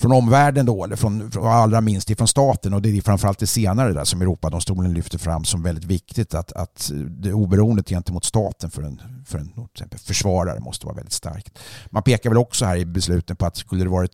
från 0.02 0.12
omvärlden 0.12 0.66
då, 0.66 0.84
eller 0.84 0.96
från, 0.96 1.32
allra 1.44 1.82
minst 1.82 2.10
ifrån 2.10 2.28
staten 2.28 2.74
och 2.74 2.82
det 2.82 2.98
är 2.98 3.02
framförallt 3.02 3.40
det 3.40 3.48
senare 3.48 3.94
där 3.94 4.04
som 4.04 4.22
Europadomstolen 4.22 4.94
lyfter 4.94 5.18
fram 5.18 5.46
som 5.46 5.64
väldigt 5.64 5.84
viktigt 5.84 6.34
att, 6.34 6.52
att 6.52 6.92
det 7.10 7.34
oberoendet 7.34 7.90
gentemot 7.90 8.26
staten 8.26 8.72
för 8.72 8.84
en, 8.84 9.02
för 9.26 9.38
en 9.38 9.48
till 9.48 9.64
exempel 9.74 10.00
försvarare 10.00 10.60
måste 10.60 10.86
vara 10.86 10.96
väldigt 10.96 11.14
starkt. 11.14 11.60
Man 11.90 12.04
pekar 12.04 12.30
väl 12.30 12.38
också 12.38 12.66
här 12.66 12.78
i 12.78 12.86
besluten 12.86 13.36
på 13.36 13.46
att 13.46 13.58
skulle 13.58 13.84
det 13.84 13.90
varit 13.90 14.12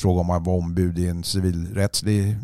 fråga 0.00 0.20
om 0.20 0.30
att 0.30 0.46
vara 0.46 0.56
ombud 0.56 0.98
i 0.98 1.06
en 1.06 1.24
civilrättslig 1.24 2.28
eh, 2.30 2.36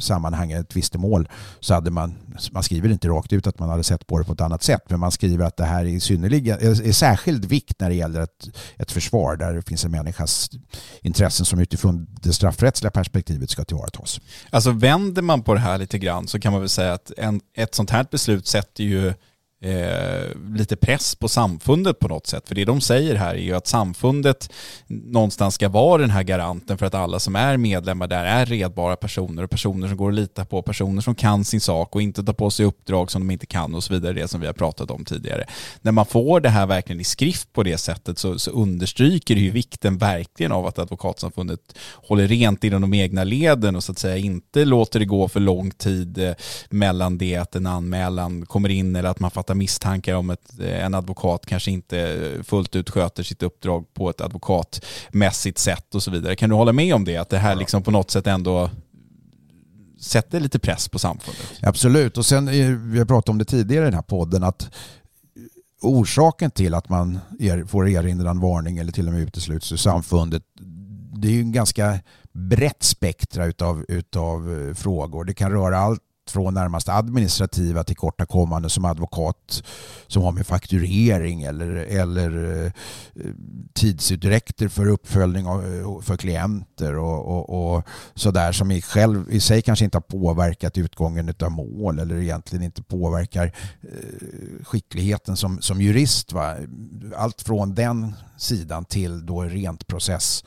sammanhang, 0.00 0.52
ett 0.52 0.68
tvistemål, 0.68 1.28
så 1.60 1.74
hade 1.74 1.90
man, 1.90 2.14
man 2.50 2.62
skriver 2.62 2.88
inte 2.88 3.08
rakt 3.08 3.32
ut 3.32 3.46
att 3.46 3.58
man 3.58 3.68
hade 3.68 3.84
sett 3.84 4.06
på 4.06 4.18
det 4.18 4.24
på 4.24 4.32
ett 4.32 4.40
annat 4.40 4.62
sätt, 4.62 4.82
men 4.88 5.00
man 5.00 5.10
skriver 5.10 5.44
att 5.44 5.56
det 5.56 5.64
här 5.64 5.84
är, 5.84 5.98
synnerligen, 5.98 6.58
eh, 6.58 6.68
är 6.68 6.92
särskild 6.92 7.44
vikt 7.44 7.80
när 7.80 7.88
det 7.88 7.94
gäller 7.94 8.20
ett, 8.20 8.48
ett 8.76 8.92
försvar 8.92 9.36
där 9.36 9.54
det 9.54 9.62
finns 9.62 9.84
en 9.84 9.90
människas 9.90 10.50
intressen 11.02 11.46
som 11.46 11.58
utifrån 11.58 12.06
det 12.22 12.32
straffrättsliga 12.32 12.90
perspektivet 12.90 13.50
ska 13.50 13.64
tillvaratas. 13.64 14.20
Alltså 14.50 14.70
vänder 14.70 15.22
man 15.22 15.42
på 15.42 15.54
det 15.54 15.60
här 15.60 15.78
lite 15.78 15.98
grann 15.98 16.28
så 16.28 16.40
kan 16.40 16.52
man 16.52 16.60
väl 16.60 16.68
säga 16.68 16.92
att 16.92 17.12
en, 17.16 17.40
ett 17.56 17.74
sånt 17.74 17.90
här 17.90 18.06
beslut 18.10 18.46
sätter 18.46 18.84
ju 18.84 19.14
eh, 19.64 20.54
lite 20.56 20.76
press 20.76 21.14
på 21.14 21.28
samfundet 21.28 21.98
på 21.98 22.08
något 22.08 22.26
sätt. 22.26 22.48
För 22.48 22.54
det 22.54 22.64
de 22.64 22.80
säger 22.80 23.14
här 23.14 23.34
är 23.34 23.38
ju 23.38 23.54
att 23.54 23.66
samfundet 23.66 24.50
någonstans 24.86 25.54
ska 25.54 25.68
vara 25.68 26.00
den 26.00 26.10
här 26.10 26.22
garanten 26.22 26.78
för 26.78 26.86
att 26.86 26.94
alla 26.94 27.18
som 27.18 27.36
är 27.36 27.56
medlemmar 27.56 28.06
där 28.06 28.24
är 28.24 28.46
redbara 28.46 28.96
personer 28.96 29.42
och 29.42 29.50
personer 29.50 29.88
som 29.88 29.96
går 29.96 30.08
att 30.08 30.14
lita 30.14 30.44
på, 30.44 30.62
personer 30.62 31.02
som 31.02 31.14
kan 31.14 31.44
sin 31.44 31.60
sak 31.60 31.94
och 31.94 32.02
inte 32.02 32.24
tar 32.24 32.32
på 32.32 32.50
sig 32.50 32.66
uppdrag 32.66 33.10
som 33.10 33.26
de 33.26 33.32
inte 33.32 33.46
kan 33.46 33.74
och 33.74 33.84
så 33.84 33.92
vidare, 33.92 34.12
det 34.12 34.28
som 34.28 34.40
vi 34.40 34.46
har 34.46 34.54
pratat 34.54 34.90
om 34.90 35.04
tidigare. 35.04 35.44
När 35.82 35.92
man 35.92 36.06
får 36.06 36.40
det 36.40 36.48
här 36.48 36.66
verkligen 36.66 37.00
i 37.00 37.04
skrift 37.04 37.52
på 37.52 37.62
det 37.62 37.78
sättet 37.78 38.18
så, 38.18 38.38
så 38.38 38.50
understryker 38.50 39.34
det 39.34 39.40
ju 39.40 39.50
vikten 39.50 39.98
verkligen 39.98 40.52
av 40.52 40.66
att 40.66 40.78
advokatsamfundet 40.78 41.60
håller 41.92 42.28
rent 42.28 42.64
inom 42.64 42.80
de 42.80 42.94
egna 42.94 43.24
leden 43.24 43.76
och 43.76 43.84
så 43.84 43.92
att 43.92 43.98
säga 43.98 44.16
inte 44.16 44.64
låter 44.64 44.98
det 44.98 45.06
gå 45.06 45.28
för 45.28 45.40
lång 45.40 45.70
tid 45.70 46.18
eh, 46.18 46.34
mellan 46.70 47.18
det 47.18 47.36
att 47.36 47.56
en 47.56 47.66
anmälan 47.66 48.46
kommer 48.46 48.68
in 48.68 48.96
eller 48.96 49.08
att 49.08 49.20
man 49.20 49.30
fattar 49.30 49.53
misstankar 49.54 50.14
om 50.14 50.30
att 50.30 50.58
en 50.60 50.94
advokat 50.94 51.46
kanske 51.46 51.70
inte 51.70 52.20
fullt 52.44 52.76
ut 52.76 52.90
sköter 52.90 53.22
sitt 53.22 53.42
uppdrag 53.42 53.94
på 53.94 54.10
ett 54.10 54.20
advokatmässigt 54.20 55.58
sätt 55.58 55.94
och 55.94 56.02
så 56.02 56.10
vidare. 56.10 56.36
Kan 56.36 56.50
du 56.50 56.56
hålla 56.56 56.72
med 56.72 56.94
om 56.94 57.04
det? 57.04 57.16
Att 57.16 57.30
det 57.30 57.38
här 57.38 57.54
liksom 57.54 57.82
på 57.82 57.90
något 57.90 58.10
sätt 58.10 58.26
ändå 58.26 58.70
sätter 60.00 60.40
lite 60.40 60.58
press 60.58 60.88
på 60.88 60.98
samfundet? 60.98 61.52
Absolut, 61.62 62.18
och 62.18 62.26
sen 62.26 62.46
vi 62.90 62.98
har 62.98 63.06
pratat 63.06 63.28
om 63.28 63.38
det 63.38 63.44
tidigare 63.44 63.84
i 63.84 63.86
den 63.86 63.94
här 63.94 64.02
podden 64.02 64.42
att 64.42 64.70
orsaken 65.82 66.50
till 66.50 66.74
att 66.74 66.88
man 66.88 67.18
får 67.66 67.88
erinran, 67.88 68.40
varning 68.40 68.78
eller 68.78 68.92
till 68.92 69.06
och 69.06 69.12
med 69.12 69.22
utesluts 69.22 69.72
ur 69.72 69.76
samfundet 69.76 70.42
det 71.16 71.28
är 71.28 71.32
ju 71.32 71.40
en 71.40 71.52
ganska 71.52 71.98
brett 72.32 72.82
spektra 72.82 73.46
utav, 73.46 73.84
utav 73.88 74.74
frågor. 74.76 75.24
Det 75.24 75.34
kan 75.34 75.52
röra 75.52 75.78
allt 75.78 76.00
från 76.30 76.54
närmast 76.54 76.88
administrativa 76.88 77.84
tillkortakommanden 77.84 78.70
som 78.70 78.84
advokat 78.84 79.62
som 80.06 80.22
har 80.22 80.32
med 80.32 80.46
fakturering 80.46 81.42
eller, 81.42 81.70
eller 81.74 82.64
eh, 82.64 82.72
tidsutdräkter 83.72 84.68
för 84.68 84.86
uppföljning 84.86 85.46
av, 85.46 85.64
eh, 85.64 86.00
för 86.00 86.16
klienter 86.16 86.96
och, 86.96 87.26
och, 87.26 87.76
och 87.76 87.84
sådär 88.14 88.52
som 88.52 88.70
i, 88.70 88.82
själv, 88.82 89.30
i 89.30 89.40
sig 89.40 89.62
kanske 89.62 89.84
inte 89.84 89.96
har 89.96 90.02
påverkat 90.02 90.78
utgången 90.78 91.34
av 91.40 91.50
mål 91.50 91.98
eller 91.98 92.16
egentligen 92.16 92.64
inte 92.64 92.82
påverkar 92.82 93.52
eh, 93.82 94.64
skickligheten 94.64 95.36
som, 95.36 95.60
som 95.60 95.80
jurist. 95.80 96.32
Va? 96.32 96.56
Allt 97.16 97.42
från 97.42 97.74
den 97.74 98.14
sidan 98.36 98.84
till 98.84 99.26
då 99.26 99.42
rent 99.42 99.86
process 99.86 100.44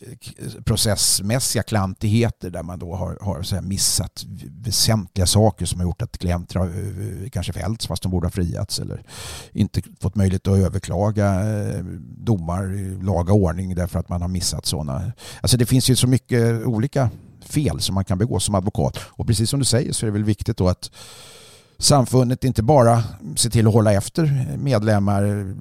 Eh, 0.00 0.62
processmässiga 0.64 1.62
klantigheter 1.62 2.50
där 2.50 2.62
man 2.62 2.78
då 2.78 2.94
har, 2.94 3.18
har 3.20 3.42
så 3.42 3.60
missat 3.62 4.24
väsentliga 4.50 5.26
saker 5.26 5.66
som 5.66 5.80
har 5.80 5.86
gjort 5.86 6.02
att 6.02 6.18
klienter 6.18 6.58
har 6.58 6.66
eh, 6.66 7.30
kanske 7.30 7.52
fällts 7.52 7.86
fast 7.86 8.02
de 8.02 8.12
borde 8.12 8.26
ha 8.26 8.30
friats 8.30 8.78
eller 8.78 9.02
inte 9.52 9.82
fått 10.00 10.14
möjlighet 10.14 10.48
att 10.48 10.58
överklaga 10.58 11.26
eh, 11.34 11.84
domar 12.18 12.74
i 12.74 13.02
laga 13.02 13.32
ordning 13.32 13.74
därför 13.74 13.98
att 13.98 14.08
man 14.08 14.22
har 14.22 14.28
missat 14.28 14.66
sådana. 14.66 15.12
Alltså 15.40 15.56
det 15.56 15.66
finns 15.66 15.90
ju 15.90 15.96
så 15.96 16.06
mycket 16.06 16.66
olika 16.66 17.10
fel 17.40 17.80
som 17.80 17.94
man 17.94 18.04
kan 18.04 18.18
begå 18.18 18.40
som 18.40 18.54
advokat 18.54 18.98
och 18.98 19.26
precis 19.26 19.50
som 19.50 19.58
du 19.58 19.64
säger 19.64 19.92
så 19.92 20.06
är 20.06 20.08
det 20.08 20.12
väl 20.12 20.24
viktigt 20.24 20.56
då 20.56 20.68
att 20.68 20.90
samfundet 21.78 22.44
inte 22.44 22.62
bara 22.62 23.02
ser 23.36 23.50
till 23.50 23.66
att 23.66 23.74
hålla 23.74 23.92
efter 23.92 24.56
medlemmar 24.58 25.54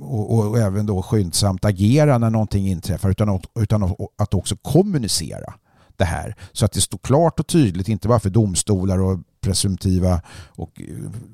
och, 0.00 0.38
och, 0.38 0.58
även 0.58 0.86
då 0.86 1.02
skyndsamt 1.02 1.64
agera 1.64 2.18
när 2.18 2.30
någonting 2.30 2.68
inträffar 2.68 3.10
utan, 3.10 3.40
utan 3.60 3.94
att 4.18 4.34
också 4.34 4.56
kommunicera 4.56 5.54
det 5.96 6.04
här. 6.04 6.34
Så 6.52 6.64
att 6.64 6.72
det 6.72 6.80
står 6.80 6.98
klart 6.98 7.40
och 7.40 7.46
tydligt 7.46 7.88
inte 7.88 8.08
bara 8.08 8.20
för 8.20 8.30
domstolar 8.30 8.98
och 8.98 9.18
presumtiva 9.40 10.20
och, 10.48 10.82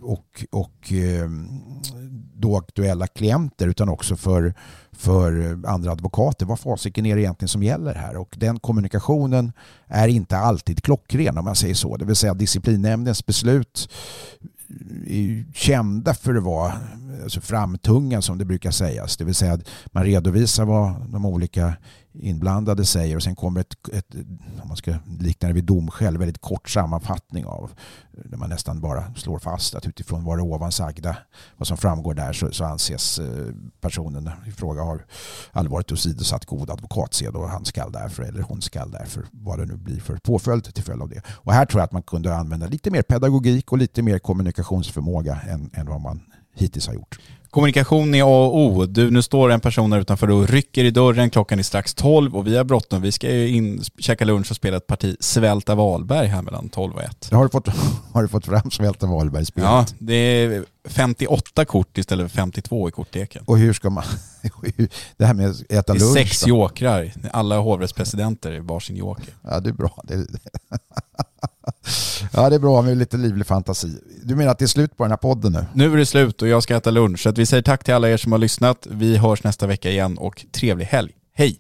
och, 0.02 0.44
och 0.50 0.92
eh, 0.92 1.30
då 2.34 2.56
aktuella 2.56 3.06
klienter 3.06 3.68
utan 3.68 3.88
också 3.88 4.16
för, 4.16 4.54
för 5.04 5.50
eh, 5.50 5.72
andra 5.72 5.92
advokater. 5.92 6.46
Vad 6.46 6.60
fasiken 6.60 7.06
är 7.06 7.16
det 7.16 7.22
egentligen 7.22 7.48
som 7.48 7.62
gäller 7.62 7.94
här? 7.94 8.16
Och 8.16 8.34
den 8.38 8.58
kommunikationen 8.58 9.52
är 9.86 10.08
inte 10.08 10.36
alltid 10.36 10.82
klockren 10.82 11.38
om 11.38 11.44
man 11.44 11.56
säger 11.56 11.74
så. 11.74 11.96
Det 11.96 12.04
vill 12.04 12.16
säga 12.16 12.34
disciplinnämndens 12.34 13.26
beslut 13.26 13.88
är 15.06 15.52
kända 15.54 16.14
för 16.14 16.34
att 16.34 16.42
vara 16.42 16.72
alltså 17.22 17.40
framtunga 17.40 18.22
som 18.22 18.38
det 18.38 18.44
brukar 18.44 18.70
sägas. 18.70 19.16
Det 19.16 19.24
vill 19.24 19.34
säga 19.34 19.52
att 19.52 19.68
man 19.86 20.04
redovisar 20.04 20.64
vad 20.64 21.10
de 21.12 21.26
olika 21.26 21.74
inblandade 22.14 22.84
säger 22.84 23.16
och 23.16 23.22
sen 23.22 23.36
kommer 23.36 23.60
ett, 23.60 23.88
ett 23.92 24.14
om 24.62 24.68
man 24.68 24.76
ska 24.76 24.94
likna 25.20 25.48
det 25.48 25.54
vid 25.54 25.64
domskäl, 25.64 26.18
väldigt 26.18 26.40
kort 26.40 26.70
sammanfattning 26.70 27.44
av 27.44 27.70
där 28.24 28.36
man 28.36 28.50
nästan 28.50 28.80
bara 28.80 29.14
slår 29.14 29.38
fast 29.38 29.74
att 29.74 29.86
utifrån 29.86 30.24
vad 30.24 30.38
det 30.38 30.42
ovan 30.42 30.72
sagda, 30.72 31.16
vad 31.56 31.68
som 31.68 31.76
framgår 31.76 32.14
där 32.14 32.32
så, 32.32 32.50
så 32.52 32.64
anses 32.64 33.18
eh, 33.18 33.54
personen 33.80 34.30
i 34.46 34.50
fråga 34.50 34.82
har 34.82 35.06
allvarligt 35.52 35.92
åsidosatt 35.92 36.44
god 36.44 36.70
advokatsed 36.70 37.36
och 37.36 37.48
han 37.48 37.64
skall 37.64 37.92
därför 37.92 38.22
eller 38.22 38.42
hon 38.42 38.62
skall 38.62 38.90
därför 38.90 39.24
vad 39.30 39.58
det 39.58 39.66
nu 39.66 39.76
blir 39.76 40.00
för 40.00 40.16
påföljd 40.16 40.74
till 40.74 40.84
följd 40.84 41.02
av 41.02 41.08
det. 41.08 41.22
Och 41.28 41.52
här 41.52 41.66
tror 41.66 41.80
jag 41.80 41.84
att 41.84 41.92
man 41.92 42.02
kunde 42.02 42.36
använda 42.36 42.66
lite 42.66 42.90
mer 42.90 43.02
pedagogik 43.02 43.72
och 43.72 43.78
lite 43.78 44.02
mer 44.02 44.18
kommunikationsförmåga 44.18 45.40
än, 45.48 45.70
än 45.74 45.86
vad 45.86 46.00
man 46.00 46.20
hittills 46.54 46.86
har 46.86 46.94
gjort. 46.94 47.18
Kommunikation 47.54 48.14
är 48.14 48.22
A 48.22 48.46
och 48.46 48.58
O. 48.58 48.86
Du, 48.86 49.10
nu 49.10 49.22
står 49.22 49.50
en 49.50 49.60
person 49.60 49.90
där 49.90 50.00
utanför 50.00 50.30
och 50.30 50.48
rycker 50.48 50.84
i 50.84 50.90
dörren. 50.90 51.30
Klockan 51.30 51.58
är 51.58 51.62
strax 51.62 51.94
12 51.94 52.36
och 52.36 52.46
vi 52.46 52.56
har 52.56 52.64
bråttom. 52.64 53.02
Vi 53.02 53.12
ska 53.12 53.30
ju 53.30 53.48
in, 53.48 53.82
käka 53.98 54.24
lunch 54.24 54.50
och 54.50 54.56
spela 54.56 54.76
ett 54.76 54.86
parti 54.86 55.16
Svälta 55.20 55.74
Wahlberg 55.74 56.26
här 56.26 56.42
mellan 56.42 56.68
12 56.68 56.94
och 56.94 57.02
1. 57.02 57.28
Har 57.32 57.44
du 57.44 57.50
fått, 57.50 57.68
har 58.12 58.22
du 58.22 58.28
fått 58.28 58.46
fram 58.46 58.70
Svälta 58.70 59.06
Wahlberg-spelet? 59.06 59.70
Ja, 59.70 59.86
det 59.98 60.14
är 60.14 60.64
58 60.88 61.64
kort 61.64 61.98
istället 61.98 62.30
för 62.30 62.36
52 62.36 62.88
i 62.88 62.92
kortleken. 62.92 63.44
Och 63.46 63.58
hur 63.58 63.72
ska 63.72 63.90
man... 63.90 64.04
Det 65.16 65.26
här 65.26 65.34
med 65.34 65.50
att 65.50 65.72
äta 65.72 65.92
lunch? 65.92 66.14
Det 66.14 66.20
är 66.20 66.24
sex 66.24 66.46
jokrar. 66.46 67.12
Alla 67.32 67.58
hovrättspresidenter 67.58 68.52
är 68.52 68.60
varsin 68.60 68.96
joker. 68.96 69.34
Ja, 69.42 69.60
det 69.60 69.68
är 69.68 69.74
bra. 69.74 70.02
Det 70.04 70.14
Ja, 72.32 72.50
det 72.50 72.56
är 72.56 72.60
bra 72.60 72.82
med 72.82 72.96
lite 72.96 73.16
livlig 73.16 73.46
fantasi. 73.46 73.98
Du 74.22 74.36
menar 74.36 74.52
att 74.52 74.58
det 74.58 74.64
är 74.64 74.66
slut 74.66 74.96
på 74.96 75.04
den 75.04 75.10
här 75.10 75.16
podden 75.16 75.52
nu? 75.52 75.66
Nu 75.74 75.92
är 75.92 75.96
det 75.96 76.06
slut 76.06 76.42
och 76.42 76.48
jag 76.48 76.62
ska 76.62 76.76
äta 76.76 76.90
lunch. 76.90 77.20
Så 77.20 77.32
vi 77.32 77.46
säger 77.46 77.62
tack 77.62 77.84
till 77.84 77.94
alla 77.94 78.08
er 78.10 78.16
som 78.16 78.32
har 78.32 78.38
lyssnat. 78.38 78.86
Vi 78.90 79.16
hörs 79.16 79.44
nästa 79.44 79.66
vecka 79.66 79.90
igen 79.90 80.18
och 80.18 80.46
trevlig 80.52 80.86
helg. 80.86 81.12
Hej! 81.34 81.58